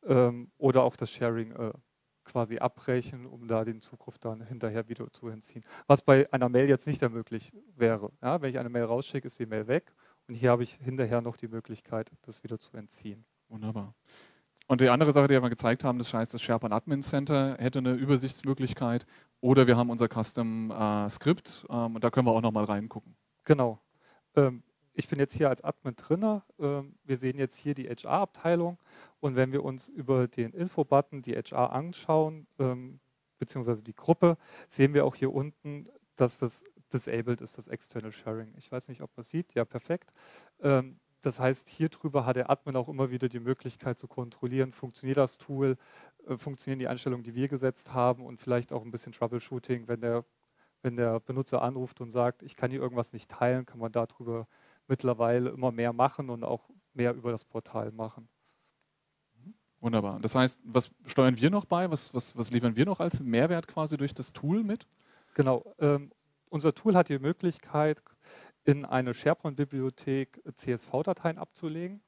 oder 0.00 0.82
auch 0.82 0.96
das 0.96 1.10
Sharing 1.10 1.52
äh, 1.52 1.72
quasi 2.24 2.58
abbrechen, 2.58 3.26
um 3.26 3.46
da 3.46 3.64
den 3.64 3.80
Zugriff 3.80 4.18
dann 4.18 4.40
hinterher 4.42 4.88
wieder 4.88 5.10
zu 5.12 5.28
entziehen. 5.28 5.64
Was 5.86 6.02
bei 6.02 6.32
einer 6.32 6.48
Mail 6.48 6.68
jetzt 6.68 6.86
nicht 6.86 7.02
möglich 7.10 7.52
wäre. 7.76 8.10
Ja, 8.22 8.40
wenn 8.40 8.50
ich 8.50 8.58
eine 8.58 8.68
Mail 8.68 8.84
rausschicke, 8.84 9.26
ist 9.26 9.38
die 9.38 9.46
Mail 9.46 9.66
weg 9.66 9.92
und 10.28 10.34
hier 10.34 10.50
habe 10.50 10.62
ich 10.62 10.74
hinterher 10.74 11.20
noch 11.20 11.36
die 11.36 11.48
Möglichkeit, 11.48 12.10
das 12.22 12.42
wieder 12.42 12.58
zu 12.58 12.76
entziehen. 12.76 13.24
Wunderbar. 13.48 13.94
Und 14.66 14.80
die 14.80 14.88
andere 14.88 15.12
Sache, 15.12 15.28
die 15.28 15.40
wir 15.40 15.50
gezeigt 15.50 15.84
haben, 15.84 15.98
das 15.98 16.14
heißt, 16.14 16.32
das 16.32 16.42
SharePoint 16.42 16.72
Admin 16.72 17.02
Center 17.02 17.56
hätte 17.58 17.80
eine 17.80 17.92
Übersichtsmöglichkeit 17.92 19.04
oder 19.40 19.66
wir 19.66 19.76
haben 19.76 19.90
unser 19.90 20.08
Custom 20.08 20.70
äh, 20.70 21.08
Skript 21.10 21.66
ähm, 21.68 21.96
und 21.96 22.02
da 22.02 22.10
können 22.10 22.26
wir 22.26 22.32
auch 22.32 22.40
nochmal 22.40 22.64
reingucken. 22.64 23.14
Genau. 23.44 23.78
Ähm, 24.34 24.62
ich 24.94 25.08
bin 25.08 25.18
jetzt 25.18 25.34
hier 25.34 25.50
als 25.50 25.62
Admin 25.62 25.96
drin. 25.96 26.40
Ähm, 26.58 26.94
wir 27.04 27.18
sehen 27.18 27.36
jetzt 27.36 27.56
hier 27.56 27.74
die 27.74 27.88
HR-Abteilung 27.88 28.78
und 29.24 29.36
wenn 29.36 29.52
wir 29.52 29.64
uns 29.64 29.88
über 29.88 30.28
den 30.28 30.52
Info-Button 30.52 31.22
die 31.22 31.34
HR 31.34 31.72
anschauen, 31.72 32.46
ähm, 32.58 33.00
beziehungsweise 33.38 33.82
die 33.82 33.94
Gruppe, 33.94 34.36
sehen 34.68 34.92
wir 34.92 35.06
auch 35.06 35.14
hier 35.14 35.32
unten, 35.32 35.88
dass 36.14 36.36
das 36.36 36.62
disabled 36.92 37.40
ist, 37.40 37.56
das 37.56 37.66
External 37.66 38.12
Sharing. 38.12 38.52
Ich 38.58 38.70
weiß 38.70 38.88
nicht, 38.90 39.00
ob 39.00 39.16
man 39.16 39.24
sieht. 39.24 39.54
Ja, 39.54 39.64
perfekt. 39.64 40.12
Ähm, 40.60 41.00
das 41.22 41.40
heißt, 41.40 41.70
hier 41.70 41.88
drüber 41.88 42.26
hat 42.26 42.36
der 42.36 42.50
Admin 42.50 42.76
auch 42.76 42.90
immer 42.90 43.10
wieder 43.10 43.30
die 43.30 43.40
Möglichkeit 43.40 43.98
zu 43.98 44.08
kontrollieren, 44.08 44.72
funktioniert 44.72 45.16
das 45.16 45.38
Tool, 45.38 45.78
äh, 46.26 46.36
funktionieren 46.36 46.80
die 46.80 46.88
Einstellungen, 46.88 47.24
die 47.24 47.34
wir 47.34 47.48
gesetzt 47.48 47.94
haben 47.94 48.26
und 48.26 48.42
vielleicht 48.42 48.74
auch 48.74 48.84
ein 48.84 48.90
bisschen 48.90 49.14
Troubleshooting, 49.14 49.88
wenn 49.88 50.02
der, 50.02 50.26
wenn 50.82 50.96
der 50.96 51.18
Benutzer 51.20 51.62
anruft 51.62 52.02
und 52.02 52.10
sagt, 52.10 52.42
ich 52.42 52.56
kann 52.56 52.70
hier 52.70 52.82
irgendwas 52.82 53.14
nicht 53.14 53.30
teilen, 53.30 53.64
kann 53.64 53.78
man 53.78 53.90
darüber 53.90 54.46
mittlerweile 54.86 55.48
immer 55.48 55.72
mehr 55.72 55.94
machen 55.94 56.28
und 56.28 56.44
auch 56.44 56.68
mehr 56.92 57.14
über 57.14 57.32
das 57.32 57.46
Portal 57.46 57.90
machen. 57.90 58.28
Wunderbar. 59.84 60.18
Das 60.20 60.34
heißt, 60.34 60.60
was 60.64 60.90
steuern 61.04 61.38
wir 61.38 61.50
noch 61.50 61.66
bei? 61.66 61.90
Was, 61.90 62.14
was, 62.14 62.38
was 62.38 62.50
liefern 62.50 62.74
wir 62.74 62.86
noch 62.86 63.00
als 63.00 63.20
Mehrwert 63.20 63.68
quasi 63.68 63.98
durch 63.98 64.14
das 64.14 64.32
Tool 64.32 64.64
mit? 64.64 64.86
Genau. 65.34 65.62
Ähm, 65.78 66.10
unser 66.48 66.74
Tool 66.74 66.94
hat 66.94 67.10
die 67.10 67.18
Möglichkeit, 67.18 68.02
in 68.64 68.86
eine 68.86 69.12
SharePoint-Bibliothek 69.12 70.40
CSV-Dateien 70.54 71.36
abzulegen. 71.36 72.00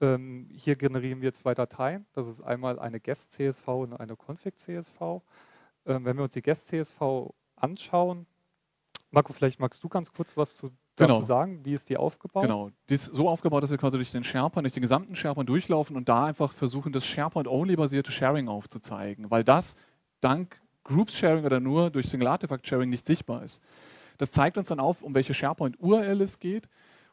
Ähm, 0.00 0.48
hier 0.52 0.74
generieren 0.74 1.20
wir 1.20 1.32
zwei 1.32 1.54
Dateien. 1.54 2.06
Das 2.12 2.26
ist 2.26 2.40
einmal 2.40 2.80
eine 2.80 2.98
Guest-CSV 2.98 3.68
und 3.68 3.94
eine 3.94 4.16
Config-CSV. 4.16 5.22
Ähm, 5.86 6.04
wenn 6.04 6.16
wir 6.16 6.24
uns 6.24 6.32
die 6.32 6.42
Guest-CSV 6.42 7.32
anschauen, 7.54 8.26
Marco, 9.12 9.32
vielleicht 9.32 9.60
magst 9.60 9.84
du 9.84 9.88
ganz 9.88 10.12
kurz 10.12 10.36
was 10.36 10.56
zu 10.56 10.72
dazu 10.96 11.14
Genau. 11.14 11.20
sagen? 11.26 11.64
Wie 11.64 11.72
ist 11.74 11.88
die 11.88 11.96
aufgebaut? 11.96 12.42
Genau. 12.42 12.70
Die 12.88 12.94
ist 12.94 13.06
so 13.06 13.28
aufgebaut, 13.28 13.62
dass 13.62 13.70
wir 13.70 13.78
quasi 13.78 13.96
durch 13.96 14.12
den 14.12 14.24
SharePoint, 14.24 14.64
durch 14.64 14.74
den 14.74 14.82
gesamten 14.82 15.14
SharePoint 15.16 15.48
durchlaufen 15.48 15.96
und 15.96 16.08
da 16.08 16.26
einfach 16.26 16.52
versuchen, 16.52 16.92
das 16.92 17.04
SharePoint-only-basierte 17.06 18.12
Sharing 18.12 18.48
aufzuzeigen, 18.48 19.30
weil 19.30 19.44
das 19.44 19.74
dank 20.20 20.60
Groups-Sharing 20.84 21.44
oder 21.44 21.60
nur 21.60 21.90
durch 21.90 22.06
Single-Artifact-Sharing 22.08 22.90
nicht 22.90 23.06
sichtbar 23.06 23.42
ist. 23.44 23.62
Das 24.18 24.30
zeigt 24.30 24.58
uns 24.58 24.68
dann 24.68 24.80
auf, 24.80 25.02
um 25.02 25.14
welche 25.14 25.34
SharePoint-URL 25.34 26.20
es 26.20 26.38
geht. 26.38 26.68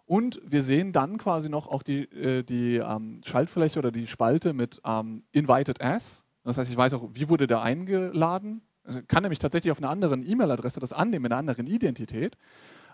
Und 0.06 0.42
wir 0.44 0.64
sehen 0.64 0.92
dann 0.92 1.20
quasi 1.20 1.50
noch 1.50 1.68
auch 1.68 1.84
die, 1.84 2.04
äh, 2.12 2.44
die 2.44 2.78
ähm, 2.78 3.22
Schaltfläche 3.24 3.78
oder 3.78 3.92
die 3.92 4.08
Spalte 4.08 4.54
mit 4.54 4.82
ähm, 4.84 5.22
Invited 5.32 5.82
As. 5.82 6.26
Das 6.44 6.58
heißt, 6.58 6.72
ich 6.72 6.78
weiß 6.78 6.96
auch, 6.96 7.10
wie 7.14 7.30
wurde 7.30 7.46
der 7.46 7.62
eingeladen. 7.62 8.62
Also 8.84 9.02
kann 9.08 9.22
nämlich 9.22 9.38
tatsächlich 9.38 9.72
auf 9.72 9.78
einer 9.78 9.92
anderen 9.92 10.28
E-Mail-Adresse 10.28 10.80
das 10.80 10.94
annehmen, 10.94 11.24
mit 11.24 11.32
einer 11.32 11.40
anderen 11.40 11.68
Identität. 11.68 12.38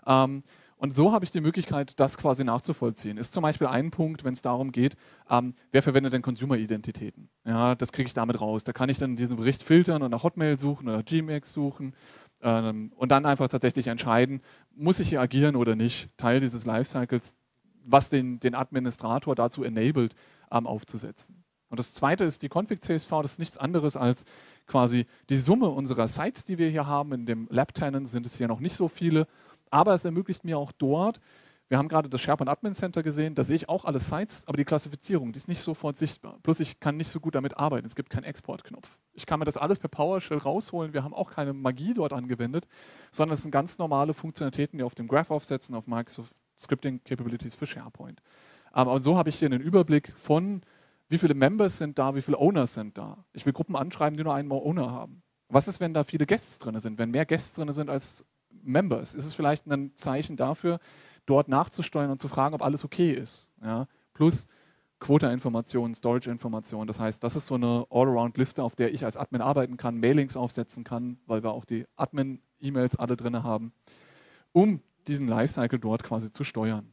Ähm, 0.06 0.42
und 0.78 0.94
so 0.94 1.12
habe 1.12 1.24
ich 1.24 1.30
die 1.30 1.40
Möglichkeit, 1.40 1.98
das 1.98 2.18
quasi 2.18 2.44
nachzuvollziehen. 2.44 3.16
Ist 3.16 3.32
zum 3.32 3.42
Beispiel 3.42 3.66
ein 3.66 3.90
Punkt, 3.90 4.24
wenn 4.24 4.34
es 4.34 4.42
darum 4.42 4.72
geht, 4.72 4.94
ähm, 5.30 5.54
wer 5.72 5.82
verwendet 5.82 6.12
denn 6.12 6.22
Consumer-Identitäten? 6.22 7.30
Ja, 7.46 7.74
das 7.74 7.92
kriege 7.92 8.06
ich 8.08 8.14
damit 8.14 8.40
raus. 8.40 8.62
Da 8.62 8.72
kann 8.72 8.90
ich 8.90 8.98
dann 8.98 9.16
diesen 9.16 9.36
Bericht 9.36 9.62
filtern 9.62 10.02
und 10.02 10.10
nach 10.10 10.22
Hotmail 10.22 10.58
suchen 10.58 10.88
oder 10.88 11.02
Gmax 11.02 11.52
suchen 11.52 11.94
ähm, 12.42 12.92
und 12.94 13.10
dann 13.10 13.24
einfach 13.24 13.48
tatsächlich 13.48 13.86
entscheiden, 13.86 14.42
muss 14.74 15.00
ich 15.00 15.08
hier 15.08 15.20
agieren 15.20 15.56
oder 15.56 15.76
nicht, 15.76 16.10
Teil 16.18 16.40
dieses 16.40 16.66
Lifecycles, 16.66 17.34
was 17.84 18.10
den, 18.10 18.38
den 18.40 18.54
Administrator 18.54 19.34
dazu 19.34 19.64
enabled, 19.64 20.14
ähm, 20.50 20.66
aufzusetzen. 20.66 21.42
Und 21.68 21.80
das 21.80 21.94
zweite 21.94 22.24
ist 22.24 22.42
die 22.42 22.48
Config-CSV, 22.48 23.10
das 23.22 23.32
ist 23.32 23.38
nichts 23.38 23.58
anderes 23.58 23.96
als 23.96 24.24
quasi 24.66 25.06
die 25.30 25.36
Summe 25.36 25.68
unserer 25.68 26.06
Sites, 26.06 26.44
die 26.44 26.58
wir 26.58 26.68
hier 26.68 26.86
haben. 26.86 27.12
In 27.12 27.26
dem 27.26 27.48
Lab-Tenant 27.50 28.06
sind 28.08 28.26
es 28.26 28.36
hier 28.36 28.46
noch 28.46 28.60
nicht 28.60 28.76
so 28.76 28.88
viele, 28.88 29.26
aber 29.76 29.92
es 29.92 30.06
ermöglicht 30.06 30.42
mir 30.42 30.56
auch 30.56 30.72
dort, 30.72 31.20
wir 31.68 31.76
haben 31.76 31.88
gerade 31.88 32.08
das 32.08 32.20
SharePoint 32.22 32.48
Admin 32.48 32.72
Center 32.72 33.02
gesehen, 33.02 33.34
da 33.34 33.44
sehe 33.44 33.56
ich 33.56 33.68
auch 33.68 33.84
alle 33.84 33.98
Sites, 33.98 34.44
aber 34.46 34.56
die 34.56 34.64
Klassifizierung, 34.64 35.32
die 35.32 35.36
ist 35.36 35.48
nicht 35.48 35.60
sofort 35.60 35.98
sichtbar. 35.98 36.38
Plus 36.42 36.60
ich 36.60 36.80
kann 36.80 36.96
nicht 36.96 37.10
so 37.10 37.20
gut 37.20 37.34
damit 37.34 37.58
arbeiten, 37.58 37.84
es 37.84 37.94
gibt 37.94 38.08
keinen 38.08 38.24
Exportknopf. 38.24 38.98
Ich 39.12 39.26
kann 39.26 39.38
mir 39.38 39.44
das 39.44 39.58
alles 39.58 39.78
per 39.78 39.88
PowerShell 39.88 40.38
rausholen, 40.38 40.94
wir 40.94 41.04
haben 41.04 41.12
auch 41.12 41.30
keine 41.30 41.52
Magie 41.52 41.92
dort 41.92 42.14
angewendet, 42.14 42.66
sondern 43.10 43.34
es 43.34 43.42
sind 43.42 43.50
ganz 43.50 43.76
normale 43.76 44.14
Funktionalitäten, 44.14 44.78
die 44.78 44.84
auf 44.84 44.94
dem 44.94 45.08
Graph 45.08 45.30
aufsetzen, 45.30 45.74
auf 45.74 45.86
Microsoft 45.86 46.32
Scripting 46.58 47.02
Capabilities 47.04 47.54
für 47.54 47.66
SharePoint. 47.66 48.22
Aber 48.72 48.92
und 48.92 49.02
so 49.02 49.18
habe 49.18 49.28
ich 49.28 49.36
hier 49.36 49.46
einen 49.46 49.60
Überblick 49.60 50.14
von, 50.16 50.62
wie 51.08 51.18
viele 51.18 51.34
Members 51.34 51.76
sind 51.76 51.98
da, 51.98 52.14
wie 52.14 52.22
viele 52.22 52.38
Owners 52.38 52.72
sind 52.72 52.96
da. 52.96 53.26
Ich 53.34 53.44
will 53.44 53.52
Gruppen 53.52 53.76
anschreiben, 53.76 54.16
die 54.16 54.24
nur 54.24 54.34
einen 54.34 54.50
Owner 54.50 54.90
haben. 54.90 55.22
Was 55.48 55.68
ist, 55.68 55.80
wenn 55.80 55.92
da 55.92 56.02
viele 56.02 56.26
Guests 56.26 56.58
drin 56.58 56.78
sind? 56.78 56.98
Wenn 56.98 57.10
mehr 57.10 57.26
Guests 57.26 57.54
drin 57.54 57.72
sind 57.72 57.90
als 57.90 58.24
Members, 58.62 59.14
ist 59.14 59.26
es 59.26 59.34
vielleicht 59.34 59.66
ein 59.66 59.94
Zeichen 59.94 60.36
dafür, 60.36 60.78
dort 61.26 61.48
nachzusteuern 61.48 62.10
und 62.10 62.20
zu 62.20 62.28
fragen, 62.28 62.54
ob 62.54 62.62
alles 62.62 62.84
okay 62.84 63.12
ist. 63.12 63.50
Ja? 63.62 63.86
Plus 64.14 64.46
Quota-Informationen, 64.98 65.94
Storage-Informationen. 65.94 66.86
Das 66.86 66.98
heißt, 66.98 67.22
das 67.22 67.36
ist 67.36 67.46
so 67.46 67.54
eine 67.54 67.86
All-Around-Liste, 67.90 68.62
auf 68.62 68.76
der 68.76 68.94
ich 68.94 69.04
als 69.04 69.16
Admin 69.16 69.42
arbeiten 69.42 69.76
kann, 69.76 69.98
Mailings 69.98 70.36
aufsetzen 70.36 70.84
kann, 70.84 71.18
weil 71.26 71.42
wir 71.42 71.52
auch 71.52 71.64
die 71.64 71.84
Admin-E-Mails 71.96 72.96
alle 72.96 73.16
drin 73.16 73.42
haben, 73.42 73.72
um 74.52 74.80
diesen 75.06 75.28
Lifecycle 75.28 75.78
dort 75.78 76.02
quasi 76.02 76.32
zu 76.32 76.44
steuern. 76.44 76.92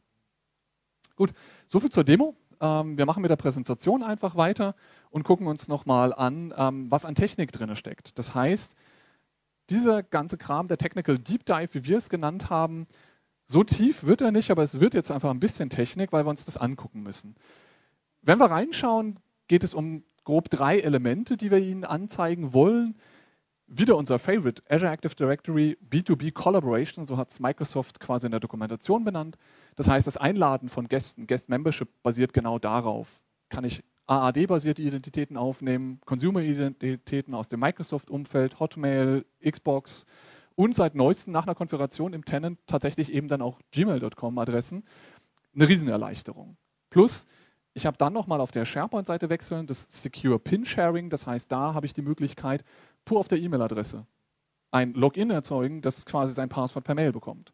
Gut, 1.16 1.32
soviel 1.66 1.90
zur 1.90 2.04
Demo. 2.04 2.36
Ähm, 2.60 2.98
wir 2.98 3.06
machen 3.06 3.22
mit 3.22 3.30
der 3.30 3.36
Präsentation 3.36 4.02
einfach 4.02 4.36
weiter 4.36 4.74
und 5.10 5.24
gucken 5.24 5.46
uns 5.46 5.68
nochmal 5.68 6.12
an, 6.12 6.52
ähm, 6.56 6.90
was 6.90 7.04
an 7.04 7.14
Technik 7.14 7.52
drin 7.52 7.74
steckt. 7.74 8.18
Das 8.18 8.34
heißt, 8.34 8.74
dieser 9.70 10.02
ganze 10.02 10.36
Kram, 10.38 10.68
der 10.68 10.78
Technical 10.78 11.18
Deep 11.18 11.46
Dive, 11.46 11.68
wie 11.72 11.84
wir 11.84 11.98
es 11.98 12.08
genannt 12.08 12.50
haben, 12.50 12.86
so 13.46 13.62
tief 13.62 14.04
wird 14.04 14.22
er 14.22 14.32
nicht, 14.32 14.50
aber 14.50 14.62
es 14.62 14.80
wird 14.80 14.94
jetzt 14.94 15.10
einfach 15.10 15.30
ein 15.30 15.40
bisschen 15.40 15.70
Technik, 15.70 16.12
weil 16.12 16.24
wir 16.24 16.30
uns 16.30 16.44
das 16.44 16.56
angucken 16.56 17.02
müssen. 17.02 17.34
Wenn 18.22 18.38
wir 18.38 18.46
reinschauen, 18.46 19.18
geht 19.48 19.64
es 19.64 19.74
um 19.74 20.04
grob 20.24 20.48
drei 20.48 20.78
Elemente, 20.78 21.36
die 21.36 21.50
wir 21.50 21.58
Ihnen 21.58 21.84
anzeigen 21.84 22.54
wollen. 22.54 22.96
Wieder 23.66 23.96
unser 23.96 24.18
Favorite, 24.18 24.62
Azure 24.68 24.92
Active 24.92 25.14
Directory 25.14 25.76
B2B 25.88 26.32
Collaboration, 26.32 27.04
so 27.04 27.16
hat 27.16 27.30
es 27.30 27.40
Microsoft 27.40 28.00
quasi 28.00 28.26
in 28.26 28.30
der 28.30 28.40
Dokumentation 28.40 29.04
benannt. 29.04 29.36
Das 29.76 29.88
heißt, 29.88 30.06
das 30.06 30.16
Einladen 30.16 30.68
von 30.68 30.88
Gästen, 30.88 31.26
Guest 31.26 31.48
Membership 31.48 31.88
basiert 32.02 32.32
genau 32.32 32.58
darauf. 32.58 33.20
Kann 33.48 33.64
ich 33.64 33.82
AAD-basierte 34.06 34.82
Identitäten 34.82 35.36
aufnehmen, 35.36 36.00
Consumer-Identitäten 36.04 37.34
aus 37.34 37.48
dem 37.48 37.60
Microsoft-Umfeld, 37.60 38.60
Hotmail, 38.60 39.24
Xbox 39.42 40.06
und 40.54 40.74
seit 40.74 40.94
neuestem 40.94 41.32
nach 41.32 41.44
einer 41.44 41.54
Konfiguration 41.54 42.12
im 42.12 42.24
Tenant 42.24 42.58
tatsächlich 42.66 43.12
eben 43.12 43.28
dann 43.28 43.42
auch 43.42 43.60
gmail.com-Adressen. 43.72 44.84
Eine 45.54 45.68
Riesenerleichterung. 45.68 46.56
Plus, 46.90 47.26
ich 47.72 47.86
habe 47.86 47.96
dann 47.96 48.12
nochmal 48.12 48.40
auf 48.40 48.50
der 48.50 48.64
SharePoint-Seite 48.64 49.30
wechseln, 49.30 49.66
das 49.66 49.86
Secure 49.88 50.38
Pin 50.38 50.64
Sharing, 50.64 51.10
das 51.10 51.26
heißt, 51.26 51.50
da 51.50 51.74
habe 51.74 51.86
ich 51.86 51.94
die 51.94 52.02
Möglichkeit, 52.02 52.64
pur 53.04 53.18
auf 53.18 53.28
der 53.28 53.38
E-Mail-Adresse 53.38 54.06
ein 54.74 54.92
Login 54.94 55.30
erzeugen, 55.30 55.80
das 55.80 56.04
quasi 56.04 56.32
sein 56.32 56.48
Passwort 56.48 56.84
per 56.84 56.96
Mail 56.96 57.12
bekommt. 57.12 57.52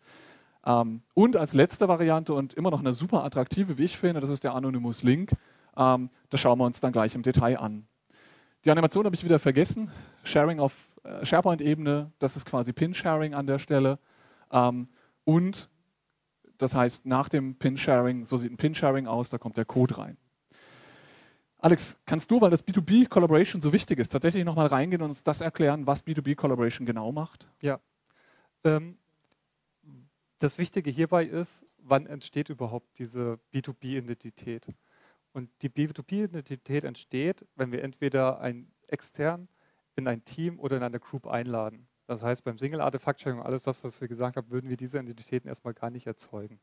Ähm, 0.65 1.03
und 1.13 1.37
als 1.37 1.53
letzte 1.53 1.87
Variante 1.87 2.33
und 2.33 2.55
immer 2.55 2.71
noch 2.71 2.81
eine 2.81 2.93
super 2.93 3.25
attraktive, 3.25 3.77
wie 3.77 3.85
ich 3.85 3.99
finde, 3.99 4.21
das 4.21 4.31
ist 4.31 4.43
der 4.43 4.55
Anonymous 4.55 5.03
Link. 5.03 5.33
Ähm, 5.81 6.11
das 6.29 6.41
schauen 6.41 6.59
wir 6.59 6.67
uns 6.67 6.81
dann 6.81 6.93
gleich 6.93 7.15
im 7.15 7.23
Detail 7.23 7.59
an. 7.59 7.89
Die 8.65 8.71
Animation 8.71 9.07
habe 9.07 9.17
ich 9.17 9.25
wieder 9.25 9.39
vergessen. 9.39 9.91
Sharing 10.23 10.61
auf 10.61 10.91
äh, 11.03 11.25
SharePoint-Ebene, 11.25 12.13
das 12.19 12.37
ist 12.37 12.45
quasi 12.45 12.73
Pin-Sharing 12.73 13.35
an 13.35 13.47
der 13.47 13.59
Stelle. 13.59 13.99
Ähm, 14.53 14.89
und 15.25 15.71
das 16.59 16.75
heißt, 16.75 17.07
nach 17.07 17.31
dem 17.31 17.57
Pin-Sharing, 17.57 18.27
so 18.27 18.37
sieht 18.37 18.53
ein 18.53 18.59
Pin-Sharing 18.59 19.07
aus, 19.07 19.31
da 19.31 19.39
kommt 19.39 19.57
der 19.57 19.65
Code 19.65 19.97
rein. 19.97 20.19
Alex, 21.59 21.99
kannst 22.05 22.31
du, 22.31 22.41
weil 22.41 22.51
das 22.51 22.67
B2B 22.67 23.09
Collaboration 23.09 23.63
so 23.63 23.73
wichtig 23.73 23.99
ist, 23.99 24.11
tatsächlich 24.11 24.45
nochmal 24.45 24.67
reingehen 24.67 25.03
und 25.03 25.09
uns 25.11 25.25
das 25.25 25.41
erklären, 25.41 25.87
was 25.87 26.07
B2B 26.07 26.35
Collaboration 26.35 26.87
genau 26.87 27.13
macht? 27.13 27.47
Ja. 27.63 27.81
Ähm, 28.65 28.99
das 30.39 30.59
Wichtige 30.59 30.91
hierbei 30.91 31.25
ist, 31.25 31.65
wann 31.79 32.07
entsteht 32.07 32.51
überhaupt 32.51 32.99
diese 32.99 33.39
B2B-Identität? 33.53 34.69
Und 35.33 35.51
die 35.63 35.69
B2B-Identität 35.69 36.85
entsteht, 36.85 37.47
wenn 37.55 37.73
wir 37.73 37.83
entweder 37.83 38.41
ein 38.41 38.73
extern 38.89 39.49
in 39.97 40.09
ein 40.09 40.25
Team 40.25 40.59
oder 40.59 40.77
in 40.77 40.83
eine 40.83 40.99
Group 40.99 41.27
einladen. 41.27 41.89
Das 42.07 42.23
heißt, 42.23 42.43
beim 42.43 42.59
Single-Artefakt-Sharing 42.59 43.39
und 43.39 43.47
alles 43.47 43.63
das, 43.63 43.85
was 43.85 44.01
wir 44.01 44.09
gesagt 44.09 44.37
haben, 44.37 44.51
würden 44.51 44.69
wir 44.69 44.77
diese 44.77 44.99
Identitäten 44.99 45.49
erstmal 45.49 45.75
gar 45.75 45.91
nicht 45.91 46.07
erzeugen. 46.07 46.61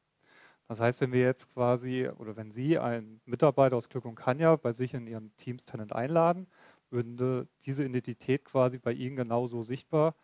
Das 0.68 0.82
heißt, 0.82 1.00
wenn 1.00 1.14
wir 1.14 1.22
jetzt 1.22 1.54
quasi, 1.54 2.10
oder 2.18 2.36
wenn 2.36 2.52
Sie 2.52 2.78
einen 2.78 3.22
Mitarbeiter 3.26 3.78
aus 3.78 3.88
Glück 3.88 4.04
und 4.04 4.16
Kanja 4.16 4.58
bei 4.58 4.74
sich 4.74 4.94
in 4.94 5.08
Ihren 5.08 5.34
Teams-Tenant 5.38 5.94
einladen, 5.94 6.48
würde 6.90 7.48
diese 7.66 7.86
Identität 7.86 8.44
quasi 8.44 8.78
bei 8.78 8.92
Ihnen 8.92 9.16
genauso 9.16 9.64
sichtbar 9.64 10.16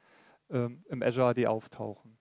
ähm, 0.50 0.84
im 0.90 1.02
Azure 1.02 1.28
AD 1.28 1.48
auftauchen. 1.48 2.18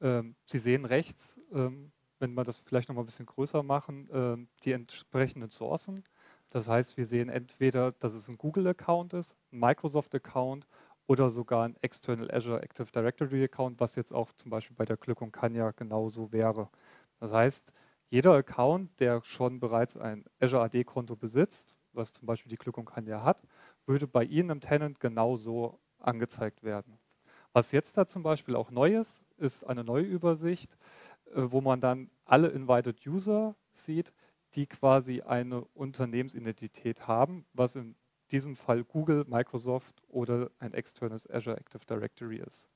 Ähm, 0.00 0.36
Sie 0.46 0.58
sehen 0.58 0.86
rechts, 0.86 1.38
ähm, 1.52 1.92
wenn 2.24 2.34
wir 2.34 2.44
das 2.44 2.58
vielleicht 2.58 2.88
noch 2.88 2.96
mal 2.96 3.02
ein 3.02 3.06
bisschen 3.06 3.26
größer 3.26 3.62
machen, 3.62 4.08
ähm, 4.12 4.48
die 4.64 4.72
entsprechenden 4.72 5.50
Sourcen. 5.50 6.02
Das 6.50 6.68
heißt, 6.68 6.96
wir 6.96 7.04
sehen 7.04 7.28
entweder, 7.28 7.92
dass 7.92 8.14
es 8.14 8.28
ein 8.28 8.38
Google-Account 8.38 9.12
ist, 9.12 9.36
ein 9.52 9.60
Microsoft-Account 9.60 10.66
oder 11.06 11.28
sogar 11.28 11.66
ein 11.66 11.76
External 11.82 12.30
Azure 12.30 12.62
Active 12.62 12.90
Directory 12.90 13.44
Account, 13.44 13.78
was 13.78 13.94
jetzt 13.94 14.12
auch 14.14 14.32
zum 14.32 14.50
Beispiel 14.50 14.74
bei 14.74 14.86
der 14.86 14.96
Glück 14.96 15.20
und 15.20 15.32
Kanja 15.32 15.72
genauso 15.72 16.32
wäre. 16.32 16.70
Das 17.20 17.30
heißt, 17.30 17.72
jeder 18.08 18.32
Account, 18.32 18.98
der 19.00 19.22
schon 19.22 19.60
bereits 19.60 19.96
ein 19.98 20.24
Azure 20.40 20.62
AD-Konto 20.62 21.16
besitzt, 21.16 21.74
was 21.92 22.12
zum 22.12 22.26
Beispiel 22.26 22.48
die 22.48 22.56
Glück 22.56 22.78
und 22.78 22.86
Kanja 22.86 23.22
hat, 23.22 23.42
würde 23.84 24.06
bei 24.06 24.24
Ihnen 24.24 24.48
im 24.48 24.60
Tenant 24.60 24.98
genauso 24.98 25.78
angezeigt 25.98 26.62
werden. 26.62 26.98
Was 27.52 27.70
jetzt 27.72 27.98
da 27.98 28.06
zum 28.06 28.22
Beispiel 28.22 28.56
auch 28.56 28.70
neu 28.70 28.96
ist, 28.96 29.22
ist 29.36 29.64
eine 29.64 29.84
neue 29.84 30.04
Übersicht, 30.04 30.76
äh, 31.34 31.42
wo 31.46 31.60
man 31.60 31.80
dann 31.80 32.10
alle 32.24 32.48
Invited 32.48 33.06
User 33.06 33.56
sieht, 33.72 34.12
die 34.54 34.66
quasi 34.66 35.22
eine 35.22 35.64
Unternehmensidentität 35.74 37.06
haben, 37.06 37.44
was 37.52 37.76
in 37.76 37.96
diesem 38.30 38.56
Fall 38.56 38.84
Google, 38.84 39.24
Microsoft 39.26 40.02
oder 40.08 40.50
ein 40.58 40.72
externes 40.74 41.28
Azure 41.28 41.56
Active 41.56 41.84
Directory 41.86 42.38
ist. 42.38 42.68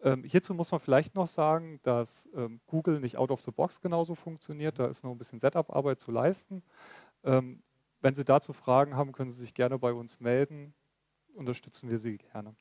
Ähm, 0.00 0.24
hierzu 0.24 0.52
muss 0.52 0.70
man 0.70 0.80
vielleicht 0.80 1.14
noch 1.14 1.28
sagen, 1.28 1.78
dass 1.82 2.28
ähm, 2.34 2.60
Google 2.66 2.98
nicht 3.00 3.16
out 3.16 3.30
of 3.30 3.40
the 3.42 3.52
box 3.52 3.80
genauso 3.80 4.14
funktioniert. 4.14 4.78
Da 4.78 4.86
ist 4.86 5.04
noch 5.04 5.12
ein 5.12 5.18
bisschen 5.18 5.38
Setup-Arbeit 5.38 6.00
zu 6.00 6.10
leisten. 6.10 6.62
Ähm, 7.22 7.62
wenn 8.00 8.14
Sie 8.14 8.24
dazu 8.24 8.52
Fragen 8.52 8.96
haben, 8.96 9.12
können 9.12 9.30
Sie 9.30 9.38
sich 9.38 9.54
gerne 9.54 9.78
bei 9.78 9.92
uns 9.92 10.18
melden. 10.18 10.74
Unterstützen 11.34 11.88
wir 11.88 11.98
Sie 11.98 12.18
gerne. 12.18 12.56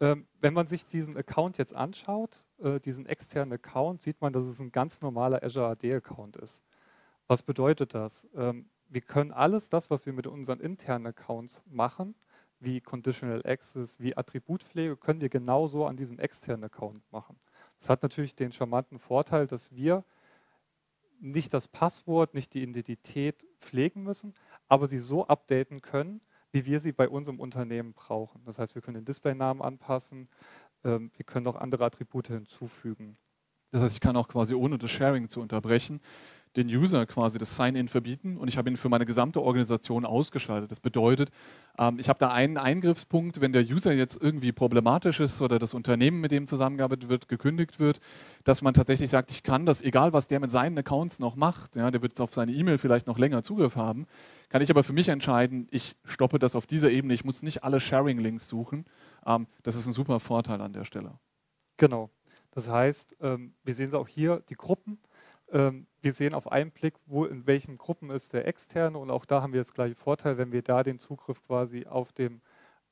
Ähm, 0.00 0.26
wenn 0.40 0.54
man 0.54 0.66
sich 0.66 0.86
diesen 0.86 1.16
Account 1.16 1.58
jetzt 1.58 1.76
anschaut, 1.76 2.46
äh, 2.58 2.80
diesen 2.80 3.06
externen 3.06 3.52
Account, 3.52 4.00
sieht 4.00 4.20
man, 4.20 4.32
dass 4.32 4.44
es 4.44 4.58
ein 4.58 4.72
ganz 4.72 5.02
normaler 5.02 5.42
Azure 5.42 5.68
AD-Account 5.68 6.36
ist. 6.36 6.62
Was 7.28 7.42
bedeutet 7.42 7.94
das? 7.94 8.26
Ähm, 8.34 8.70
wir 8.88 9.02
können 9.02 9.30
alles 9.30 9.68
das, 9.68 9.90
was 9.90 10.06
wir 10.06 10.12
mit 10.12 10.26
unseren 10.26 10.58
internen 10.58 11.06
Accounts 11.06 11.62
machen, 11.66 12.14
wie 12.58 12.80
Conditional 12.80 13.42
Access, 13.44 14.00
wie 14.00 14.16
Attributpflege, 14.16 14.96
können 14.96 15.20
wir 15.20 15.28
genauso 15.28 15.86
an 15.86 15.96
diesem 15.96 16.18
externen 16.18 16.64
Account 16.64 17.02
machen. 17.12 17.38
Es 17.78 17.88
hat 17.88 18.02
natürlich 18.02 18.34
den 18.34 18.52
charmanten 18.52 18.98
Vorteil, 18.98 19.46
dass 19.46 19.74
wir 19.74 20.04
nicht 21.20 21.52
das 21.52 21.68
Passwort, 21.68 22.34
nicht 22.34 22.54
die 22.54 22.62
Identität 22.62 23.46
pflegen 23.58 24.02
müssen, 24.02 24.34
aber 24.68 24.86
sie 24.86 24.98
so 24.98 25.26
updaten 25.26 25.82
können, 25.82 26.20
wie 26.52 26.66
wir 26.66 26.80
sie 26.80 26.92
bei 26.92 27.08
uns 27.08 27.28
im 27.28 27.40
Unternehmen 27.40 27.92
brauchen. 27.94 28.42
Das 28.44 28.58
heißt, 28.58 28.74
wir 28.74 28.82
können 28.82 28.96
den 28.96 29.04
Displaynamen 29.04 29.62
anpassen, 29.62 30.28
ähm, 30.84 31.10
wir 31.16 31.24
können 31.24 31.46
auch 31.46 31.56
andere 31.56 31.84
Attribute 31.84 32.28
hinzufügen. 32.28 33.16
Das 33.70 33.82
heißt, 33.82 33.94
ich 33.94 34.00
kann 34.00 34.16
auch 34.16 34.28
quasi 34.28 34.54
ohne 34.54 34.78
das 34.78 34.90
Sharing 34.90 35.28
zu 35.28 35.40
unterbrechen, 35.40 36.00
den 36.56 36.68
User 36.68 37.06
quasi 37.06 37.38
das 37.38 37.56
Sign-in 37.56 37.88
verbieten 37.88 38.36
und 38.36 38.48
ich 38.48 38.58
habe 38.58 38.68
ihn 38.68 38.76
für 38.76 38.88
meine 38.88 39.06
gesamte 39.06 39.40
Organisation 39.40 40.04
ausgeschaltet. 40.04 40.70
Das 40.70 40.80
bedeutet, 40.80 41.30
ähm, 41.78 41.98
ich 42.00 42.08
habe 42.08 42.18
da 42.18 42.30
einen 42.30 42.56
Eingriffspunkt, 42.56 43.40
wenn 43.40 43.52
der 43.52 43.62
User 43.62 43.92
jetzt 43.92 44.20
irgendwie 44.20 44.50
problematisch 44.50 45.20
ist 45.20 45.40
oder 45.42 45.58
das 45.58 45.74
Unternehmen, 45.74 46.20
mit 46.20 46.32
dem 46.32 46.46
zusammengearbeitet 46.46 47.08
wird, 47.08 47.28
gekündigt 47.28 47.78
wird, 47.78 48.00
dass 48.44 48.62
man 48.62 48.74
tatsächlich 48.74 49.10
sagt, 49.10 49.30
ich 49.30 49.42
kann 49.42 49.64
das, 49.64 49.80
egal 49.82 50.12
was 50.12 50.26
der 50.26 50.40
mit 50.40 50.50
seinen 50.50 50.76
Accounts 50.76 51.20
noch 51.20 51.36
macht, 51.36 51.76
ja, 51.76 51.90
der 51.90 52.02
wird 52.02 52.20
auf 52.20 52.34
seine 52.34 52.52
E-Mail 52.52 52.78
vielleicht 52.78 53.06
noch 53.06 53.18
länger 53.18 53.42
Zugriff 53.42 53.76
haben, 53.76 54.06
kann 54.48 54.62
ich 54.62 54.70
aber 54.70 54.82
für 54.82 54.92
mich 54.92 55.08
entscheiden, 55.08 55.68
ich 55.70 55.94
stoppe 56.04 56.40
das 56.40 56.56
auf 56.56 56.66
dieser 56.66 56.90
Ebene, 56.90 57.14
ich 57.14 57.24
muss 57.24 57.42
nicht 57.42 57.62
alle 57.62 57.78
Sharing-Links 57.78 58.48
suchen. 58.48 58.86
Ähm, 59.24 59.46
das 59.62 59.76
ist 59.76 59.86
ein 59.86 59.92
super 59.92 60.18
Vorteil 60.18 60.60
an 60.60 60.72
der 60.72 60.84
Stelle. 60.84 61.18
Genau. 61.76 62.10
Das 62.50 62.68
heißt, 62.68 63.16
ähm, 63.20 63.54
wir 63.62 63.74
sehen 63.74 63.88
es 63.88 63.94
auch 63.94 64.08
hier, 64.08 64.42
die 64.48 64.56
Gruppen. 64.56 64.98
Ähm, 65.52 65.86
wir 66.00 66.12
sehen 66.12 66.34
auf 66.34 66.50
einen 66.50 66.70
Blick, 66.70 66.94
wo 67.06 67.24
in 67.24 67.46
welchen 67.46 67.76
Gruppen 67.76 68.10
ist 68.10 68.32
der 68.32 68.46
externe 68.46 68.98
und 68.98 69.10
auch 69.10 69.24
da 69.24 69.42
haben 69.42 69.52
wir 69.52 69.60
das 69.60 69.74
gleiche 69.74 69.94
Vorteil, 69.94 70.38
wenn 70.38 70.52
wir 70.52 70.62
da 70.62 70.82
den 70.82 70.98
Zugriff 70.98 71.42
quasi 71.42 71.86
auf 71.86 72.12
dem 72.12 72.40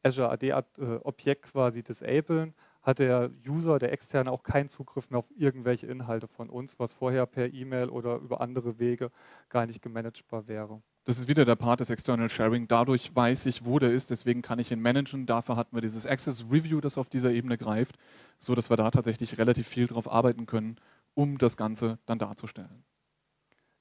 Azure 0.02 0.30
AD-Objekt 0.30 1.46
äh, 1.46 1.48
quasi 1.50 1.82
disablen, 1.82 2.54
hat 2.82 3.00
der 3.00 3.30
User, 3.46 3.78
der 3.78 3.92
externe, 3.92 4.30
auch 4.30 4.42
keinen 4.42 4.68
Zugriff 4.68 5.10
mehr 5.10 5.18
auf 5.18 5.30
irgendwelche 5.36 5.86
Inhalte 5.86 6.28
von 6.28 6.48
uns, 6.48 6.78
was 6.78 6.92
vorher 6.92 7.26
per 7.26 7.52
E-Mail 7.52 7.88
oder 7.90 8.16
über 8.16 8.40
andere 8.40 8.78
Wege 8.78 9.10
gar 9.48 9.66
nicht 9.66 9.82
gemanagbar 9.82 10.46
wäre. 10.48 10.80
Das 11.04 11.18
ist 11.18 11.28
wieder 11.28 11.44
der 11.44 11.56
Part 11.56 11.80
des 11.80 11.90
External 11.90 12.28
Sharing. 12.28 12.68
Dadurch 12.68 13.14
weiß 13.14 13.46
ich, 13.46 13.64
wo 13.64 13.78
der 13.78 13.92
ist, 13.92 14.10
deswegen 14.10 14.42
kann 14.42 14.58
ich 14.58 14.70
ihn 14.70 14.80
managen. 14.80 15.26
Dafür 15.26 15.56
hatten 15.56 15.74
wir 15.74 15.80
dieses 15.80 16.06
Access 16.06 16.50
Review, 16.50 16.80
das 16.80 16.98
auf 16.98 17.08
dieser 17.08 17.30
Ebene 17.30 17.56
greift, 17.56 17.96
so 18.38 18.54
dass 18.54 18.70
wir 18.70 18.76
da 18.76 18.90
tatsächlich 18.90 19.38
relativ 19.38 19.66
viel 19.66 19.86
drauf 19.86 20.10
arbeiten 20.10 20.46
können, 20.46 20.76
um 21.18 21.36
das 21.36 21.56
Ganze 21.56 21.98
dann 22.06 22.20
darzustellen. 22.20 22.84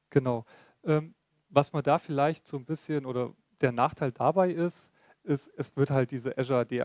Genau. 0.09 0.43
Ähm, 0.83 1.13
was 1.49 1.71
man 1.71 1.83
da 1.83 1.99
vielleicht 1.99 2.47
so 2.47 2.57
ein 2.57 2.65
bisschen 2.65 3.05
oder 3.05 3.31
der 3.61 3.71
Nachteil 3.71 4.11
dabei 4.11 4.49
ist, 4.49 4.89
ist, 5.21 5.47
es 5.55 5.77
wird 5.77 5.91
halt 5.91 6.09
diese 6.09 6.35
Azure 6.35 6.61
AD 6.61 6.81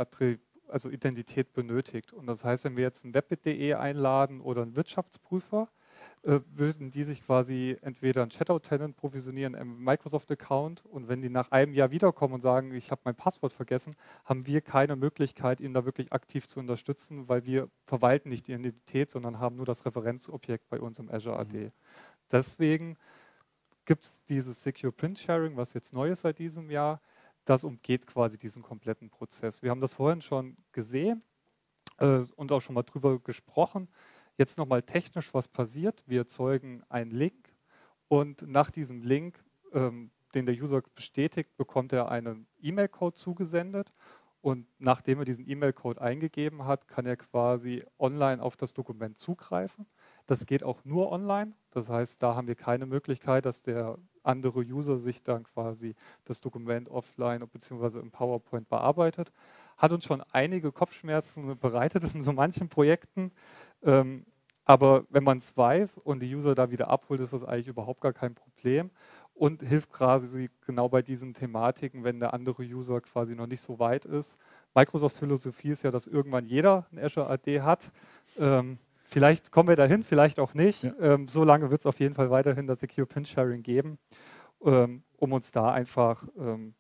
also 0.69 0.91
Identität 0.91 1.55
benötigt. 1.55 2.13
Und 2.13 2.27
das 2.27 2.45
heißt, 2.45 2.65
wenn 2.65 2.77
wir 2.77 2.83
jetzt 2.83 3.03
ein 3.03 3.15
Webit.de 3.15 3.73
einladen 3.73 4.43
oder 4.43 4.61
einen 4.61 4.77
Wirtschaftsprüfer, 4.77 5.71
würden 6.23 6.91
die 6.91 7.03
sich 7.03 7.25
quasi 7.25 7.77
entweder 7.83 8.23
einen 8.23 8.31
Checkout-Tenant 8.31 8.97
provisionieren 8.97 9.55
im 9.55 9.83
Microsoft-Account 9.83 10.85
und 10.87 11.09
wenn 11.09 11.21
die 11.21 11.29
nach 11.29 11.51
einem 11.51 11.75
Jahr 11.75 11.91
wiederkommen 11.91 12.35
und 12.35 12.41
sagen, 12.41 12.73
ich 12.75 12.93
habe 12.93 13.01
mein 13.05 13.17
Passwort 13.17 13.53
vergessen, 13.53 13.97
haben 14.25 14.47
wir 14.47 14.61
keine 14.61 14.95
Möglichkeit, 14.95 15.61
ihn 15.61 15.75
da 15.75 15.85
wirklich 15.85 16.13
aktiv 16.13 16.47
zu 16.47 16.61
unterstützen, 16.61 17.29
weil 17.29 17.45
wir 17.45 17.69
verwalten 17.87 18.29
nicht 18.29 18.47
die 18.47 18.53
Identität, 18.53 19.11
sondern 19.11 19.41
haben 19.41 19.57
nur 19.57 19.67
das 19.67 19.85
Referenzobjekt 19.85 20.69
bei 20.69 20.81
uns 20.81 21.01
im 21.01 21.11
Azure 21.11 21.39
AD. 21.39 21.59
Mhm. 21.59 21.73
Deswegen 22.31 22.97
gibt 23.85 24.05
es 24.05 24.23
dieses 24.25 24.63
Secure 24.63 24.93
Print 24.93 25.19
Sharing, 25.19 25.57
was 25.57 25.75
jetzt 25.75 25.93
neu 25.93 26.11
ist 26.11 26.21
seit 26.21 26.39
diesem 26.39 26.71
Jahr. 26.71 27.01
Das 27.45 27.65
umgeht 27.65 28.07
quasi 28.07 28.39
diesen 28.39 28.63
kompletten 28.63 29.11
Prozess. 29.11 29.63
Wir 29.63 29.71
haben 29.71 29.81
das 29.81 29.95
vorhin 29.95 30.23
schon 30.23 30.57
gesehen 30.71 31.23
äh, 31.99 32.25
und 32.37 32.53
auch 32.53 32.61
schon 32.61 32.77
mal 32.77 32.85
drüber 32.85 33.19
gesprochen. 33.19 33.89
Jetzt 34.39 34.59
nochmal 34.59 34.83
technisch, 34.83 35.33
was 35.35 35.49
passiert. 35.49 36.03
Wir 36.07 36.21
erzeugen 36.21 36.83
einen 36.89 37.11
Link 37.11 37.55
und 38.09 38.43
nach 38.49 38.71
diesem 38.71 39.03
Link, 39.03 39.43
ähm, 39.73 40.11
den 40.35 40.47
der 40.47 40.55
User 40.55 40.83
bestätigt, 40.95 41.57
bekommt 41.57 41.93
er 41.93 42.11
einen 42.11 42.47
E-Mail-Code 42.63 43.15
zugesendet 43.15 43.93
und 44.43 44.67
nachdem 44.79 45.21
er 45.21 45.25
diesen 45.25 45.49
E-Mail-Code 45.49 46.01
eingegeben 46.01 46.65
hat, 46.65 46.89
kann 46.89 47.07
er 47.07 47.17
quasi 47.17 47.85
online 47.99 48.43
auf 48.43 48.57
das 48.57 48.73
Dokument 48.73 49.17
zugreifen. 49.17 49.87
Das 50.27 50.47
geht 50.47 50.65
auch 50.65 50.85
nur 50.85 51.13
online. 51.13 51.53
Das 51.71 51.89
heißt, 51.89 52.21
da 52.23 52.35
haben 52.35 52.49
wir 52.49 52.57
keine 52.57 52.87
Möglichkeit, 52.87 53.47
dass 53.47 53.63
der 53.63 53.99
andere 54.25 54.61
User 54.61 54.99
sich 54.99 55.23
dann 55.23 55.45
quasi 55.45 55.95
das 56.25 56.41
Dokument 56.41 56.89
offline 56.89 57.47
bzw. 57.47 58.01
im 58.01 58.11
PowerPoint 58.11 58.69
bearbeitet. 58.69 59.33
Hat 59.83 59.91
uns 59.91 60.05
schon 60.05 60.23
einige 60.31 60.71
Kopfschmerzen 60.71 61.59
bereitet 61.59 62.05
in 62.15 62.23
so 62.23 62.33
manchen 62.33 62.69
Projekten. 62.69 63.33
Ähm, 63.83 64.25
aber 64.65 65.05
wenn 65.11 65.25
man 65.25 65.39
es 65.39 65.57
weiß 65.57 65.99
und 65.99 66.21
die 66.23 66.33
User 66.33 66.55
da 66.55 66.71
wieder 66.71 66.89
abholt, 66.89 67.21
ist 67.21 67.33
das 67.33 67.43
eigentlich 67.43 67.67
überhaupt 67.67 68.01
gar 68.01 68.13
kein 68.13 68.33
Problem 68.37 68.93
und 69.35 69.61
hilft 69.61 69.91
quasi 69.91 70.49
genau 70.65 70.89
bei 70.89 71.03
diesen 71.03 71.35
Thematiken, 71.35 72.05
wenn 72.05 72.21
der 72.21 72.33
andere 72.33 72.63
User 72.63 73.01
quasi 73.01 73.35
noch 73.35 73.49
nicht 73.49 73.61
so 73.61 73.81
weit 73.81 74.05
ist. 74.05 74.39
Microsofts 74.73 75.19
Philosophie 75.19 75.71
ist 75.71 75.83
ja, 75.83 75.91
dass 75.91 76.07
irgendwann 76.07 76.47
jeder 76.47 76.87
ein 76.93 77.01
Azure 77.01 77.29
AD 77.29 77.63
hat. 77.63 77.91
Ähm, 78.39 78.79
vielleicht 79.03 79.51
kommen 79.51 79.69
wir 79.69 79.75
dahin, 79.75 80.05
vielleicht 80.05 80.39
auch 80.39 80.55
nicht. 80.55 80.85
Ja. 80.85 80.95
Ähm, 81.01 81.27
so 81.27 81.43
lange 81.43 81.73
wird 81.73 81.81
es 81.81 81.87
auf 81.87 81.99
jeden 81.99 82.15
Fall 82.15 82.31
weiterhin 82.31 82.69
das 82.69 82.79
Secure 82.79 83.07
Pin 83.09 83.25
Sharing 83.25 83.65
geben, 83.65 83.99
ähm, 84.65 85.03
um 85.17 85.33
uns 85.33 85.51
da 85.51 85.73
einfach 85.73 86.25
ähm, 86.39 86.75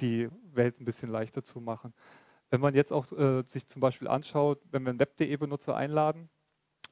die 0.00 0.28
Welt 0.54 0.80
ein 0.80 0.84
bisschen 0.84 1.10
leichter 1.10 1.44
zu 1.44 1.60
machen. 1.60 1.94
Wenn 2.50 2.60
man 2.60 2.74
jetzt 2.74 2.92
auch 2.92 3.10
äh, 3.12 3.42
sich 3.46 3.66
zum 3.66 3.80
Beispiel 3.80 4.08
anschaut, 4.08 4.60
wenn 4.70 4.82
wir 4.82 4.90
einen 4.90 5.00
Web.de-Benutzer 5.00 5.76
einladen, 5.76 6.30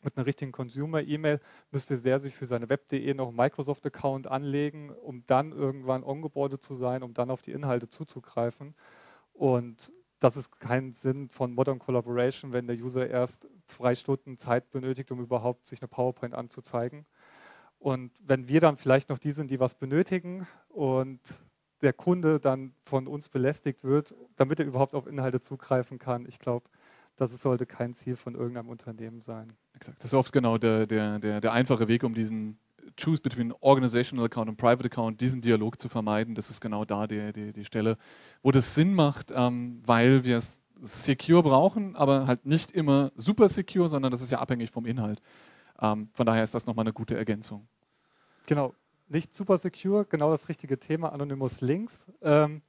mit 0.02 0.16
einer 0.16 0.26
richtigen 0.26 0.52
Consumer-E-Mail 0.52 1.40
müsste 1.70 1.98
der 1.98 2.18
sich 2.18 2.34
für 2.34 2.46
seine 2.46 2.68
Web.de 2.68 3.12
noch 3.14 3.28
einen 3.28 3.36
Microsoft-Account 3.36 4.26
anlegen, 4.26 4.90
um 4.90 5.24
dann 5.26 5.52
irgendwann 5.52 6.04
ongeboardet 6.04 6.62
zu 6.62 6.74
sein, 6.74 7.02
um 7.02 7.14
dann 7.14 7.30
auf 7.30 7.42
die 7.42 7.52
Inhalte 7.52 7.88
zuzugreifen. 7.88 8.74
Und 9.32 9.90
das 10.20 10.36
ist 10.36 10.60
kein 10.60 10.92
Sinn 10.92 11.28
von 11.28 11.52
Modern 11.52 11.78
Collaboration, 11.78 12.52
wenn 12.52 12.66
der 12.66 12.76
User 12.76 13.08
erst 13.08 13.48
zwei 13.66 13.94
Stunden 13.94 14.38
Zeit 14.38 14.70
benötigt, 14.70 15.10
um 15.10 15.20
überhaupt 15.20 15.66
sich 15.66 15.82
eine 15.82 15.88
PowerPoint 15.88 16.34
anzuzeigen. 16.34 17.06
Und 17.78 18.12
wenn 18.20 18.48
wir 18.48 18.60
dann 18.60 18.76
vielleicht 18.76 19.10
noch 19.10 19.18
die 19.18 19.32
sind, 19.32 19.50
die 19.50 19.60
was 19.60 19.74
benötigen 19.74 20.46
und 20.68 21.20
der 21.82 21.92
Kunde 21.92 22.40
dann 22.40 22.72
von 22.84 23.06
uns 23.06 23.28
belästigt 23.28 23.84
wird, 23.84 24.14
damit 24.36 24.60
er 24.60 24.66
überhaupt 24.66 24.94
auf 24.94 25.06
Inhalte 25.06 25.40
zugreifen 25.40 25.98
kann, 25.98 26.26
ich 26.26 26.38
glaube, 26.38 26.68
das 27.16 27.30
sollte 27.40 27.66
kein 27.66 27.94
Ziel 27.94 28.16
von 28.16 28.34
irgendeinem 28.34 28.68
Unternehmen 28.68 29.20
sein. 29.20 29.52
Exakt. 29.74 29.98
Das 29.98 30.06
ist 30.06 30.14
oft 30.14 30.32
genau 30.32 30.58
der, 30.58 30.86
der, 30.86 31.18
der, 31.18 31.40
der 31.40 31.52
einfache 31.52 31.88
Weg, 31.88 32.04
um 32.04 32.14
diesen 32.14 32.58
Choose 32.98 33.20
between 33.20 33.52
Organizational 33.60 34.26
Account 34.26 34.48
und 34.48 34.56
Private 34.56 34.84
Account, 34.84 35.20
diesen 35.20 35.40
Dialog 35.40 35.80
zu 35.80 35.88
vermeiden. 35.88 36.34
Das 36.34 36.50
ist 36.50 36.60
genau 36.60 36.84
da 36.84 37.06
die, 37.06 37.32
die, 37.32 37.52
die 37.52 37.64
Stelle, 37.64 37.96
wo 38.42 38.52
das 38.52 38.74
Sinn 38.74 38.94
macht, 38.94 39.32
ähm, 39.34 39.82
weil 39.84 40.24
wir 40.24 40.36
es 40.36 40.60
secure 40.80 41.42
brauchen, 41.42 41.96
aber 41.96 42.26
halt 42.26 42.44
nicht 42.44 42.70
immer 42.70 43.10
super 43.16 43.48
secure, 43.48 43.88
sondern 43.88 44.10
das 44.10 44.20
ist 44.20 44.30
ja 44.30 44.38
abhängig 44.38 44.70
vom 44.70 44.86
Inhalt. 44.86 45.20
Ähm, 45.80 46.10
von 46.12 46.26
daher 46.26 46.42
ist 46.42 46.54
das 46.54 46.66
nochmal 46.66 46.84
eine 46.84 46.92
gute 46.92 47.16
Ergänzung. 47.16 47.66
Genau, 48.46 48.74
nicht 49.08 49.34
super 49.34 49.58
secure, 49.58 50.04
genau 50.04 50.30
das 50.30 50.48
richtige 50.48 50.78
Thema, 50.78 51.12
Anonymous 51.12 51.60
Links. 51.60 52.06
Ähm, 52.22 52.62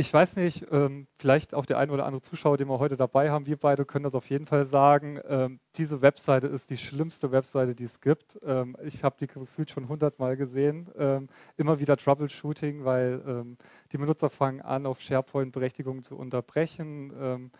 ich 0.00 0.12
weiß 0.12 0.36
nicht, 0.36 0.64
ähm, 0.70 1.08
vielleicht 1.18 1.54
auch 1.54 1.66
der 1.66 1.78
ein 1.78 1.90
oder 1.90 2.06
andere 2.06 2.22
Zuschauer, 2.22 2.56
den 2.56 2.68
wir 2.68 2.78
heute 2.78 2.96
dabei 2.96 3.30
haben, 3.30 3.46
wir 3.46 3.56
beide 3.56 3.84
können 3.84 4.04
das 4.04 4.14
auf 4.14 4.30
jeden 4.30 4.46
Fall 4.46 4.64
sagen. 4.64 5.18
Ähm, 5.26 5.58
diese 5.74 6.02
Webseite 6.02 6.46
ist 6.46 6.70
die 6.70 6.76
schlimmste 6.76 7.32
Webseite, 7.32 7.74
die 7.74 7.82
es 7.82 8.00
gibt. 8.00 8.38
Ähm, 8.44 8.76
ich 8.84 9.02
habe 9.02 9.16
die 9.18 9.26
gefühlt 9.26 9.72
schon 9.72 9.88
hundertmal 9.88 10.36
gesehen. 10.36 10.88
Ähm, 10.96 11.28
immer 11.56 11.80
wieder 11.80 11.96
Troubleshooting, 11.96 12.84
weil 12.84 13.20
ähm, 13.26 13.58
die 13.90 13.98
Benutzer 13.98 14.30
fangen 14.30 14.60
an, 14.60 14.86
auf 14.86 15.00
SharePoint-Berechtigungen 15.00 16.04
zu 16.04 16.16
unterbrechen, 16.16 17.50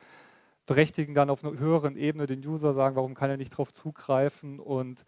berechtigen 0.66 1.14
dann 1.14 1.30
auf 1.30 1.42
einer 1.42 1.58
höheren 1.58 1.96
Ebene 1.96 2.26
den 2.26 2.46
User, 2.46 2.72
sagen, 2.74 2.94
warum 2.94 3.14
kann 3.14 3.30
er 3.30 3.36
nicht 3.36 3.54
darauf 3.54 3.72
zugreifen 3.72 4.60
und 4.60 5.04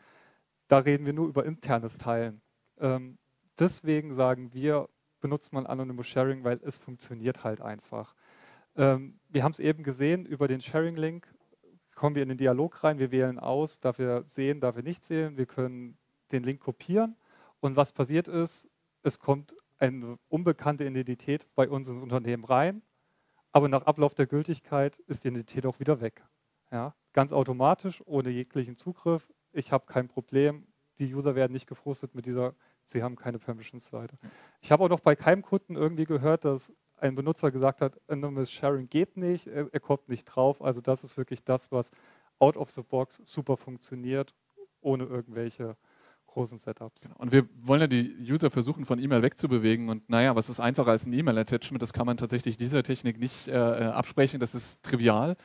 da 0.66 0.78
reden 0.78 1.06
wir 1.06 1.12
nur 1.12 1.28
über 1.28 1.44
internes 1.44 1.98
Teilen. 1.98 2.40
Deswegen 3.58 4.14
sagen 4.14 4.52
wir, 4.54 4.88
benutzt 5.20 5.52
man 5.52 5.66
Anonymous 5.66 6.06
Sharing, 6.06 6.44
weil 6.44 6.60
es 6.64 6.78
funktioniert 6.78 7.44
halt 7.44 7.60
einfach. 7.60 8.14
Ähm, 8.76 9.20
wir 9.28 9.44
haben 9.44 9.52
es 9.52 9.58
eben 9.58 9.82
gesehen, 9.82 10.26
über 10.26 10.48
den 10.48 10.60
Sharing-Link 10.60 11.26
kommen 11.94 12.14
wir 12.14 12.22
in 12.22 12.30
den 12.30 12.38
Dialog 12.38 12.82
rein, 12.82 12.98
wir 12.98 13.10
wählen 13.10 13.38
aus, 13.38 13.80
darf 13.80 13.98
er 13.98 14.24
sehen, 14.24 14.60
darf 14.60 14.76
er 14.76 14.82
nicht 14.82 15.04
sehen, 15.04 15.36
wir 15.36 15.46
können 15.46 15.98
den 16.32 16.42
Link 16.42 16.60
kopieren 16.60 17.16
und 17.60 17.76
was 17.76 17.92
passiert 17.92 18.28
ist, 18.28 18.68
es 19.02 19.18
kommt 19.18 19.54
eine 19.78 20.18
unbekannte 20.28 20.86
Identität 20.86 21.46
bei 21.54 21.68
uns 21.68 21.88
ins 21.88 21.98
Unternehmen 21.98 22.44
rein, 22.44 22.82
aber 23.52 23.68
nach 23.68 23.82
Ablauf 23.82 24.14
der 24.14 24.26
Gültigkeit 24.26 24.98
ist 25.00 25.24
die 25.24 25.28
Identität 25.28 25.66
auch 25.66 25.80
wieder 25.80 26.00
weg. 26.00 26.24
Ja, 26.70 26.94
ganz 27.12 27.32
automatisch, 27.32 28.02
ohne 28.06 28.30
jeglichen 28.30 28.76
Zugriff. 28.76 29.28
Ich 29.52 29.72
habe 29.72 29.86
kein 29.86 30.06
Problem. 30.06 30.68
Die 30.98 31.12
User 31.12 31.34
werden 31.34 31.52
nicht 31.52 31.66
gefrustet 31.66 32.14
mit 32.14 32.26
dieser 32.26 32.54
Sie 32.84 33.02
haben 33.02 33.16
keine 33.16 33.38
Permissions-Seite. 33.38 34.16
Ich 34.60 34.72
habe 34.72 34.84
auch 34.84 34.88
noch 34.88 35.00
bei 35.00 35.14
keinem 35.14 35.42
Kunden 35.42 35.76
irgendwie 35.76 36.04
gehört, 36.04 36.44
dass 36.44 36.72
ein 36.96 37.14
Benutzer 37.14 37.50
gesagt 37.50 37.80
hat, 37.80 38.00
Anonymous 38.08 38.50
Sharing 38.50 38.88
geht 38.88 39.16
nicht, 39.16 39.46
er, 39.46 39.80
kommt 39.80 40.08
nicht 40.08 40.24
drauf. 40.24 40.62
Also 40.62 40.80
das 40.80 41.04
ist 41.04 41.16
wirklich 41.16 41.42
das, 41.44 41.72
was 41.72 41.90
out 42.38 42.56
of 42.56 42.70
the 42.70 42.82
box 42.82 43.20
super 43.24 43.56
funktioniert, 43.56 44.34
ohne 44.80 45.04
irgendwelche 45.04 45.76
großen 46.26 46.58
Setups. 46.58 47.02
Genau. 47.02 47.16
Und 47.18 47.32
wir 47.32 47.48
wollen 47.56 47.80
ja 47.80 47.86
die 47.86 48.16
User 48.20 48.50
versuchen, 48.50 48.84
von 48.84 48.98
E-Mail 48.98 49.22
wegzubewegen. 49.22 49.88
Und 49.88 50.08
naja, 50.08 50.36
was 50.36 50.48
ist 50.48 50.60
einfacher 50.60 50.90
als 50.90 51.06
ein 51.06 51.12
E-Mail-Attachment? 51.12 51.82
Das 51.82 51.92
kann 51.92 52.06
man 52.06 52.16
tatsächlich 52.16 52.56
dieser 52.56 52.82
Technik 52.82 53.18
nicht 53.18 53.48
äh, 53.48 53.52
äh 53.52 53.84
absprechen. 53.86 54.40
Das 54.40 54.54
ist 54.54 54.82
trivial. 54.82 55.36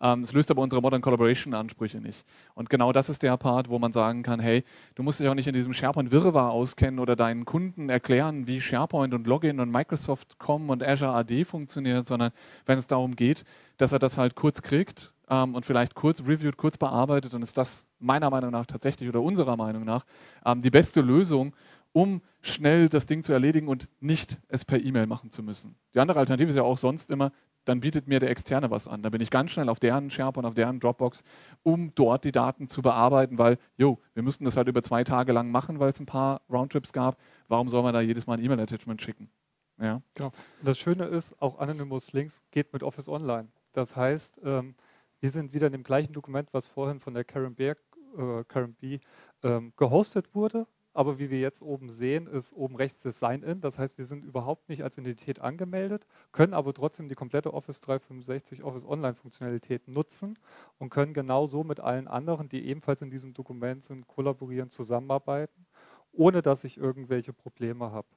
Ähm, 0.00 0.22
es 0.22 0.32
löst 0.32 0.50
aber 0.50 0.62
unsere 0.62 0.80
Modern 0.80 1.00
Collaboration-Ansprüche 1.00 2.00
nicht. 2.00 2.24
Und 2.54 2.70
genau 2.70 2.92
das 2.92 3.08
ist 3.08 3.22
der 3.22 3.36
Part, 3.36 3.68
wo 3.68 3.78
man 3.78 3.92
sagen 3.92 4.22
kann, 4.22 4.40
hey, 4.40 4.64
du 4.94 5.02
musst 5.02 5.20
dich 5.20 5.28
auch 5.28 5.34
nicht 5.34 5.46
in 5.46 5.54
diesem 5.54 5.72
SharePoint-Wirrwarr 5.72 6.50
auskennen 6.50 6.98
oder 7.00 7.16
deinen 7.16 7.44
Kunden 7.44 7.90
erklären, 7.90 8.46
wie 8.46 8.60
SharePoint 8.60 9.12
und 9.14 9.26
Login 9.26 9.60
und 9.60 9.70
Microsoft.com 9.70 10.70
und 10.70 10.82
Azure 10.82 11.12
AD 11.12 11.44
funktioniert, 11.44 12.06
sondern 12.06 12.32
wenn 12.66 12.78
es 12.78 12.86
darum 12.86 13.16
geht, 13.16 13.44
dass 13.76 13.92
er 13.92 13.98
das 13.98 14.16
halt 14.16 14.34
kurz 14.34 14.62
kriegt 14.62 15.12
ähm, 15.28 15.54
und 15.54 15.66
vielleicht 15.66 15.94
kurz 15.94 16.22
reviewt, 16.26 16.56
kurz 16.56 16.78
bearbeitet, 16.78 17.34
dann 17.34 17.42
ist 17.42 17.58
das 17.58 17.86
meiner 17.98 18.30
Meinung 18.30 18.50
nach 18.50 18.66
tatsächlich 18.66 19.08
oder 19.08 19.22
unserer 19.22 19.56
Meinung 19.56 19.84
nach 19.84 20.04
ähm, 20.44 20.60
die 20.60 20.70
beste 20.70 21.00
Lösung, 21.00 21.54
um 21.92 22.22
schnell 22.40 22.88
das 22.88 23.06
Ding 23.06 23.22
zu 23.22 23.32
erledigen 23.32 23.68
und 23.68 23.88
nicht 24.00 24.38
es 24.48 24.64
per 24.64 24.82
E-Mail 24.82 25.06
machen 25.06 25.30
zu 25.30 25.42
müssen. 25.42 25.74
Die 25.94 26.00
andere 26.00 26.18
Alternative 26.18 26.48
ist 26.48 26.56
ja 26.56 26.62
auch 26.62 26.78
sonst 26.78 27.10
immer, 27.10 27.32
dann 27.64 27.80
bietet 27.80 28.08
mir 28.08 28.20
der 28.20 28.30
Externe 28.30 28.70
was 28.70 28.88
an. 28.88 29.02
Da 29.02 29.10
bin 29.10 29.20
ich 29.20 29.30
ganz 29.30 29.50
schnell 29.50 29.68
auf 29.68 29.80
deren 29.80 30.10
SharePoint, 30.10 30.46
auf 30.46 30.54
deren 30.54 30.80
Dropbox, 30.80 31.22
um 31.62 31.94
dort 31.94 32.24
die 32.24 32.32
Daten 32.32 32.68
zu 32.68 32.82
bearbeiten, 32.82 33.38
weil, 33.38 33.58
jo, 33.76 33.98
wir 34.14 34.22
müssten 34.22 34.44
das 34.44 34.56
halt 34.56 34.68
über 34.68 34.82
zwei 34.82 35.04
Tage 35.04 35.32
lang 35.32 35.50
machen, 35.50 35.78
weil 35.78 35.90
es 35.90 36.00
ein 36.00 36.06
paar 36.06 36.42
Roundtrips 36.50 36.92
gab. 36.92 37.18
Warum 37.48 37.68
soll 37.68 37.82
man 37.82 37.94
da 37.94 38.00
jedes 38.00 38.26
Mal 38.26 38.38
ein 38.38 38.44
E-Mail-Attachment 38.44 39.00
schicken? 39.02 39.30
Ja. 39.78 40.02
Genau. 40.14 40.28
Und 40.28 40.68
das 40.68 40.78
Schöne 40.78 41.04
ist, 41.04 41.40
auch 41.40 41.58
Anonymous 41.58 42.12
Links 42.12 42.42
geht 42.50 42.72
mit 42.72 42.82
Office 42.82 43.08
Online. 43.08 43.48
Das 43.72 43.96
heißt, 43.96 44.40
ähm, 44.44 44.74
wir 45.20 45.30
sind 45.30 45.54
wieder 45.54 45.66
in 45.66 45.72
dem 45.72 45.82
gleichen 45.82 46.12
Dokument, 46.12 46.48
was 46.52 46.68
vorhin 46.68 47.00
von 47.00 47.14
der 47.14 47.24
Karen, 47.24 47.54
Beer, 47.54 47.76
äh, 48.16 48.44
Karen 48.44 48.74
B. 48.74 48.98
Ähm, 49.42 49.72
gehostet 49.76 50.34
wurde 50.34 50.66
aber 50.92 51.18
wie 51.18 51.30
wir 51.30 51.38
jetzt 51.38 51.62
oben 51.62 51.88
sehen, 51.88 52.26
ist 52.26 52.52
oben 52.52 52.76
rechts 52.76 53.02
das 53.02 53.20
Sign-In. 53.20 53.60
Das 53.60 53.78
heißt, 53.78 53.96
wir 53.96 54.04
sind 54.04 54.24
überhaupt 54.24 54.68
nicht 54.68 54.82
als 54.82 54.98
Identität 54.98 55.40
angemeldet, 55.40 56.06
können 56.32 56.52
aber 56.52 56.74
trotzdem 56.74 57.08
die 57.08 57.14
komplette 57.14 57.54
Office 57.54 57.80
365 57.80 58.62
Office 58.64 58.84
Online-Funktionalität 58.84 59.88
nutzen 59.88 60.38
und 60.78 60.90
können 60.90 61.14
genauso 61.14 61.62
mit 61.62 61.80
allen 61.80 62.08
anderen, 62.08 62.48
die 62.48 62.66
ebenfalls 62.66 63.02
in 63.02 63.10
diesem 63.10 63.34
Dokument 63.34 63.84
sind, 63.84 64.08
kollaborieren, 64.08 64.70
zusammenarbeiten, 64.70 65.66
ohne 66.12 66.42
dass 66.42 66.64
ich 66.64 66.76
irgendwelche 66.76 67.32
Probleme 67.32 67.92
habe. 67.92 68.08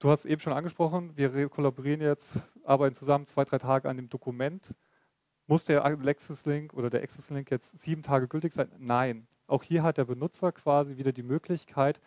Du 0.00 0.10
hast 0.10 0.24
eben 0.24 0.40
schon 0.40 0.54
angesprochen, 0.54 1.16
wir 1.16 1.48
kollaborieren 1.50 2.00
jetzt, 2.00 2.38
arbeiten 2.64 2.94
zusammen 2.94 3.26
zwei, 3.26 3.44
drei 3.44 3.58
Tage 3.58 3.88
an 3.88 3.96
dem 3.96 4.08
Dokument. 4.08 4.74
Muss 5.46 5.64
der 5.64 5.84
Access 5.84 6.46
Link 6.46 6.74
oder 6.74 6.90
der 6.90 7.02
Access 7.02 7.28
Link 7.30 7.50
jetzt 7.50 7.78
sieben 7.78 8.02
Tage 8.02 8.26
gültig 8.28 8.52
sein? 8.52 8.70
Nein. 8.78 9.26
Auch 9.50 9.62
hier 9.62 9.82
hat 9.82 9.98
der 9.98 10.04
Benutzer 10.04 10.52
quasi 10.52 10.96
wieder 10.96 11.12
die 11.12 11.22
Möglichkeit, 11.22 12.00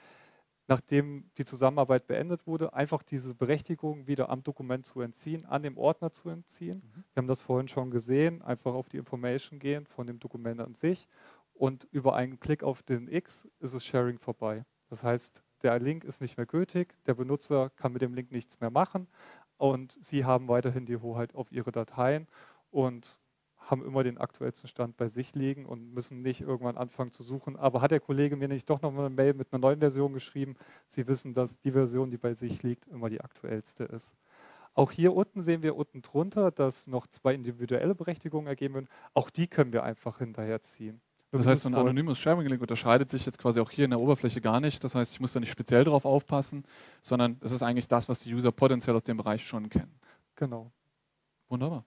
nachdem 0.67 1.29
die 1.37 1.43
Zusammenarbeit 1.43 2.07
beendet 2.07 2.47
wurde, 2.47 2.73
einfach 2.73 3.03
diese 3.03 3.35
Berechtigung 3.35 4.07
wieder 4.07 4.29
am 4.29 4.43
Dokument 4.43 4.85
zu 4.85 5.01
entziehen, 5.01 5.45
an 5.45 5.61
dem 5.61 5.77
Ordner 5.77 6.11
zu 6.11 6.29
entziehen. 6.29 6.81
Mhm. 6.83 7.03
Wir 7.13 7.21
haben 7.21 7.27
das 7.27 7.41
vorhin 7.41 7.67
schon 7.67 7.91
gesehen, 7.91 8.41
einfach 8.41 8.73
auf 8.73 8.87
die 8.87 8.97
Information 8.97 9.59
gehen 9.59 9.85
von 9.85 10.07
dem 10.07 10.19
Dokument 10.19 10.61
an 10.61 10.73
sich 10.73 11.07
und 11.53 11.87
über 11.91 12.15
einen 12.15 12.39
Klick 12.39 12.63
auf 12.63 12.81
den 12.81 13.07
X 13.07 13.47
ist 13.59 13.75
das 13.75 13.85
Sharing 13.85 14.19
vorbei. 14.19 14.63
Das 14.89 15.03
heißt, 15.03 15.43
der 15.63 15.79
Link 15.79 16.05
ist 16.05 16.21
nicht 16.21 16.37
mehr 16.37 16.45
gültig, 16.45 16.95
der 17.05 17.13
Benutzer 17.13 17.71
kann 17.71 17.93
mit 17.93 18.01
dem 18.01 18.13
Link 18.13 18.31
nichts 18.31 18.59
mehr 18.61 18.71
machen 18.71 19.07
und 19.57 19.97
Sie 20.01 20.23
haben 20.23 20.47
weiterhin 20.47 20.85
die 20.85 20.97
Hoheit 20.97 21.35
auf 21.35 21.51
Ihre 21.51 21.71
Dateien 21.71 22.27
und 22.69 23.19
haben 23.65 23.85
immer 23.85 24.03
den 24.03 24.17
aktuellsten 24.17 24.67
Stand 24.67 24.97
bei 24.97 25.07
sich 25.07 25.35
liegen 25.35 25.65
und 25.65 25.93
müssen 25.93 26.21
nicht 26.21 26.41
irgendwann 26.41 26.77
anfangen 26.77 27.11
zu 27.11 27.23
suchen. 27.23 27.55
Aber 27.55 27.81
hat 27.81 27.91
der 27.91 27.99
Kollege 27.99 28.35
mir 28.35 28.47
nicht 28.47 28.69
doch 28.69 28.81
noch 28.81 28.91
mal 28.91 29.05
eine 29.05 29.15
Mail 29.15 29.33
mit 29.33 29.51
einer 29.51 29.61
neuen 29.61 29.79
Version 29.79 30.13
geschrieben? 30.13 30.55
Sie 30.87 31.07
wissen, 31.07 31.33
dass 31.33 31.57
die 31.59 31.71
Version, 31.71 32.09
die 32.09 32.17
bei 32.17 32.33
sich 32.33 32.63
liegt, 32.63 32.87
immer 32.87 33.09
die 33.09 33.21
aktuellste 33.21 33.85
ist. 33.85 34.13
Auch 34.75 34.91
hier 34.91 35.13
unten 35.13 35.41
sehen 35.41 35.61
wir 35.61 35.75
unten 35.75 36.01
drunter, 36.01 36.51
dass 36.51 36.87
noch 36.87 37.07
zwei 37.07 37.35
individuelle 37.35 37.95
Berechtigungen 37.95 38.47
ergeben 38.47 38.73
werden. 38.73 38.89
Auch 39.13 39.29
die 39.29 39.47
können 39.47 39.71
wir 39.71 39.83
einfach 39.83 40.17
hinterherziehen. 40.17 41.01
Das 41.31 41.47
heißt, 41.47 41.63
so 41.63 41.69
ein 41.69 41.75
anonymes 41.75 42.19
Sharing-Link 42.19 42.61
unterscheidet 42.61 43.09
sich 43.09 43.25
jetzt 43.25 43.39
quasi 43.39 43.59
auch 43.59 43.71
hier 43.71 43.85
in 43.85 43.91
der 43.91 43.99
Oberfläche 43.99 44.39
gar 44.39 44.59
nicht. 44.59 44.83
Das 44.83 44.93
heißt, 44.93 45.13
ich 45.13 45.19
muss 45.19 45.33
da 45.33 45.39
nicht 45.39 45.49
speziell 45.51 45.83
drauf 45.83 46.05
aufpassen, 46.05 46.63
sondern 47.01 47.37
es 47.41 47.51
ist 47.51 47.63
eigentlich 47.63 47.87
das, 47.87 48.07
was 48.07 48.19
die 48.19 48.33
User 48.33 48.51
potenziell 48.51 48.95
aus 48.95 49.03
dem 49.03 49.17
Bereich 49.17 49.43
schon 49.43 49.67
kennen. 49.69 49.99
Genau. 50.35 50.71
Wunderbar. 51.49 51.85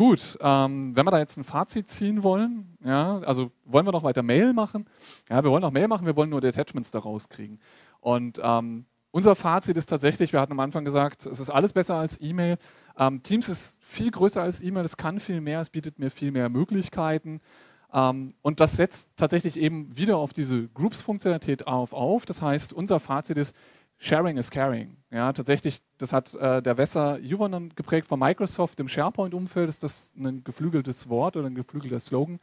Gut, 0.00 0.38
ähm, 0.40 0.96
wenn 0.96 1.04
wir 1.04 1.10
da 1.10 1.18
jetzt 1.18 1.36
ein 1.36 1.44
Fazit 1.44 1.90
ziehen 1.90 2.22
wollen, 2.22 2.74
ja, 2.82 3.18
also 3.18 3.52
wollen 3.66 3.84
wir 3.84 3.92
noch 3.92 4.02
weiter 4.02 4.22
Mail 4.22 4.54
machen? 4.54 4.86
Ja, 5.28 5.44
wir 5.44 5.50
wollen 5.50 5.60
noch 5.60 5.72
Mail 5.72 5.88
machen, 5.88 6.06
wir 6.06 6.16
wollen 6.16 6.30
nur 6.30 6.40
die 6.40 6.46
Attachments 6.46 6.90
da 6.90 7.00
rauskriegen. 7.00 7.60
Und 8.00 8.40
ähm, 8.42 8.86
unser 9.10 9.36
Fazit 9.36 9.76
ist 9.76 9.90
tatsächlich, 9.90 10.32
wir 10.32 10.40
hatten 10.40 10.52
am 10.52 10.60
Anfang 10.60 10.86
gesagt, 10.86 11.26
es 11.26 11.38
ist 11.38 11.50
alles 11.50 11.74
besser 11.74 11.96
als 11.96 12.18
E-Mail. 12.18 12.56
Ähm, 12.96 13.22
Teams 13.22 13.50
ist 13.50 13.76
viel 13.82 14.10
größer 14.10 14.40
als 14.40 14.62
E-Mail, 14.62 14.86
es 14.86 14.96
kann 14.96 15.20
viel 15.20 15.42
mehr, 15.42 15.60
es 15.60 15.68
bietet 15.68 15.98
mir 15.98 16.10
viel 16.10 16.30
mehr 16.30 16.48
Möglichkeiten. 16.48 17.42
Ähm, 17.92 18.32
und 18.40 18.60
das 18.60 18.76
setzt 18.76 19.10
tatsächlich 19.16 19.58
eben 19.58 19.94
wieder 19.98 20.16
auf 20.16 20.32
diese 20.32 20.68
Groups-Funktionalität 20.68 21.66
auf, 21.66 21.92
auf. 21.92 22.24
Das 22.24 22.40
heißt, 22.40 22.72
unser 22.72 23.00
Fazit 23.00 23.36
ist, 23.36 23.54
Sharing 24.02 24.38
is 24.38 24.50
caring. 24.50 24.96
Ja, 25.10 25.30
tatsächlich, 25.32 25.82
das 25.98 26.14
hat 26.14 26.34
äh, 26.34 26.62
der 26.62 26.78
Wesser 26.78 27.18
Juvonen 27.18 27.74
geprägt 27.74 28.08
von 28.08 28.18
Microsoft 28.18 28.80
im 28.80 28.88
SharePoint-Umfeld, 28.88 29.68
ist 29.68 29.84
das 29.84 30.10
ein 30.16 30.42
geflügeltes 30.42 31.10
Wort 31.10 31.36
oder 31.36 31.48
ein 31.48 31.54
geflügelter 31.54 32.00
Slogan. 32.00 32.40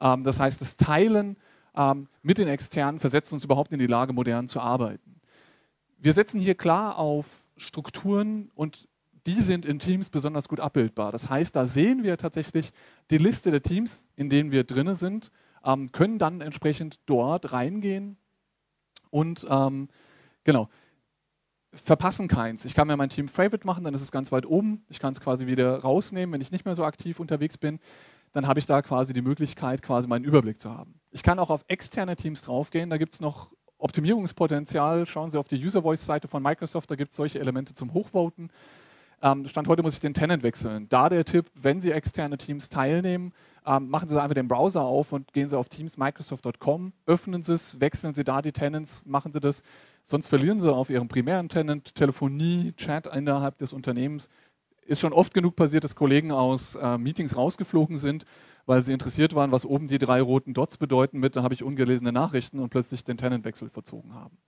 Ähm, 0.00 0.24
das 0.24 0.40
heißt, 0.40 0.60
das 0.60 0.76
Teilen 0.76 1.36
ähm, 1.76 2.08
mit 2.22 2.38
den 2.38 2.48
Externen 2.48 2.98
versetzt 2.98 3.32
uns 3.32 3.44
überhaupt 3.44 3.72
in 3.72 3.78
die 3.78 3.86
Lage, 3.86 4.12
modern 4.12 4.48
zu 4.48 4.58
arbeiten. 4.58 5.20
Wir 5.98 6.12
setzen 6.12 6.40
hier 6.40 6.56
klar 6.56 6.98
auf 6.98 7.46
Strukturen 7.56 8.50
und 8.56 8.88
die 9.24 9.40
sind 9.40 9.66
in 9.66 9.78
Teams 9.78 10.10
besonders 10.10 10.48
gut 10.48 10.58
abbildbar. 10.58 11.12
Das 11.12 11.30
heißt, 11.30 11.54
da 11.54 11.66
sehen 11.66 12.02
wir 12.02 12.16
tatsächlich 12.16 12.72
die 13.12 13.18
Liste 13.18 13.52
der 13.52 13.62
Teams, 13.62 14.08
in 14.16 14.30
denen 14.30 14.50
wir 14.50 14.64
drin 14.64 14.92
sind, 14.96 15.30
ähm, 15.64 15.92
können 15.92 16.18
dann 16.18 16.40
entsprechend 16.40 16.98
dort 17.06 17.52
reingehen 17.52 18.16
und 19.10 19.46
ähm, 19.48 19.88
genau 20.42 20.68
verpassen 21.72 22.28
keins. 22.28 22.64
Ich 22.64 22.74
kann 22.74 22.86
mir 22.88 22.96
mein 22.96 23.10
Team 23.10 23.28
Favorite 23.28 23.66
machen, 23.66 23.84
dann 23.84 23.94
ist 23.94 24.02
es 24.02 24.10
ganz 24.10 24.32
weit 24.32 24.46
oben. 24.46 24.84
Ich 24.88 24.98
kann 24.98 25.12
es 25.12 25.20
quasi 25.20 25.46
wieder 25.46 25.80
rausnehmen, 25.80 26.32
wenn 26.32 26.40
ich 26.40 26.50
nicht 26.50 26.64
mehr 26.64 26.74
so 26.74 26.84
aktiv 26.84 27.20
unterwegs 27.20 27.58
bin. 27.58 27.78
Dann 28.32 28.46
habe 28.46 28.58
ich 28.58 28.66
da 28.66 28.82
quasi 28.82 29.12
die 29.12 29.22
Möglichkeit, 29.22 29.82
quasi 29.82 30.08
meinen 30.08 30.24
Überblick 30.24 30.60
zu 30.60 30.70
haben. 30.70 31.00
Ich 31.10 31.22
kann 31.22 31.38
auch 31.38 31.50
auf 31.50 31.64
externe 31.68 32.16
Teams 32.16 32.42
draufgehen. 32.42 32.90
Da 32.90 32.98
gibt 32.98 33.14
es 33.14 33.20
noch 33.20 33.52
Optimierungspotenzial. 33.78 35.06
Schauen 35.06 35.30
Sie 35.30 35.38
auf 35.38 35.48
die 35.48 35.64
User 35.64 35.82
Voice-Seite 35.82 36.28
von 36.28 36.42
Microsoft, 36.42 36.90
da 36.90 36.96
gibt 36.96 37.12
es 37.12 37.16
solche 37.16 37.38
Elemente 37.38 37.74
zum 37.74 37.94
Hochvoten. 37.94 38.50
Ähm, 39.20 39.48
Stand 39.48 39.66
heute 39.66 39.82
muss 39.82 39.94
ich 39.94 40.00
den 40.00 40.14
Tenant 40.14 40.42
wechseln. 40.42 40.88
Da 40.88 41.08
der 41.08 41.24
Tipp, 41.24 41.50
wenn 41.54 41.80
Sie 41.80 41.90
externe 41.90 42.38
Teams 42.38 42.68
teilnehmen, 42.68 43.32
ähm, 43.66 43.88
machen 43.88 44.08
Sie 44.08 44.20
einfach 44.20 44.34
den 44.34 44.46
Browser 44.46 44.82
auf 44.82 45.12
und 45.12 45.32
gehen 45.32 45.48
Sie 45.48 45.58
auf 45.58 45.68
teamsmicrosoft.com, 45.68 46.92
öffnen 47.06 47.42
Sie 47.42 47.54
es, 47.54 47.80
wechseln 47.80 48.14
Sie 48.14 48.24
da 48.24 48.42
die 48.42 48.52
Tenants, 48.52 49.06
machen 49.06 49.32
Sie 49.32 49.40
das. 49.40 49.62
Sonst 50.02 50.28
verlieren 50.28 50.60
Sie 50.60 50.72
auf 50.72 50.90
Ihrem 50.90 51.08
primären 51.08 51.48
Tenant 51.48 51.94
Telefonie, 51.94 52.72
Chat 52.76 53.06
innerhalb 53.06 53.58
des 53.58 53.72
Unternehmens. 53.72 54.28
Ist 54.86 55.00
schon 55.00 55.12
oft 55.12 55.34
genug 55.34 55.54
passiert, 55.54 55.84
dass 55.84 55.94
Kollegen 55.94 56.32
aus 56.32 56.74
äh, 56.76 56.96
Meetings 56.96 57.36
rausgeflogen 57.36 57.96
sind, 57.98 58.24
weil 58.64 58.80
sie 58.80 58.92
interessiert 58.92 59.34
waren, 59.34 59.52
was 59.52 59.66
oben 59.66 59.86
die 59.86 59.98
drei 59.98 60.20
roten 60.20 60.54
Dots 60.54 60.78
bedeuten 60.78 61.18
mit, 61.18 61.36
da 61.36 61.42
habe 61.42 61.54
ich 61.54 61.62
ungelesene 61.62 62.12
Nachrichten 62.12 62.58
und 62.58 62.70
plötzlich 62.70 63.04
den 63.04 63.18
Tenantwechsel 63.18 63.68
verzogen 63.68 64.14
haben 64.14 64.38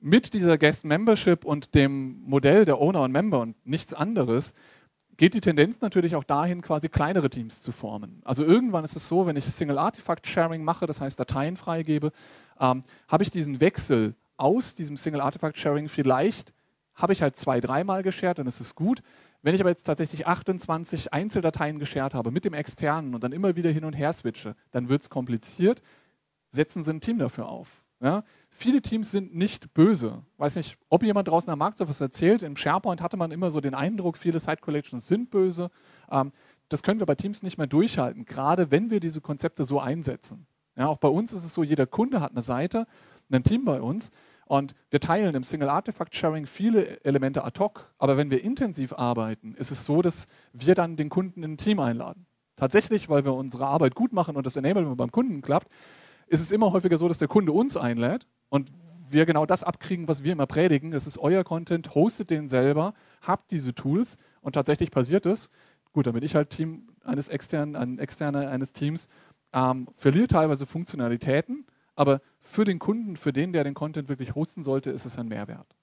mit 0.00 0.34
dieser 0.34 0.58
Guest 0.58 0.84
Membership 0.84 1.44
und 1.44 1.74
dem 1.74 2.20
Modell 2.22 2.64
der 2.64 2.80
Owner 2.80 3.02
und 3.02 3.12
Member 3.12 3.40
und 3.40 3.66
nichts 3.66 3.94
anderes 3.94 4.54
geht 5.16 5.34
die 5.34 5.40
Tendenz 5.40 5.80
natürlich 5.80 6.14
auch 6.14 6.24
dahin, 6.24 6.62
quasi 6.62 6.88
kleinere 6.88 7.30
Teams 7.30 7.60
zu 7.60 7.72
formen. 7.72 8.20
Also 8.24 8.44
irgendwann 8.44 8.84
ist 8.84 8.96
es 8.96 9.08
so, 9.08 9.26
wenn 9.26 9.36
ich 9.36 9.44
Single 9.46 9.78
Artifact 9.78 10.26
Sharing 10.26 10.62
mache, 10.62 10.86
das 10.86 11.00
heißt 11.00 11.18
Dateien 11.18 11.56
freigebe, 11.56 12.12
ähm, 12.60 12.82
habe 13.08 13.22
ich 13.22 13.30
diesen 13.30 13.60
Wechsel 13.60 14.14
aus 14.36 14.74
diesem 14.74 14.96
Single 14.96 15.20
Artifact 15.20 15.58
Sharing 15.58 15.88
vielleicht, 15.88 16.52
habe 16.94 17.12
ich 17.12 17.22
halt 17.22 17.36
zwei, 17.36 17.60
dreimal 17.60 18.02
geshared, 18.02 18.38
dann 18.38 18.46
ist 18.46 18.60
es 18.60 18.74
gut. 18.74 19.02
Wenn 19.42 19.54
ich 19.54 19.60
aber 19.60 19.70
jetzt 19.70 19.84
tatsächlich 19.84 20.26
28 20.26 21.12
Einzeldateien 21.12 21.78
geshared 21.78 22.14
habe 22.14 22.30
mit 22.30 22.44
dem 22.44 22.54
externen 22.54 23.14
und 23.14 23.22
dann 23.22 23.32
immer 23.32 23.54
wieder 23.54 23.70
hin 23.70 23.84
und 23.84 23.92
her 23.92 24.12
switche, 24.12 24.56
dann 24.70 24.88
wird 24.88 25.02
es 25.02 25.10
kompliziert. 25.10 25.82
Setzen 26.50 26.82
Sie 26.82 26.90
ein 26.90 27.00
Team 27.00 27.18
dafür 27.18 27.48
auf. 27.48 27.84
Ja? 28.00 28.24
Viele 28.58 28.80
Teams 28.80 29.10
sind 29.10 29.34
nicht 29.34 29.74
böse. 29.74 30.22
Weiß 30.38 30.56
nicht, 30.56 30.78
ob 30.88 31.02
jemand 31.02 31.28
draußen 31.28 31.52
am 31.52 31.58
Markt 31.58 31.76
so 31.76 31.86
was 31.88 32.00
erzählt. 32.00 32.42
Im 32.42 32.56
SharePoint 32.56 33.02
hatte 33.02 33.18
man 33.18 33.30
immer 33.30 33.50
so 33.50 33.60
den 33.60 33.74
Eindruck, 33.74 34.16
viele 34.16 34.38
Site 34.38 34.62
Collections 34.62 35.06
sind 35.06 35.28
böse. 35.28 35.70
Ähm, 36.10 36.32
das 36.70 36.82
können 36.82 36.98
wir 36.98 37.04
bei 37.04 37.16
Teams 37.16 37.42
nicht 37.42 37.58
mehr 37.58 37.66
durchhalten, 37.66 38.24
gerade 38.24 38.70
wenn 38.70 38.88
wir 38.88 38.98
diese 38.98 39.20
Konzepte 39.20 39.66
so 39.66 39.78
einsetzen. 39.78 40.46
Ja, 40.74 40.86
auch 40.86 40.96
bei 40.96 41.08
uns 41.08 41.34
ist 41.34 41.44
es 41.44 41.52
so, 41.52 41.62
jeder 41.62 41.86
Kunde 41.86 42.22
hat 42.22 42.30
eine 42.30 42.40
Seite, 42.40 42.86
ein 43.30 43.44
Team 43.44 43.66
bei 43.66 43.82
uns 43.82 44.10
und 44.46 44.74
wir 44.88 45.00
teilen 45.00 45.34
im 45.34 45.42
Single 45.42 45.68
Artifact 45.68 46.16
Sharing 46.16 46.46
viele 46.46 47.04
Elemente 47.04 47.44
ad 47.44 47.60
hoc. 47.60 47.92
Aber 47.98 48.16
wenn 48.16 48.30
wir 48.30 48.42
intensiv 48.42 48.94
arbeiten, 48.94 49.54
ist 49.54 49.70
es 49.70 49.84
so, 49.84 50.00
dass 50.00 50.28
wir 50.54 50.74
dann 50.74 50.96
den 50.96 51.10
Kunden 51.10 51.42
in 51.42 51.52
ein 51.52 51.58
Team 51.58 51.78
einladen. 51.78 52.24
Tatsächlich, 52.54 53.10
weil 53.10 53.26
wir 53.26 53.34
unsere 53.34 53.66
Arbeit 53.66 53.94
gut 53.94 54.14
machen 54.14 54.34
und 54.34 54.46
das 54.46 54.56
Enablement 54.56 54.96
beim 54.96 55.12
Kunden 55.12 55.42
klappt, 55.42 55.68
ist 56.26 56.40
es 56.40 56.50
immer 56.50 56.72
häufiger 56.72 56.96
so, 56.96 57.06
dass 57.06 57.18
der 57.18 57.28
Kunde 57.28 57.52
uns 57.52 57.76
einlädt 57.76 58.26
und 58.48 58.72
wir 59.08 59.26
genau 59.26 59.46
das 59.46 59.62
abkriegen, 59.62 60.08
was 60.08 60.24
wir 60.24 60.32
immer 60.32 60.46
predigen. 60.46 60.92
Es 60.92 61.06
ist 61.06 61.18
euer 61.18 61.44
Content, 61.44 61.94
hostet 61.94 62.30
den 62.30 62.48
selber, 62.48 62.94
habt 63.22 63.50
diese 63.50 63.74
Tools 63.74 64.16
und 64.40 64.54
tatsächlich 64.54 64.90
passiert 64.90 65.26
es. 65.26 65.50
Gut, 65.92 66.06
damit 66.06 66.24
ich 66.24 66.34
halt 66.34 66.50
Team 66.50 66.88
eines 67.04 67.28
externen, 67.28 67.76
ein 67.76 67.98
externer 67.98 68.48
eines 68.50 68.72
Teams, 68.72 69.08
ähm, 69.52 69.88
verliere 69.92 70.26
teilweise 70.26 70.66
Funktionalitäten, 70.66 71.66
aber 71.94 72.20
für 72.40 72.64
den 72.64 72.78
Kunden, 72.78 73.16
für 73.16 73.32
den, 73.32 73.52
der 73.52 73.64
den 73.64 73.74
Content 73.74 74.08
wirklich 74.08 74.34
hosten 74.34 74.62
sollte, 74.62 74.90
ist 74.90 75.06
es 75.06 75.18
ein 75.18 75.28
Mehrwert. 75.28 75.76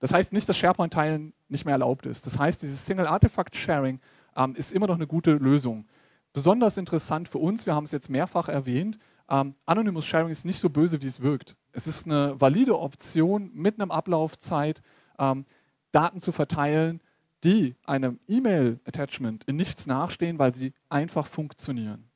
Das 0.00 0.12
heißt 0.12 0.32
nicht, 0.32 0.48
dass 0.48 0.58
SharePoint-Teilen 0.58 1.32
nicht 1.48 1.64
mehr 1.64 1.72
erlaubt 1.72 2.04
ist. 2.04 2.26
Das 2.26 2.38
heißt, 2.38 2.62
dieses 2.62 2.84
Single 2.84 3.06
Artifact 3.06 3.56
Sharing 3.56 4.00
ähm, 4.36 4.54
ist 4.54 4.72
immer 4.72 4.86
noch 4.86 4.96
eine 4.96 5.06
gute 5.06 5.32
Lösung. 5.32 5.86
Besonders 6.34 6.76
interessant 6.76 7.28
für 7.28 7.38
uns, 7.38 7.64
wir 7.64 7.74
haben 7.74 7.84
es 7.84 7.92
jetzt 7.92 8.10
mehrfach 8.10 8.48
erwähnt, 8.48 8.98
ähm, 9.30 9.54
Anonymous 9.64 10.04
Sharing 10.04 10.28
ist 10.28 10.44
nicht 10.44 10.58
so 10.58 10.68
böse, 10.68 11.00
wie 11.00 11.06
es 11.06 11.22
wirkt. 11.22 11.56
Es 11.74 11.86
ist 11.86 12.06
eine 12.06 12.40
valide 12.40 12.78
Option 12.78 13.50
mit 13.52 13.80
einem 13.80 13.90
Ablaufzeit, 13.90 14.80
ähm, 15.18 15.44
Daten 15.90 16.20
zu 16.20 16.32
verteilen, 16.32 17.00
die 17.42 17.74
einem 17.84 18.20
E-Mail-Attachment 18.26 19.44
in 19.44 19.56
nichts 19.56 19.86
nachstehen, 19.86 20.38
weil 20.38 20.54
sie 20.54 20.72
einfach 20.88 21.26
funktionieren. 21.26 22.08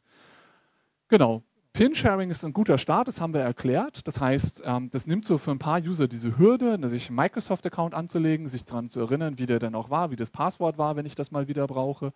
Genau. 1.09 1.43
Pin-Sharing 1.75 2.31
ist 2.31 2.45
ein 2.45 2.53
guter 2.53 2.79
Start, 2.79 3.09
das 3.09 3.21
haben 3.21 3.35
wir 3.35 3.43
erklärt. 3.43 4.07
Das 4.09 4.21
heißt, 4.21 4.63
ähm, 4.65 4.89
das 4.91 5.07
nimmt 5.07 5.25
so 5.25 5.39
für 5.39 5.51
ein 5.51 5.59
paar 5.59 5.81
User 5.81 6.09
diese 6.09 6.39
Hürde, 6.39 6.79
sich 6.89 7.09
einen 7.09 7.17
Microsoft-Account 7.17 7.95
anzulegen, 7.95 8.49
sich 8.49 8.65
daran 8.65 8.89
zu 8.89 9.01
erinnern, 9.01 9.39
wie 9.39 9.47
der 9.47 9.59
denn 9.59 9.75
auch 9.75 9.91
war, 9.91 10.11
wie 10.11 10.17
das 10.17 10.31
Passwort 10.31 10.79
war, 10.79 10.97
wenn 10.97 11.07
ich 11.07 11.15
das 11.15 11.31
mal 11.31 11.47
wieder 11.47 11.67
brauche. 11.67 12.13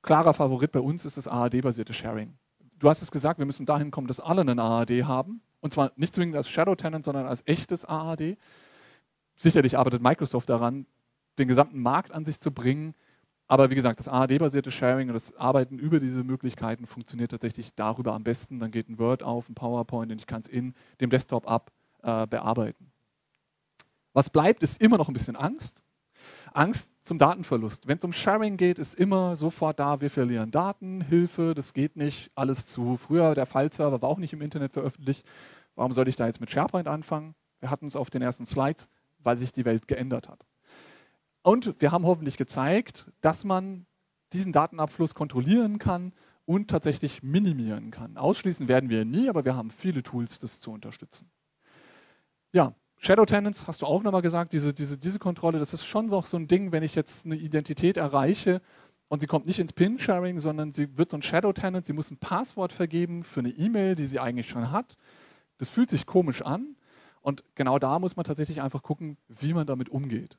Klarer 0.00 0.34
Favorit 0.34 0.72
bei 0.72 0.80
uns 0.80 1.04
ist 1.04 1.16
das 1.16 1.28
AAD-basierte 1.28 1.92
Sharing. 1.92 2.34
Du 2.78 2.88
hast 2.88 3.02
es 3.02 3.12
gesagt, 3.12 3.38
wir 3.38 3.46
müssen 3.46 3.66
dahin 3.66 3.92
kommen, 3.92 4.08
dass 4.08 4.18
alle 4.18 4.40
einen 4.40 4.58
AAD 4.58 5.04
haben. 5.04 5.42
Und 5.62 5.72
zwar 5.72 5.92
nicht 5.96 6.14
zwingend 6.14 6.36
als 6.36 6.50
Shadow 6.50 6.74
Tenant, 6.74 7.04
sondern 7.04 7.26
als 7.26 7.46
echtes 7.46 7.84
AAD. 7.86 8.36
Sicherlich 9.36 9.78
arbeitet 9.78 10.02
Microsoft 10.02 10.50
daran, 10.50 10.86
den 11.38 11.48
gesamten 11.48 11.80
Markt 11.80 12.12
an 12.12 12.24
sich 12.24 12.40
zu 12.40 12.50
bringen. 12.50 12.94
Aber 13.46 13.70
wie 13.70 13.74
gesagt, 13.74 14.00
das 14.00 14.08
AAD-basierte 14.08 14.70
Sharing 14.70 15.08
und 15.08 15.14
das 15.14 15.36
Arbeiten 15.36 15.78
über 15.78 16.00
diese 16.00 16.24
Möglichkeiten 16.24 16.86
funktioniert 16.86 17.30
tatsächlich 17.30 17.72
darüber 17.74 18.12
am 18.12 18.24
besten. 18.24 18.58
Dann 18.58 18.72
geht 18.72 18.88
ein 18.88 18.98
Word 18.98 19.22
auf, 19.22 19.48
ein 19.48 19.54
PowerPoint 19.54 20.10
und 20.10 20.18
ich 20.18 20.26
kann 20.26 20.40
es 20.40 20.48
in 20.48 20.74
dem 21.00 21.10
Desktop 21.10 21.48
ab 21.48 21.70
äh, 22.02 22.26
bearbeiten. 22.26 22.90
Was 24.12 24.30
bleibt, 24.30 24.62
ist 24.62 24.82
immer 24.82 24.98
noch 24.98 25.08
ein 25.08 25.14
bisschen 25.14 25.36
Angst. 25.36 25.84
Angst 26.54 26.90
zum 27.02 27.18
Datenverlust. 27.18 27.88
Wenn 27.88 27.98
es 27.98 28.04
um 28.04 28.12
Sharing 28.12 28.56
geht, 28.56 28.78
ist 28.78 28.94
immer 28.94 29.36
sofort 29.36 29.78
da, 29.78 30.00
wir 30.00 30.10
verlieren 30.10 30.50
Daten, 30.50 31.00
Hilfe, 31.00 31.54
das 31.54 31.72
geht 31.74 31.96
nicht, 31.96 32.30
alles 32.34 32.66
zu. 32.66 32.96
Früher, 32.96 33.34
der 33.34 33.46
File-Server 33.46 34.02
war 34.02 34.08
auch 34.08 34.18
nicht 34.18 34.32
im 34.32 34.42
Internet 34.42 34.72
veröffentlicht. 34.72 35.26
Warum 35.74 35.92
sollte 35.92 36.10
ich 36.10 36.16
da 36.16 36.26
jetzt 36.26 36.40
mit 36.40 36.50
SharePoint 36.50 36.88
anfangen? 36.88 37.34
Wir 37.60 37.70
hatten 37.70 37.86
es 37.86 37.96
auf 37.96 38.10
den 38.10 38.22
ersten 38.22 38.46
Slides, 38.46 38.88
weil 39.18 39.36
sich 39.36 39.52
die 39.52 39.64
Welt 39.64 39.88
geändert 39.88 40.28
hat. 40.28 40.46
Und 41.42 41.80
wir 41.80 41.90
haben 41.90 42.06
hoffentlich 42.06 42.36
gezeigt, 42.36 43.10
dass 43.20 43.44
man 43.44 43.86
diesen 44.32 44.52
Datenabfluss 44.52 45.14
kontrollieren 45.14 45.78
kann 45.78 46.12
und 46.44 46.70
tatsächlich 46.70 47.22
minimieren 47.22 47.90
kann. 47.90 48.16
Ausschließen 48.16 48.68
werden 48.68 48.90
wir 48.90 49.04
nie, 49.04 49.28
aber 49.28 49.44
wir 49.44 49.56
haben 49.56 49.70
viele 49.70 50.02
Tools, 50.02 50.38
das 50.38 50.60
zu 50.60 50.72
unterstützen. 50.72 51.30
Ja, 52.52 52.74
Shadow 53.04 53.26
Tenants 53.26 53.66
hast 53.66 53.82
du 53.82 53.86
auch 53.86 54.04
nochmal 54.04 54.22
gesagt, 54.22 54.52
diese, 54.52 54.72
diese, 54.72 54.96
diese 54.96 55.18
Kontrolle, 55.18 55.58
das 55.58 55.74
ist 55.74 55.84
schon 55.84 56.08
so 56.08 56.22
ein 56.36 56.46
Ding, 56.46 56.70
wenn 56.70 56.84
ich 56.84 56.94
jetzt 56.94 57.26
eine 57.26 57.34
Identität 57.34 57.96
erreiche 57.96 58.62
und 59.08 59.20
sie 59.20 59.26
kommt 59.26 59.44
nicht 59.44 59.58
ins 59.58 59.72
Pin-Sharing, 59.72 60.38
sondern 60.38 60.70
sie 60.70 60.96
wird 60.96 61.10
so 61.10 61.16
ein 61.16 61.22
Shadow 61.22 61.52
Tenant, 61.52 61.84
sie 61.84 61.94
muss 61.94 62.12
ein 62.12 62.18
Passwort 62.18 62.72
vergeben 62.72 63.24
für 63.24 63.40
eine 63.40 63.50
E-Mail, 63.50 63.96
die 63.96 64.06
sie 64.06 64.20
eigentlich 64.20 64.48
schon 64.48 64.70
hat. 64.70 64.96
Das 65.58 65.68
fühlt 65.68 65.90
sich 65.90 66.06
komisch 66.06 66.42
an 66.42 66.76
und 67.22 67.42
genau 67.56 67.80
da 67.80 67.98
muss 67.98 68.14
man 68.14 68.22
tatsächlich 68.22 68.62
einfach 68.62 68.84
gucken, 68.84 69.16
wie 69.26 69.52
man 69.52 69.66
damit 69.66 69.88
umgeht. 69.88 70.38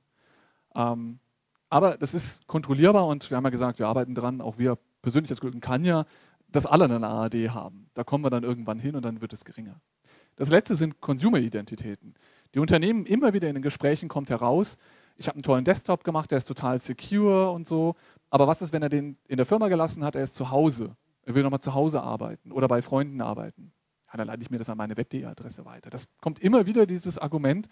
Ähm, 0.74 1.20
aber 1.70 1.98
das 1.98 2.14
ist 2.14 2.48
kontrollierbar 2.48 3.08
und 3.08 3.30
wir 3.30 3.36
haben 3.36 3.44
ja 3.44 3.50
gesagt, 3.50 3.78
wir 3.78 3.88
arbeiten 3.88 4.16
dran, 4.16 4.40
auch 4.40 4.58
wir 4.58 4.78
persönlich 5.02 5.32
als 5.32 5.42
Gülden 5.42 5.60
kann 5.60 5.84
ja, 5.84 6.06
dass 6.48 6.66
alle 6.66 6.86
eine 6.86 7.06
AAD 7.06 7.34
haben. 7.50 7.90
Da 7.94 8.06
kommen 8.06 8.24
wir 8.24 8.30
dann 8.30 8.44
irgendwann 8.44 8.80
hin 8.80 8.96
und 8.96 9.04
dann 9.04 9.20
wird 9.20 9.34
es 9.34 9.44
geringer. 9.44 9.82
Das 10.38 10.50
letzte 10.50 10.78
sind 10.78 11.02
Consumer-Identitäten. 11.02 12.16
Die 12.54 12.60
Unternehmen 12.60 13.06
immer 13.06 13.34
wieder 13.34 13.48
in 13.48 13.56
den 13.56 13.64
Gesprächen 13.64 14.10
kommt 14.10 14.30
heraus, 14.30 14.78
ich 15.16 15.28
habe 15.28 15.36
einen 15.36 15.44
tollen 15.44 15.66
Desktop 15.66 16.04
gemacht, 16.04 16.32
der 16.32 16.38
ist 16.40 16.46
total 16.46 16.80
secure 16.80 17.52
und 17.52 17.68
so. 17.68 17.96
Aber 18.30 18.48
was 18.48 18.62
ist, 18.62 18.74
wenn 18.74 18.82
er 18.82 18.90
den 18.90 19.18
in 19.28 19.38
der 19.38 19.46
Firma 19.46 19.68
gelassen 19.68 20.04
hat, 20.04 20.16
er 20.16 20.24
ist 20.24 20.36
zu 20.36 20.50
Hause? 20.50 20.96
Er 21.24 21.36
will 21.36 21.44
nochmal 21.44 21.60
zu 21.60 21.74
Hause 21.74 22.02
arbeiten 22.02 22.52
oder 22.52 22.68
bei 22.68 22.82
Freunden 22.82 23.22
arbeiten. 23.22 23.74
Ja, 24.08 24.18
dann 24.18 24.28
leite 24.28 24.42
ich 24.42 24.50
mir 24.50 24.58
das 24.58 24.70
an 24.70 24.78
meine 24.78 24.98
Web.de-Adresse 24.98 25.66
weiter. 25.66 25.90
Das 25.90 26.08
kommt 26.20 26.40
immer 26.40 26.66
wieder 26.66 26.86
dieses 26.86 27.18
Argument. 27.18 27.68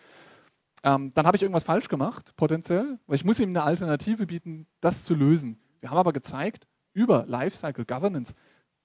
Ähm, 0.83 1.11
dann 1.13 1.27
habe 1.27 1.37
ich 1.37 1.43
irgendwas 1.43 1.63
falsch 1.63 1.87
gemacht, 1.87 2.33
potenziell, 2.35 2.99
weil 3.07 3.15
ich 3.15 3.25
muss 3.25 3.39
ihm 3.39 3.49
eine 3.49 3.63
Alternative 3.63 4.25
bieten, 4.25 4.67
das 4.79 5.03
zu 5.03 5.13
lösen. 5.13 5.59
Wir 5.79 5.89
haben 5.89 5.97
aber 5.97 6.13
gezeigt, 6.13 6.67
über 6.93 7.25
Lifecycle 7.27 7.85
Governance 7.85 8.33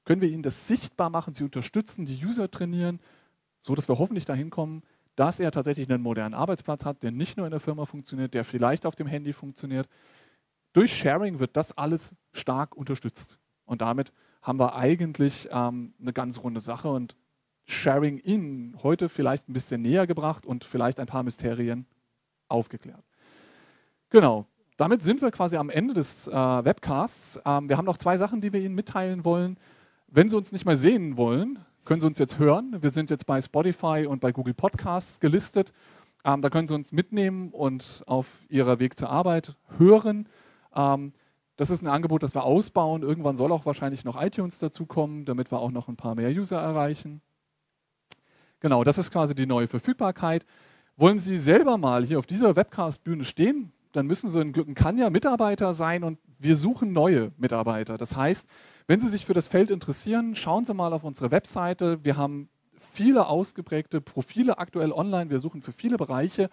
können 0.05 0.21
wir 0.21 0.29
ihnen 0.29 0.43
das 0.43 0.69
sichtbar 0.69 1.11
machen, 1.11 1.35
sie 1.35 1.45
unterstützen, 1.45 2.07
die 2.07 2.25
User 2.25 2.51
trainieren, 2.51 3.01
so 3.61 3.75
dass 3.75 3.89
wir 3.89 3.99
hoffentlich 3.99 4.25
dahin 4.25 4.51
kommen, 4.51 4.83
dass 5.17 5.41
er 5.41 5.51
tatsächlich 5.51 5.91
einen 5.91 6.03
modernen 6.03 6.35
Arbeitsplatz 6.35 6.85
hat, 6.85 7.03
der 7.03 7.11
nicht 7.11 7.37
nur 7.37 7.47
in 7.47 7.51
der 7.51 7.61
Firma 7.61 7.87
funktioniert, 7.87 8.35
der 8.35 8.45
vielleicht 8.45 8.87
auf 8.87 8.95
dem 8.95 9.07
Handy 9.07 9.33
funktioniert. 9.33 9.89
Durch 10.73 10.95
Sharing 10.95 11.39
wird 11.39 11.57
das 11.57 11.77
alles 11.77 12.15
stark 12.33 12.77
unterstützt. 12.77 13.39
Und 13.65 13.81
damit 13.81 14.13
haben 14.43 14.61
wir 14.61 14.77
eigentlich 14.77 15.49
ähm, 15.51 15.95
eine 16.01 16.13
ganz 16.13 16.39
runde 16.39 16.61
Sache 16.61 16.89
und 16.89 17.17
Sharing 17.65 18.19
in 18.19 18.77
heute 18.83 19.09
vielleicht 19.09 19.49
ein 19.49 19.53
bisschen 19.53 19.83
näher 19.83 20.07
gebracht 20.07 20.47
und 20.47 20.65
vielleicht 20.65 21.01
ein 21.01 21.07
paar 21.07 21.25
Mysterien 21.25 21.87
aufgeklärt. 22.49 23.03
Genau, 24.11 24.47
damit 24.77 25.03
sind 25.03 25.23
wir 25.23 25.31
quasi 25.31 25.57
am 25.57 25.71
Ende 25.71 25.95
des 25.95 26.29
äh, 26.29 26.33
Webcasts. 26.33 27.41
Ähm, 27.45 27.69
wir 27.69 27.77
haben 27.77 27.87
noch 27.87 27.97
zwei 27.97 28.17
Sachen, 28.19 28.41
die 28.41 28.53
wir 28.53 28.61
Ihnen 28.61 28.75
mitteilen 28.75 29.25
wollen. 29.25 29.59
Wenn 30.07 30.29
Sie 30.29 30.37
uns 30.37 30.53
nicht 30.53 30.65
mehr 30.65 30.77
sehen 30.77 31.17
wollen, 31.17 31.59
können 31.87 32.01
Sie 32.01 32.07
uns 32.07 32.19
jetzt 32.19 32.39
hören. 32.39 32.77
Wir 32.81 32.91
sind 32.91 33.09
jetzt 33.11 33.27
bei 33.27 33.41
Spotify 33.41 34.07
und 34.07 34.21
bei 34.21 34.33
Google 34.33 34.55
Podcasts 34.55 35.21
gelistet. 35.21 35.73
Ähm, 36.25 36.43
da 36.43 36.51
können 36.51 36.69
Sie 36.69 36.75
uns 36.75 36.93
mitnehmen 36.93 37.51
und 37.53 38.03
auf 38.07 38.27
Ihrer 38.49 38.79
Weg 38.81 38.99
zur 38.99 39.09
Arbeit 39.09 39.55
hören. 39.79 40.29
Ähm, 40.75 41.13
das 41.57 41.71
ist 41.71 41.83
ein 41.83 41.89
Angebot, 41.89 42.23
das 42.23 42.35
wir 42.35 42.43
ausbauen. 42.43 43.03
Irgendwann 43.03 43.37
soll 43.37 43.53
auch 43.53 43.65
wahrscheinlich 43.65 44.05
noch 44.05 44.21
iTunes 44.21 44.59
dazukommen, 44.59 45.25
damit 45.25 45.51
wir 45.51 45.61
auch 45.61 45.71
noch 45.71 45.89
ein 45.89 45.97
paar 45.97 46.17
mehr 46.17 46.31
User 46.31 46.59
erreichen. 46.59 47.23
Genau, 48.61 48.83
das 48.83 48.99
ist 48.99 49.13
quasi 49.13 49.35
die 49.35 49.47
neue 49.47 49.69
Verfügbarkeit. 49.69 50.45
Wollen 50.97 51.19
Sie 51.19 51.39
selber 51.39 51.79
mal 51.79 52.05
hier 52.05 52.19
auf 52.19 52.27
dieser 52.27 52.57
Webcast-Bühne 52.57 53.25
stehen, 53.25 53.73
dann 53.93 54.07
müssen 54.07 54.29
Sie 54.29 54.41
in 54.41 54.53
Glückenkanja 54.53 55.09
Mitarbeiter 55.09 55.73
sein 55.73 56.03
und 56.03 56.19
wir 56.39 56.57
suchen 56.57 56.93
neue 56.93 57.33
Mitarbeiter. 57.39 57.97
Das 57.97 58.17
heißt, 58.17 58.49
wenn 58.87 59.01
Sie 59.01 59.09
sich 59.09 59.27
für 59.27 59.35
das 59.35 59.49
Feld 59.49 59.71
interessieren, 59.71 60.35
schauen 60.35 60.65
Sie 60.65 60.75
mal 60.75 60.93
auf 60.93 61.05
unsere 61.05 61.31
Webseite. 61.31 62.05
Wir 62.05 62.17
haben 62.17 62.49
viele 62.79 63.27
ausgeprägte 63.27 64.01
Profile 64.01 64.59
aktuell 64.59 64.93
online. 64.93 65.31
Wir 65.31 65.41
suchen 65.41 65.61
für 65.61 65.73
viele 65.73 65.97
Bereiche, 65.97 66.51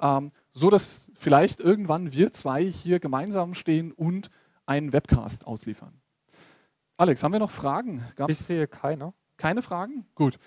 ähm, 0.00 0.30
so 0.52 0.70
dass 0.70 1.10
vielleicht 1.14 1.60
irgendwann 1.60 2.12
wir 2.12 2.32
zwei 2.32 2.64
hier 2.64 2.98
gemeinsam 2.98 3.54
stehen 3.54 3.92
und 3.92 4.30
einen 4.66 4.92
Webcast 4.92 5.46
ausliefern. 5.46 6.00
Alex, 6.96 7.22
haben 7.22 7.32
wir 7.32 7.38
noch 7.38 7.50
Fragen? 7.50 8.04
Gab's 8.16 8.32
ich 8.32 8.38
sehe 8.38 8.66
keine. 8.66 9.14
Keine 9.36 9.62
Fragen? 9.62 10.04
Gut. 10.16 10.38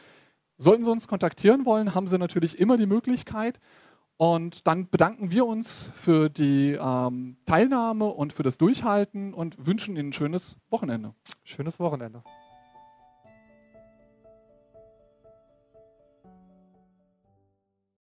Sollten 0.57 0.83
Sie 0.83 0.91
uns 0.91 1.07
kontaktieren 1.07 1.65
wollen, 1.65 1.95
haben 1.95 2.07
Sie 2.07 2.17
natürlich 2.17 2.59
immer 2.59 2.77
die 2.77 2.85
Möglichkeit. 2.85 3.59
Und 4.21 4.67
dann 4.67 4.87
bedanken 4.87 5.31
wir 5.31 5.47
uns 5.47 5.89
für 5.95 6.29
die 6.29 6.77
ähm, 6.79 7.37
Teilnahme 7.47 8.05
und 8.05 8.33
für 8.33 8.43
das 8.43 8.59
Durchhalten 8.59 9.33
und 9.33 9.65
wünschen 9.65 9.95
Ihnen 9.95 10.09
ein 10.09 10.13
schönes 10.13 10.59
Wochenende. 10.69 11.15
Schönes 11.43 11.79
Wochenende. 11.79 12.21